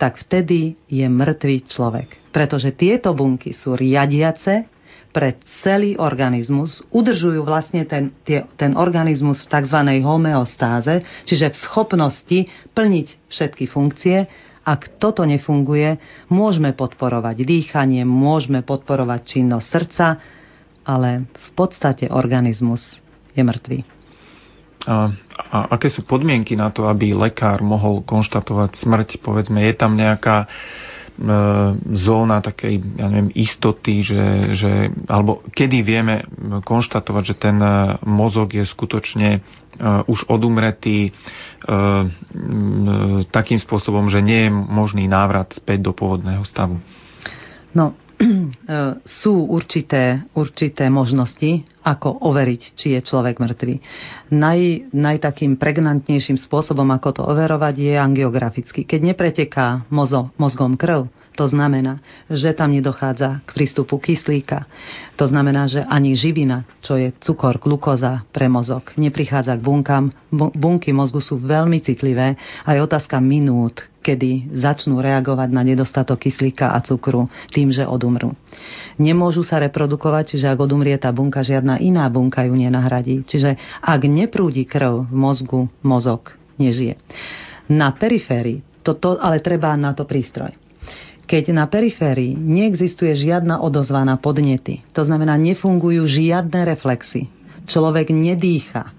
tak 0.02 0.18
vtedy 0.18 0.76
je 0.90 1.06
mŕtvý 1.06 1.70
človek. 1.70 2.34
Pretože 2.34 2.74
tieto 2.74 3.14
bunky 3.14 3.54
sú 3.54 3.78
riadiace 3.78 4.74
pre 5.14 5.38
celý 5.62 5.94
organizmus, 6.02 6.82
udržujú 6.90 7.46
vlastne 7.46 7.86
ten, 7.86 8.10
tie, 8.26 8.50
ten 8.58 8.74
organizmus 8.74 9.46
v 9.46 9.52
tzv. 9.54 9.80
homeostáze, 10.02 11.06
čiže 11.30 11.54
v 11.54 11.60
schopnosti 11.62 12.40
plniť 12.74 13.08
všetky 13.30 13.70
funkcie. 13.70 14.26
Ak 14.64 14.96
toto 14.96 15.28
nefunguje, 15.28 16.00
môžeme 16.32 16.72
podporovať 16.72 17.44
dýchanie, 17.44 18.08
môžeme 18.08 18.64
podporovať 18.64 19.22
činnosť 19.40 19.68
srdca, 19.68 20.08
ale 20.88 21.28
v 21.28 21.50
podstate 21.56 22.08
organizmus 22.08 23.00
je 23.36 23.44
mŕtvý. 23.44 23.80
A, 24.84 25.16
a 25.52 25.58
aké 25.72 25.88
sú 25.88 26.04
podmienky 26.04 26.60
na 26.60 26.72
to, 26.72 26.88
aby 26.88 27.16
lekár 27.16 27.64
mohol 27.64 28.04
konštatovať 28.04 28.76
smrť? 28.76 29.10
Povedzme, 29.24 29.64
je 29.64 29.74
tam 29.76 29.96
nejaká 29.96 30.48
E, 30.48 31.03
zóna 31.94 32.42
takej, 32.42 32.82
ja 32.98 33.06
neviem, 33.06 33.30
istoty, 33.38 34.02
že, 34.02 34.26
že, 34.58 34.72
alebo 35.06 35.46
kedy 35.54 35.86
vieme 35.86 36.26
konštatovať, 36.66 37.24
že 37.24 37.36
ten 37.38 37.58
e, 37.62 38.02
mozog 38.02 38.50
je 38.50 38.66
skutočne 38.66 39.30
uh, 39.40 40.02
už 40.10 40.26
odumretý 40.30 41.14
takým 43.32 43.56
spôsobom, 43.56 44.12
že 44.12 44.20
nie 44.20 44.48
je 44.48 44.52
možný 44.52 45.08
návrat 45.08 45.56
späť 45.56 45.80
do 45.80 45.92
pôvodného 45.96 46.44
stavu? 46.44 46.84
No, 47.72 47.96
sú 49.24 49.34
určité, 49.48 50.24
určité 50.34 50.88
možnosti, 50.88 51.64
ako 51.84 52.24
overiť, 52.24 52.62
či 52.76 52.88
je 52.96 53.02
človek 53.04 53.44
mŕtvý. 53.44 53.76
Naj, 54.32 54.92
najtakým 54.96 55.60
pregnantnejším 55.60 56.40
spôsobom, 56.40 56.88
ako 56.96 57.10
to 57.12 57.22
overovať, 57.28 57.76
je 57.80 57.94
angiograficky. 58.00 58.88
Keď 58.88 59.00
nepreteká 59.14 59.84
mozo, 59.92 60.32
mozgom 60.40 60.80
krv, 60.80 61.12
to 61.34 61.50
znamená, 61.50 61.98
že 62.30 62.54
tam 62.54 62.78
nedochádza 62.78 63.42
k 63.46 63.50
prístupu 63.58 63.98
kyslíka. 63.98 64.70
To 65.18 65.26
znamená, 65.26 65.66
že 65.66 65.82
ani 65.82 66.14
živina, 66.14 66.66
čo 66.86 66.94
je 66.94 67.10
cukor, 67.22 67.58
glukoza 67.58 68.26
pre 68.30 68.46
mozog, 68.46 68.94
neprichádza 68.98 69.58
k 69.58 69.66
bunkám. 69.66 70.14
Bunky 70.34 70.94
mozgu 70.94 71.22
sú 71.22 71.42
veľmi 71.42 71.82
citlivé 71.82 72.38
a 72.66 72.70
je 72.74 72.80
otázka 72.82 73.18
minút, 73.18 73.82
kedy 74.06 74.54
začnú 74.62 75.02
reagovať 75.02 75.50
na 75.50 75.66
nedostatok 75.66 76.30
kyslíka 76.30 76.74
a 76.74 76.82
cukru 76.86 77.30
tým, 77.50 77.74
že 77.74 77.86
odumrú. 77.86 78.38
Nemôžu 79.02 79.42
sa 79.42 79.58
reprodukovať, 79.58 80.38
čiže 80.38 80.54
ak 80.54 80.60
odumrie 80.62 80.94
tá 81.02 81.10
bunka, 81.10 81.42
žiadna 81.42 81.82
iná 81.82 82.06
bunka 82.14 82.46
ju 82.46 82.54
nenahradí. 82.54 83.26
Čiže 83.26 83.58
ak 83.82 84.06
neprúdi 84.06 84.70
krv 84.70 85.10
v 85.10 85.16
mozgu, 85.18 85.62
mozog 85.82 86.38
nežije. 86.62 87.02
Na 87.74 87.90
periférii, 87.96 88.62
toto 88.86 89.18
ale 89.18 89.42
treba 89.42 89.74
na 89.74 89.98
to 89.98 90.06
prístroj. 90.06 90.63
Keď 91.24 91.56
na 91.56 91.66
periférii 91.72 92.36
neexistuje 92.36 93.16
žiadna 93.16 93.64
odozva 93.64 94.04
na 94.04 94.20
podnety, 94.20 94.84
to 94.92 95.08
znamená, 95.08 95.40
nefungujú 95.40 96.04
žiadne 96.04 96.68
reflexy, 96.68 97.32
človek 97.68 98.12
nedýcha, 98.12 98.92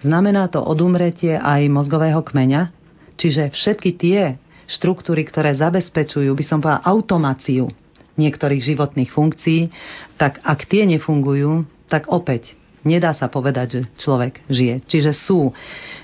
znamená 0.00 0.48
to 0.48 0.64
odumretie 0.64 1.36
aj 1.36 1.68
mozgového 1.68 2.24
kmeňa, 2.24 2.72
čiže 3.20 3.52
všetky 3.52 3.90
tie 4.00 4.20
štruktúry, 4.68 5.24
ktoré 5.28 5.56
zabezpečujú, 5.56 6.32
by 6.32 6.44
som 6.44 6.60
povedala, 6.60 6.84
automáciu 6.84 7.68
niektorých 8.18 8.62
životných 8.64 9.10
funkcií, 9.12 9.60
tak 10.20 10.42
ak 10.42 10.66
tie 10.66 10.84
nefungujú, 10.84 11.64
tak 11.88 12.10
opäť 12.10 12.58
nedá 12.88 13.12
sa 13.12 13.28
povedať, 13.28 13.66
že 13.68 13.80
človek 14.00 14.40
žije. 14.48 14.80
Čiže 14.88 15.12
sú 15.12 15.52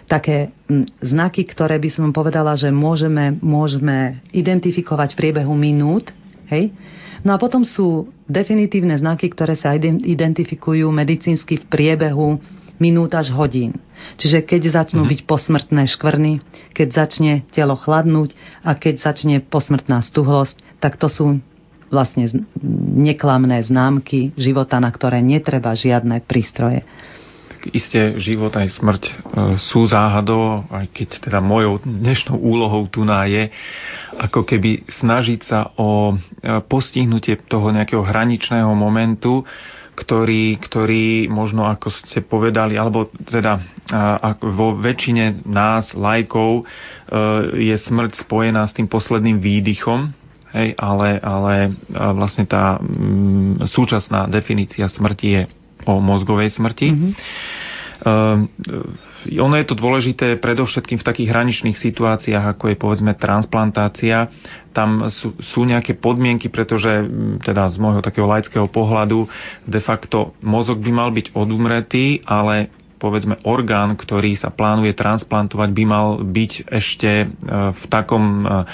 také 0.05 0.53
znaky, 1.01 1.49
ktoré 1.49 1.81
by 1.81 1.89
som 1.89 2.13
povedala, 2.13 2.53
že 2.61 2.69
môžeme, 2.69 3.41
môžeme 3.41 4.21
identifikovať 4.37 5.17
v 5.17 5.19
priebehu 5.25 5.57
minút. 5.57 6.13
Hej? 6.53 6.77
No 7.25 7.33
a 7.33 7.41
potom 7.41 7.65
sú 7.65 8.13
definitívne 8.29 9.01
znaky, 9.01 9.33
ktoré 9.33 9.57
sa 9.57 9.73
identifikujú 9.75 10.93
medicínsky 10.93 11.57
v 11.57 11.69
priebehu 11.73 12.37
minút 12.77 13.17
až 13.17 13.33
hodín. 13.33 13.81
Čiže 14.21 14.45
keď 14.45 14.85
začnú 14.85 15.09
mm-hmm. 15.09 15.25
byť 15.25 15.31
posmrtné 15.31 15.83
škvrny, 15.97 16.33
keď 16.77 16.89
začne 17.07 17.33
telo 17.57 17.79
chladnúť 17.79 18.37
a 18.61 18.77
keď 18.77 19.01
začne 19.01 19.41
posmrtná 19.41 20.05
stuhlosť, 20.05 20.61
tak 20.85 21.01
to 21.01 21.09
sú 21.09 21.41
vlastne 21.95 22.27
neklamné 22.99 23.63
známky 23.63 24.35
života, 24.35 24.83
na 24.83 24.91
ktoré 24.91 25.23
netreba 25.23 25.71
žiadne 25.73 26.19
prístroje. 26.27 26.83
Isté 27.73 28.21
život 28.21 28.53
aj 28.53 28.77
smrť 28.77 29.03
e, 29.09 29.13
sú 29.57 29.89
záhadou, 29.89 30.69
aj 30.69 30.85
keď 30.93 31.09
teda 31.25 31.41
mojou 31.41 31.81
dnešnou 31.81 32.37
úlohou 32.37 32.85
tu 32.93 33.09
na 33.09 33.25
je, 33.25 33.49
ako 34.21 34.45
keby 34.45 34.85
snažiť 34.85 35.41
sa 35.41 35.73
o 35.81 36.13
e, 36.13 36.15
postihnutie 36.69 37.41
toho 37.49 37.73
nejakého 37.73 38.05
hraničného 38.05 38.69
momentu, 38.77 39.49
ktorý, 39.95 40.59
ktorý 40.61 41.31
možno 41.31 41.65
ako 41.71 41.89
ste 41.89 42.21
povedali, 42.21 42.75
alebo 42.75 43.09
teda 43.15 43.63
vo 44.43 44.75
väčšine 44.75 45.47
nás, 45.47 45.95
lajkov, 45.95 46.61
e, 46.61 46.63
je 47.71 47.77
smrť 47.79 48.27
spojená 48.27 48.67
s 48.67 48.77
tým 48.77 48.91
posledným 48.91 49.39
výdychom, 49.39 50.24
hej, 50.55 50.79
ale, 50.79 51.19
ale 51.21 51.75
vlastne 51.91 52.47
tá 52.47 52.79
mm, 52.79 53.67
súčasná 53.67 54.31
definícia 54.31 54.87
smrti 54.87 55.29
je 55.29 55.43
o 55.85 56.01
mozgovej 56.01 56.55
smrti. 56.55 56.89
Mm-hmm. 56.95 57.13
Uh, 58.05 58.45
ono 59.41 59.57
je 59.57 59.65
to 59.65 59.79
dôležité 59.79 60.37
predovšetkým 60.37 61.01
v 61.01 61.09
takých 61.09 61.33
hraničných 61.33 61.79
situáciách, 61.79 62.53
ako 62.53 62.65
je 62.69 62.77
povedzme 62.77 63.17
transplantácia. 63.17 64.29
Tam 64.77 65.09
sú, 65.09 65.33
sú 65.41 65.65
nejaké 65.65 65.97
podmienky, 65.97 66.53
pretože 66.53 67.09
teda 67.41 67.65
z 67.73 67.77
môjho 67.81 68.05
takého 68.05 68.29
laického 68.29 68.69
pohľadu 68.69 69.25
de 69.65 69.81
facto 69.81 70.37
mozog 70.45 70.85
by 70.85 70.93
mal 70.93 71.09
byť 71.15 71.33
odumretý, 71.33 72.21
ale 72.29 72.69
povedzme 73.05 73.37
orgán, 73.45 74.01
ktorý 74.01 74.33
sa 74.41 74.49
plánuje 74.49 74.97
transplantovať, 74.97 75.69
by 75.69 75.85
mal 75.85 76.07
byť 76.25 76.53
ešte 76.73 77.11
e, 77.23 77.27
v 77.77 77.83
takom 77.93 78.25
uh, 78.49 78.65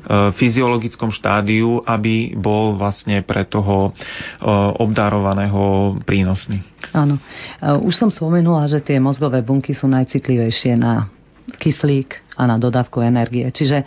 E, 0.00 0.32
fyziologickom 0.32 1.12
štádiu, 1.12 1.84
aby 1.84 2.32
bol 2.32 2.72
vlastne 2.74 3.20
pre 3.20 3.44
toho 3.44 3.92
e, 3.92 4.48
obdarovaného 4.80 5.94
prínosný. 6.08 6.64
Áno. 6.96 7.20
E, 7.20 7.70
už 7.84 7.94
som 7.94 8.08
spomenula, 8.08 8.64
že 8.64 8.80
tie 8.80 8.96
mozgové 8.96 9.44
bunky 9.44 9.76
sú 9.76 9.92
najcitlivejšie 9.92 10.72
na 10.80 11.12
kyslík 11.60 12.16
a 12.40 12.48
na 12.48 12.56
dodávku 12.56 13.04
energie. 13.04 13.44
Čiže 13.52 13.84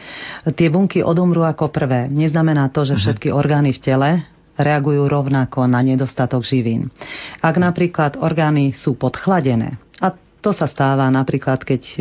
tie 0.53 0.69
bunky 0.69 1.01
odumrú 1.01 1.41
ako 1.49 1.73
prvé. 1.73 2.05
Neznamená 2.13 2.69
to, 2.69 2.85
že 2.85 2.93
mhm. 2.93 3.01
všetky 3.01 3.27
orgány 3.33 3.73
v 3.73 3.81
tele 3.81 4.09
reagujú 4.57 5.09
rovnako 5.09 5.65
na 5.65 5.81
nedostatok 5.81 6.45
živín. 6.45 6.93
Ak 7.41 7.57
napríklad 7.57 8.21
orgány 8.21 8.73
sú 8.77 8.93
podchladené, 8.93 9.81
a 9.97 10.13
to 10.43 10.51
sa 10.51 10.67
stáva 10.67 11.07
napríklad, 11.07 11.63
keď 11.63 11.81
e, 11.95 11.99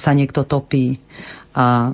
sa 0.00 0.10
niekto 0.16 0.48
topí 0.48 0.96
a 1.56 1.88
e, 1.88 1.90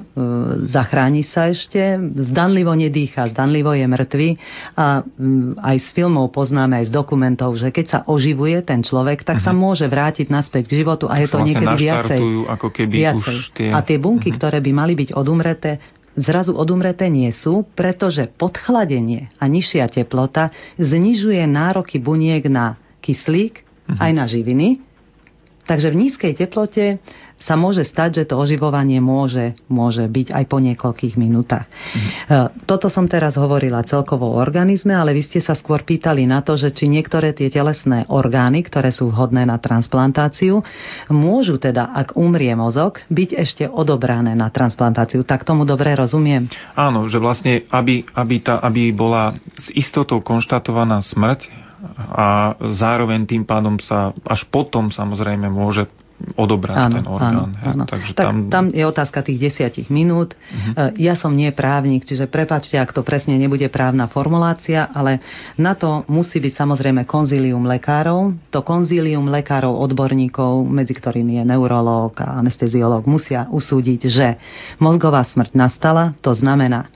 zachráni 0.67 1.23
sa 1.23 1.51
ešte, 1.51 1.99
zdanlivo 2.31 2.75
nedýcha, 2.75 3.31
zdanlivo 3.31 3.71
je 3.75 3.87
mŕtvy 3.87 4.29
a 4.75 5.07
m, 5.07 5.55
aj 5.59 5.77
z 5.83 5.89
filmov 5.95 6.35
poznáme, 6.35 6.83
aj 6.83 6.91
z 6.91 6.93
dokumentov, 6.95 7.55
že 7.59 7.71
keď 7.71 7.87
sa 7.87 7.99
oživuje 8.07 8.59
ten 8.67 8.83
človek, 8.83 9.23
tak 9.23 9.39
uh-huh. 9.39 9.47
sa 9.47 9.53
mhm. 9.55 9.59
môže 9.63 9.87
vrátiť 9.87 10.31
naspäť 10.31 10.67
k 10.67 10.83
životu 10.83 11.07
a 11.07 11.19
tak 11.19 11.23
je 11.23 11.27
to 11.27 11.39
vlastne 11.39 11.47
niekedy 11.51 11.75
viacej. 11.79 12.21
ako 12.47 12.69
keby 12.75 12.95
viacej. 12.95 13.19
už 13.19 13.27
tie... 13.55 13.71
A 13.71 13.79
tie 13.87 13.99
bunky, 14.03 14.31
uh-huh. 14.31 14.39
ktoré 14.39 14.59
by 14.59 14.73
mali 14.75 14.93
byť 14.99 15.09
odumreté, 15.15 15.79
zrazu 16.17 16.53
odumreté 16.53 17.09
nie 17.09 17.33
sú, 17.33 17.65
pretože 17.73 18.29
podchladenie 18.29 19.33
a 19.41 19.49
nižšia 19.49 19.89
teplota 19.89 20.53
znižuje 20.77 21.45
nároky 21.49 21.97
buniek 21.97 22.45
na 22.49 22.77
kyslík 23.01 23.63
uh-huh. 23.63 23.99
aj 23.99 24.11
na 24.13 24.25
živiny 24.29 24.83
Takže 25.63 25.95
v 25.95 25.99
nízkej 26.07 26.33
teplote 26.35 26.99
sa 27.43 27.59
môže 27.59 27.83
stať, 27.83 28.23
že 28.23 28.29
to 28.31 28.39
oživovanie 28.39 29.03
môže, 29.03 29.59
môže 29.67 30.07
byť 30.07 30.31
aj 30.31 30.45
po 30.47 30.59
niekoľkých 30.63 31.15
minútach. 31.19 31.67
Mm. 32.29 32.63
Toto 32.65 32.87
som 32.87 33.11
teraz 33.11 33.35
hovorila 33.35 33.83
celkovo 33.83 34.31
o 34.33 34.39
organizme, 34.39 34.95
ale 34.95 35.13
vy 35.13 35.23
ste 35.27 35.41
sa 35.43 35.59
skôr 35.59 35.83
pýtali 35.83 36.25
na 36.25 36.41
to, 36.41 36.55
že 36.55 36.71
či 36.75 36.87
niektoré 36.87 37.35
tie 37.35 37.51
telesné 37.51 38.07
orgány, 38.07 38.63
ktoré 38.63 38.95
sú 38.95 39.11
vhodné 39.11 39.43
na 39.43 39.59
transplantáciu, 39.59 40.63
môžu 41.11 41.59
teda, 41.59 41.91
ak 41.93 42.15
umrie 42.15 42.55
mozog, 42.55 43.03
byť 43.11 43.31
ešte 43.35 43.65
odobrané 43.67 44.39
na 44.39 44.49
transplantáciu. 44.49 45.27
Tak 45.27 45.43
tomu 45.43 45.67
dobre 45.67 45.95
rozumiem? 45.99 46.47
Áno, 46.79 47.11
že 47.11 47.19
vlastne, 47.19 47.67
aby, 47.71 48.07
aby, 48.15 48.37
tá, 48.39 48.63
aby 48.63 48.95
bola 48.95 49.35
s 49.59 49.69
istotou 49.75 50.23
konštatovaná 50.23 51.03
smrť, 51.03 51.63
a 51.99 52.55
zároveň 52.79 53.27
tým 53.27 53.43
pádom 53.43 53.75
sa 53.83 54.15
až 54.23 54.47
potom 54.47 54.95
samozrejme 54.95 55.51
môže 55.51 55.91
odobrať 56.39 56.77
áno, 56.79 56.95
ten 56.95 57.05
orgán. 57.11 57.35
Áno, 57.35 57.45
áno. 57.61 57.85
Takže 57.85 58.13
tak 58.15 58.27
tam... 58.31 58.37
tam 58.49 58.65
je 58.71 58.85
otázka 58.87 59.21
tých 59.27 59.51
desiatich 59.51 59.91
minút. 59.91 60.39
Uh-huh. 60.39 60.95
Ja 60.97 61.19
som 61.19 61.35
nie 61.35 61.51
právnik, 61.51 62.07
čiže 62.07 62.31
prepačte, 62.31 62.79
ak 62.79 62.95
to 62.95 63.03
presne 63.05 63.37
nebude 63.37 63.67
právna 63.69 64.07
formulácia, 64.07 64.89
ale 64.95 65.21
na 65.59 65.75
to 65.75 66.07
musí 66.07 66.39
byť 66.39 66.55
samozrejme 66.55 67.03
konzílium 67.05 67.67
lekárov. 67.67 68.33
To 68.55 68.63
konzílium 68.63 69.27
lekárov, 69.29 69.75
odborníkov, 69.83 70.63
medzi 70.65 70.95
ktorými 70.95 71.43
je 71.43 71.45
neurológ 71.45 72.17
a 72.23 72.39
anesteziológ, 72.39 73.05
musia 73.11 73.51
usúdiť, 73.51 74.01
že 74.07 74.39
mozgová 74.79 75.27
smrť 75.27 75.53
nastala, 75.59 76.15
to 76.23 76.33
znamená, 76.33 76.87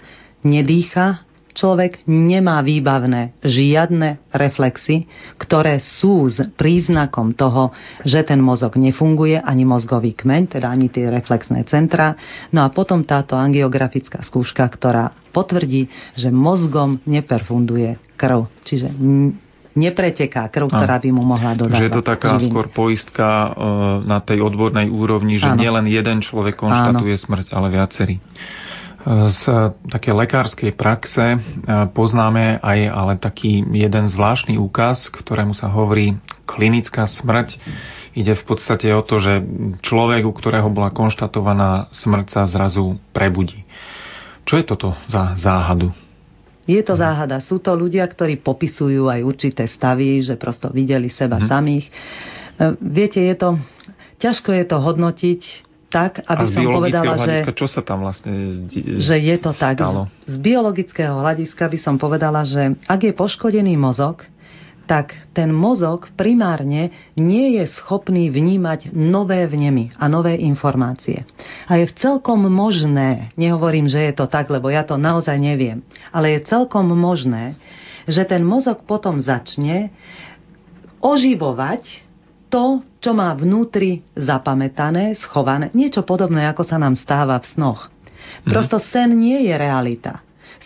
nedýcha, 0.47 1.26
človek 1.57 2.05
nemá 2.05 2.61
výbavné 2.61 3.33
žiadne 3.41 4.21
reflexy, 4.37 5.09
ktoré 5.41 5.81
sú 5.81 6.29
príznakom 6.55 7.33
toho, 7.33 7.73
že 8.05 8.23
ten 8.23 8.39
mozog 8.45 8.77
nefunguje, 8.77 9.41
ani 9.41 9.65
mozgový 9.65 10.13
kmeň, 10.13 10.61
teda 10.61 10.69
ani 10.69 10.93
tie 10.93 11.09
reflexné 11.09 11.65
centra. 11.65 12.15
No 12.53 12.63
a 12.63 12.69
potom 12.69 13.03
táto 13.09 13.35
angiografická 13.35 14.21
skúška, 14.21 14.69
ktorá 14.69 15.17
potvrdí, 15.33 15.89
že 16.13 16.29
mozgom 16.29 17.01
neperfunduje 17.09 17.97
krv. 18.21 18.53
Čiže 18.69 18.93
nepreteká 19.77 20.49
krv, 20.49 20.73
ktorá 20.73 20.97
by 20.99 21.11
mu 21.13 21.23
mohla 21.23 21.53
dodať. 21.53 21.79
Že 21.79 21.87
je 21.87 21.97
to 22.01 22.05
taká 22.05 22.41
živiny. 22.41 22.49
skôr 22.49 22.67
poistka 22.73 23.29
e, 23.29 23.49
na 24.09 24.19
tej 24.25 24.41
odbornej 24.41 24.89
úrovni, 24.89 25.37
že 25.37 25.53
nielen 25.53 25.85
jeden 25.87 26.25
človek 26.25 26.57
konštatuje 26.57 27.15
Áno. 27.15 27.25
smrť, 27.29 27.47
ale 27.53 27.69
viacerí. 27.69 28.17
Z 29.07 29.71
také 29.87 30.11
lekárskej 30.11 30.75
praxe 30.75 31.39
e, 31.39 31.39
poznáme 31.95 32.59
aj 32.59 32.79
ale 32.91 33.13
taký 33.23 33.63
jeden 33.63 34.11
zvláštny 34.11 34.59
úkaz, 34.59 35.15
ktorému 35.15 35.55
sa 35.55 35.71
hovorí 35.71 36.19
klinická 36.43 37.07
smrť. 37.07 37.55
Ide 38.19 38.35
v 38.35 38.43
podstate 38.43 38.91
o 38.91 39.07
to, 39.07 39.23
že 39.23 39.47
človek, 39.87 40.27
u 40.27 40.35
ktorého 40.35 40.67
bola 40.75 40.91
konštatovaná 40.91 41.87
smrť, 41.95 42.27
sa 42.35 42.43
zrazu 42.51 42.99
prebudí. 43.15 43.63
Čo 44.43 44.59
je 44.59 44.65
toto 44.67 44.99
za 45.07 45.39
záhadu? 45.39 45.95
Je 46.67 46.83
to 46.83 46.99
záhada. 46.99 47.39
Sú 47.39 47.63
to 47.63 47.79
ľudia, 47.79 48.03
ktorí 48.03 48.43
popisujú 48.43 49.07
aj 49.07 49.23
určité 49.23 49.71
stavy, 49.71 50.19
že 50.27 50.35
prosto 50.35 50.67
videli 50.75 51.15
seba 51.15 51.39
hmm. 51.39 51.47
samých. 51.47 51.87
E, 51.87 51.93
viete, 52.83 53.23
je 53.23 53.39
to, 53.39 53.55
ťažko 54.19 54.51
je 54.51 54.65
to 54.67 54.77
hodnotiť, 54.83 55.43
tak, 55.87 56.27
aby 56.27 56.45
a 56.45 56.51
som 56.51 56.63
povedala, 56.67 57.15
že... 57.23 57.47
čo 57.55 57.67
sa 57.71 57.81
tam 57.81 58.03
vlastne 58.03 58.67
Že 58.75 59.15
je 59.23 59.37
to 59.39 59.55
tak. 59.55 59.79
Z, 59.79 60.35
z 60.35 60.37
biologického 60.43 61.23
hľadiska 61.23 61.71
by 61.71 61.79
som 61.79 61.95
povedala, 61.95 62.43
že 62.43 62.75
ak 62.91 63.07
je 63.07 63.13
poškodený 63.15 63.79
mozog, 63.79 64.27
tak 64.87 65.19
ten 65.35 65.51
mozog 65.51 66.07
primárne 66.15 66.95
nie 67.19 67.59
je 67.59 67.67
schopný 67.75 68.31
vnímať 68.31 68.95
nové 68.95 69.43
vnemy 69.51 69.91
a 69.99 70.07
nové 70.07 70.39
informácie. 70.39 71.27
A 71.67 71.83
je 71.83 71.91
celkom 71.99 72.47
možné, 72.47 73.35
nehovorím, 73.35 73.91
že 73.91 73.99
je 74.11 74.15
to 74.15 74.31
tak, 74.31 74.47
lebo 74.47 74.71
ja 74.71 74.87
to 74.87 74.95
naozaj 74.95 75.35
neviem, 75.43 75.83
ale 76.15 76.39
je 76.39 76.47
celkom 76.47 76.87
možné, 76.95 77.59
že 78.07 78.23
ten 78.23 78.47
mozog 78.47 78.87
potom 78.87 79.19
začne 79.19 79.91
oživovať 81.03 82.06
to, 82.47 82.83
čo 83.03 83.11
má 83.15 83.35
vnútri 83.35 84.07
zapamätané, 84.15 85.19
schované, 85.19 85.71
niečo 85.75 86.07
podobné, 86.07 86.47
ako 86.47 86.63
sa 86.67 86.79
nám 86.79 86.95
stáva 86.95 87.39
v 87.43 87.47
snoch. 87.55 87.81
Mhm. 87.87 88.51
Prosto 88.51 88.79
sen 88.79 89.15
nie 89.15 89.47
je 89.47 89.55
realita. 89.55 90.23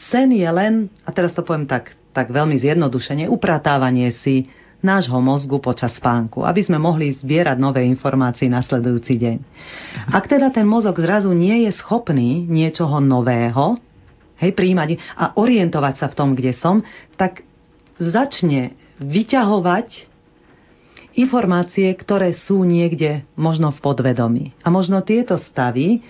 Sen 0.09 0.33
je 0.33 0.49
len, 0.49 0.89
a 1.05 1.11
teraz 1.13 1.37
to 1.37 1.45
poviem 1.45 1.69
tak, 1.69 1.95
tak 2.11 2.33
veľmi 2.33 2.59
zjednodušene, 2.59 3.31
upratávanie 3.31 4.11
si 4.11 4.51
nášho 4.81 5.21
mozgu 5.21 5.61
počas 5.61 5.93
spánku, 6.01 6.41
aby 6.41 6.65
sme 6.65 6.81
mohli 6.81 7.13
zbierať 7.13 7.61
nové 7.61 7.85
informácie 7.85 8.49
nasledujúci 8.49 9.15
deň. 9.21 9.37
Mhm. 9.37 10.11
Ak 10.17 10.25
teda 10.27 10.49
ten 10.49 10.65
mozog 10.65 10.97
zrazu 10.99 11.31
nie 11.37 11.69
je 11.69 11.73
schopný 11.77 12.49
niečoho 12.49 12.99
nového, 12.99 13.77
hej, 14.41 14.57
príjmať 14.57 14.97
a 15.21 15.37
orientovať 15.37 15.95
sa 16.01 16.07
v 16.09 16.17
tom, 16.17 16.33
kde 16.33 16.57
som, 16.57 16.81
tak 17.21 17.45
začne 18.01 18.73
vyťahovať 18.97 20.09
informácie, 21.19 21.91
ktoré 21.95 22.37
sú 22.37 22.63
niekde 22.63 23.27
možno 23.35 23.75
v 23.75 23.83
podvedomí. 23.83 24.45
A 24.63 24.69
možno 24.71 25.03
tieto 25.03 25.41
stavy 25.41 26.05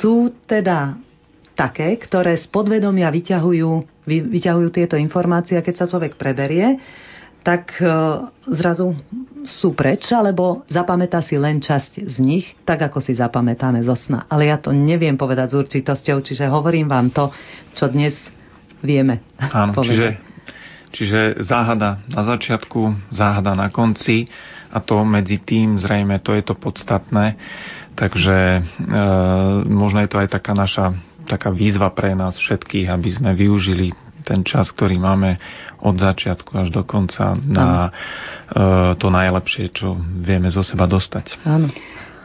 sú 0.00 0.32
teda 0.48 0.96
také, 1.58 1.98
ktoré 1.98 2.38
z 2.38 2.46
podvedomia 2.48 3.10
vyťahujú, 3.10 3.70
vy, 4.06 4.16
vyťahujú 4.30 4.68
tieto 4.70 4.94
informácie 4.94 5.58
a 5.58 5.64
keď 5.66 5.74
sa 5.74 5.90
človek 5.90 6.14
preberie, 6.14 6.78
tak 7.42 7.74
e, 7.80 7.86
zrazu 8.54 8.94
sú 9.46 9.72
preč, 9.72 10.10
alebo 10.12 10.66
zapamätá 10.68 11.22
si 11.24 11.38
len 11.38 11.62
časť 11.62 12.04
z 12.04 12.16
nich, 12.20 12.46
tak 12.62 12.82
ako 12.84 13.00
si 13.00 13.16
zapamätáme 13.16 13.80
zo 13.82 13.96
sna. 13.96 14.26
Ale 14.28 14.50
ja 14.50 14.58
to 14.58 14.74
neviem 14.74 15.16
povedať 15.16 15.54
s 15.54 15.58
určitosťou, 15.66 16.22
čiže 16.22 16.50
hovorím 16.50 16.90
vám 16.90 17.10
to, 17.10 17.32
čo 17.74 17.88
dnes 17.88 18.14
vieme 18.84 19.24
Áno, 19.38 19.74
povedať. 19.78 20.18
Čiže 20.18 20.27
Čiže 20.88 21.44
záhada 21.44 22.00
na 22.08 22.22
začiatku, 22.24 23.12
záhada 23.12 23.52
na 23.52 23.68
konci 23.68 24.28
a 24.72 24.80
to 24.80 25.00
medzi 25.04 25.40
tým 25.40 25.80
zrejme 25.80 26.20
to 26.20 26.36
je 26.36 26.42
to 26.44 26.54
podstatné. 26.56 27.36
Takže 27.98 28.36
e, 28.38 28.60
možno 29.66 30.04
je 30.06 30.10
to 30.10 30.22
aj 30.22 30.28
taká 30.30 30.54
naša 30.54 30.94
taká 31.28 31.52
výzva 31.52 31.92
pre 31.92 32.16
nás 32.16 32.40
všetkých, 32.40 32.88
aby 32.88 33.08
sme 33.12 33.30
využili 33.36 33.92
ten 34.24 34.44
čas, 34.44 34.72
ktorý 34.72 34.96
máme 34.96 35.36
od 35.84 35.94
začiatku 35.96 36.56
až 36.56 36.68
do 36.72 36.82
konca 36.88 37.36
na 37.36 37.88
e, 37.88 37.90
to 38.96 39.08
najlepšie, 39.12 39.72
čo 39.72 39.94
vieme 39.98 40.48
zo 40.48 40.64
seba 40.64 40.88
dostať. 40.88 41.38
Áno. 41.44 41.68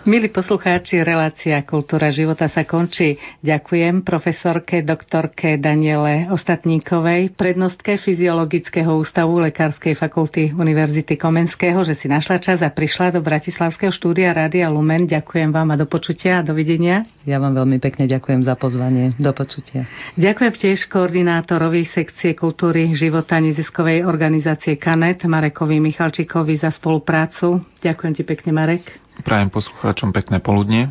Milí 0.04 0.28
poslucháči, 0.28 1.00
relácia 1.00 1.64
Kultúra 1.64 2.12
života 2.12 2.52
sa 2.52 2.68
končí. 2.68 3.16
Ďakujem 3.40 4.04
profesorke, 4.04 4.84
doktorke 4.84 5.56
Daniele 5.56 6.28
Ostatníkovej, 6.28 7.32
prednostke 7.40 7.96
Fyziologického 7.96 8.92
ústavu 9.00 9.40
Lekárskej 9.40 9.96
fakulty 9.96 10.52
Univerzity 10.52 11.16
Komenského, 11.16 11.88
že 11.88 11.96
si 11.96 12.12
našla 12.12 12.44
čas 12.44 12.60
a 12.60 12.68
prišla 12.68 13.16
do 13.16 13.24
Bratislavského 13.24 13.96
štúdia 13.96 14.36
Rádia 14.36 14.68
Lumen. 14.68 15.08
Ďakujem 15.08 15.56
vám 15.56 15.72
a 15.72 15.80
do 15.80 15.88
počutia 15.88 16.44
a 16.44 16.46
dovidenia. 16.46 17.08
Ja 17.24 17.40
vám 17.40 17.56
veľmi 17.56 17.80
pekne 17.80 18.04
ďakujem 18.04 18.44
za 18.44 18.60
pozvanie. 18.60 19.16
Do 19.16 19.32
počutia. 19.32 19.88
Ďakujem 20.20 20.52
tiež 20.52 20.92
koordinátorovi 20.92 21.88
sekcie 21.88 22.36
kultúry 22.36 22.92
života 22.92 23.40
neziskovej 23.40 24.04
organizácie 24.04 24.76
KANET 24.76 25.24
Marekovi 25.24 25.80
Michalčíkovi 25.80 26.60
za 26.60 26.76
spoluprácu. 26.76 27.64
Ďakujem 27.80 28.14
ti 28.20 28.24
pekne, 28.28 28.52
Marek. 28.52 29.03
Prajem 29.22 29.54
poslucháčom 29.54 30.10
pekné 30.10 30.42
poludne. 30.42 30.90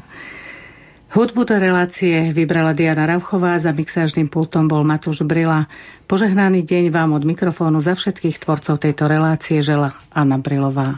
Hudbu 1.12 1.44
do 1.44 1.60
relácie 1.60 2.32
vybrala 2.32 2.72
Diana 2.72 3.04
Rauchová, 3.04 3.60
za 3.60 3.68
mixážnym 3.68 4.32
pultom 4.32 4.64
bol 4.64 4.80
Matúš 4.80 5.20
Brila. 5.26 5.68
Požehnaný 6.08 6.64
deň 6.64 6.88
vám 6.88 7.12
od 7.12 7.28
mikrofónu 7.28 7.84
za 7.84 7.92
všetkých 7.92 8.40
tvorcov 8.40 8.80
tejto 8.80 9.04
relácie 9.10 9.60
žela 9.60 9.92
Anna 10.08 10.40
Brilová. 10.40 10.96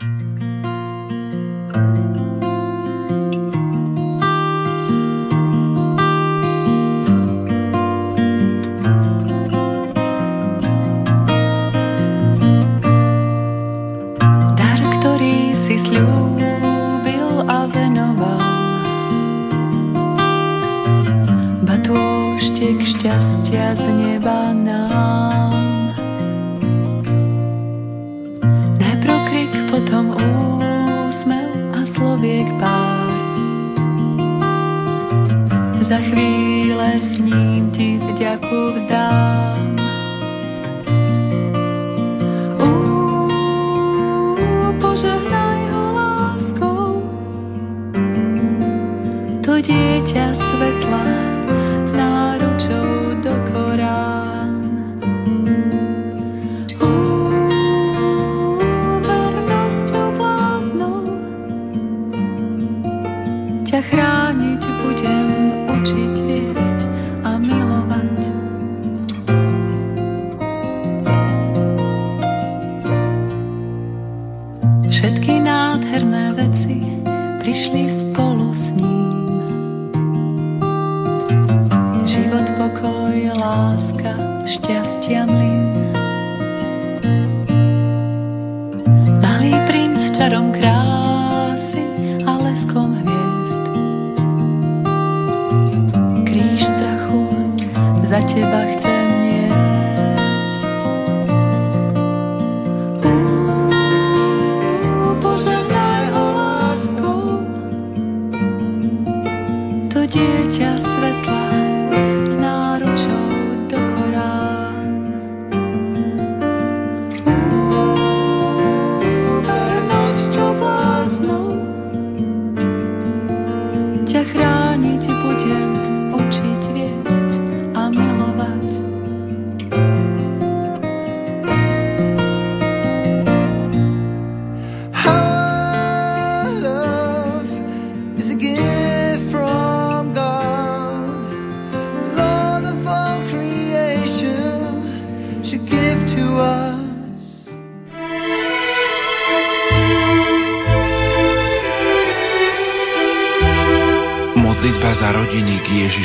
štek 22.44 22.76
šťastia 22.76 23.66
z 23.72 23.82
neba 23.96 24.52
nám. 24.52 25.63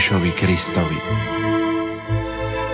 Ježišovi 0.10 0.34
Kristovi. 0.42 0.98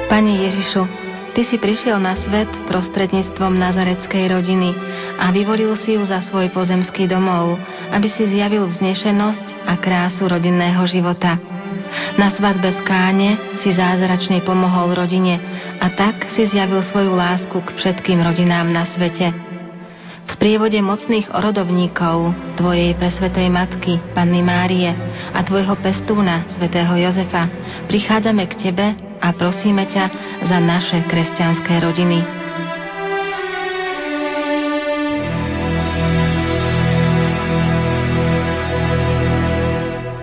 Pane 0.08 0.34
Ježišu, 0.40 0.88
Ty 1.36 1.44
si 1.44 1.60
prišiel 1.60 2.00
na 2.00 2.16
svet 2.16 2.48
prostredníctvom 2.72 3.60
nazareckej 3.60 4.32
rodiny 4.32 4.72
a 5.20 5.36
vyvolil 5.36 5.76
si 5.76 6.00
ju 6.00 6.08
za 6.08 6.24
svoj 6.24 6.48
pozemský 6.56 7.12
domov, 7.12 7.60
aby 7.92 8.08
si 8.08 8.24
zjavil 8.32 8.64
vznešenosť 8.72 9.68
a 9.68 9.76
krásu 9.76 10.32
rodinného 10.32 10.80
života. 10.88 11.36
Na 12.16 12.32
svadbe 12.32 12.72
v 12.72 12.82
Káne 12.88 13.60
si 13.60 13.76
zázračne 13.76 14.40
pomohol 14.48 14.96
rodine 14.96 15.36
a 15.84 15.92
tak 15.92 16.32
si 16.32 16.48
zjavil 16.48 16.88
svoju 16.88 17.20
lásku 17.20 17.60
k 17.60 17.70
všetkým 17.84 18.24
rodinám 18.24 18.72
na 18.72 18.88
svete. 18.96 19.36
V 20.24 20.30
sprievode 20.32 20.80
mocných 20.80 21.36
orodovníkov, 21.36 22.32
Tvojej 22.56 22.96
presvetej 22.96 23.52
Matky, 23.52 24.00
Panny 24.16 24.40
Márie 24.40 24.96
a 25.36 25.44
Tvojho 25.44 25.76
pestúna, 25.84 26.48
svätého 26.56 26.96
Jozefa, 26.96 27.52
prichádzame 27.92 28.48
k 28.48 28.54
Tebe 28.56 28.88
a 29.20 29.36
prosíme 29.36 29.84
ťa 29.84 30.06
za 30.48 30.58
naše 30.64 31.04
kresťanské 31.12 31.84
rodiny. 31.84 32.24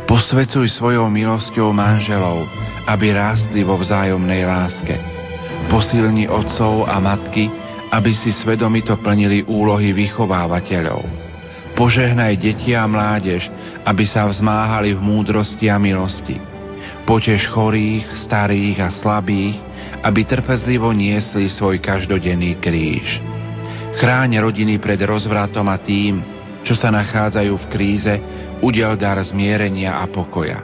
Posvecuj 0.09 0.73
svojou 0.81 1.13
milosťou 1.13 1.77
manželov, 1.77 2.49
aby 2.89 3.13
rástli 3.13 3.61
vo 3.69 3.77
vzájomnej 3.77 4.49
láske. 4.49 4.97
Posilni 5.69 6.25
otcov 6.25 6.89
a 6.89 6.97
matky, 7.01 7.53
aby 7.93 8.13
si 8.17 8.33
svedomito 8.33 8.97
plnili 8.97 9.45
úlohy 9.45 9.93
vychovávateľov. 9.93 11.22
Požehnaj 11.73 12.37
deti 12.37 12.77
a 12.77 12.85
mládež, 12.85 13.49
aby 13.83 14.05
sa 14.05 14.29
vzmáhali 14.29 14.93
v 14.93 15.01
múdrosti 15.01 15.73
a 15.73 15.81
milosti. 15.81 16.37
Potež 17.09 17.49
chorých, 17.51 18.07
starých 18.29 18.79
a 18.79 18.89
slabých, 18.93 19.59
aby 20.05 20.23
trpezlivo 20.23 20.93
niesli 20.95 21.51
svoj 21.51 21.83
každodenný 21.83 22.61
kríž. 22.62 23.18
Chráň 23.99 24.41
rodiny 24.41 24.79
pred 24.79 25.01
rozvratom 25.03 25.66
a 25.68 25.77
tým, 25.81 26.23
čo 26.62 26.79
sa 26.79 26.95
nachádzajú 26.95 27.55
v 27.59 27.68
kríze, 27.70 28.14
udel 28.62 28.95
dar 28.95 29.18
zmierenia 29.25 29.99
a 29.99 30.07
pokoja. 30.07 30.62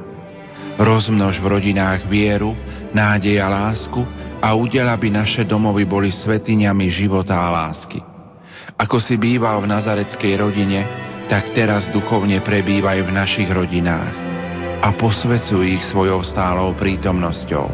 Rozmnož 0.79 1.43
v 1.43 1.47
rodinách 1.59 2.07
vieru, 2.07 2.55
nádej 2.95 3.43
a 3.43 3.51
lásku, 3.51 3.99
a 4.39 4.55
udel, 4.55 4.87
aby 4.87 5.11
naše 5.11 5.43
domovy 5.43 5.83
boli 5.83 6.15
svetiňami 6.15 6.87
života 6.95 7.35
a 7.35 7.51
lásky. 7.51 8.18
Ako 8.79 9.03
si 9.03 9.19
býval 9.19 9.67
v 9.67 9.75
nazareckej 9.75 10.39
rodine, 10.39 10.87
tak 11.27 11.51
teraz 11.51 11.91
duchovne 11.91 12.39
prebývaj 12.47 13.03
v 13.03 13.11
našich 13.11 13.51
rodinách 13.51 14.15
a 14.79 14.95
posvecuj 14.95 15.67
ich 15.67 15.83
svojou 15.91 16.23
stálou 16.23 16.71
prítomnosťou. 16.79 17.67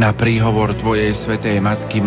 Na 0.00 0.16
príhovor 0.16 0.72
Tvojej 0.80 1.12
svetej 1.12 1.60
Matky 1.60 2.00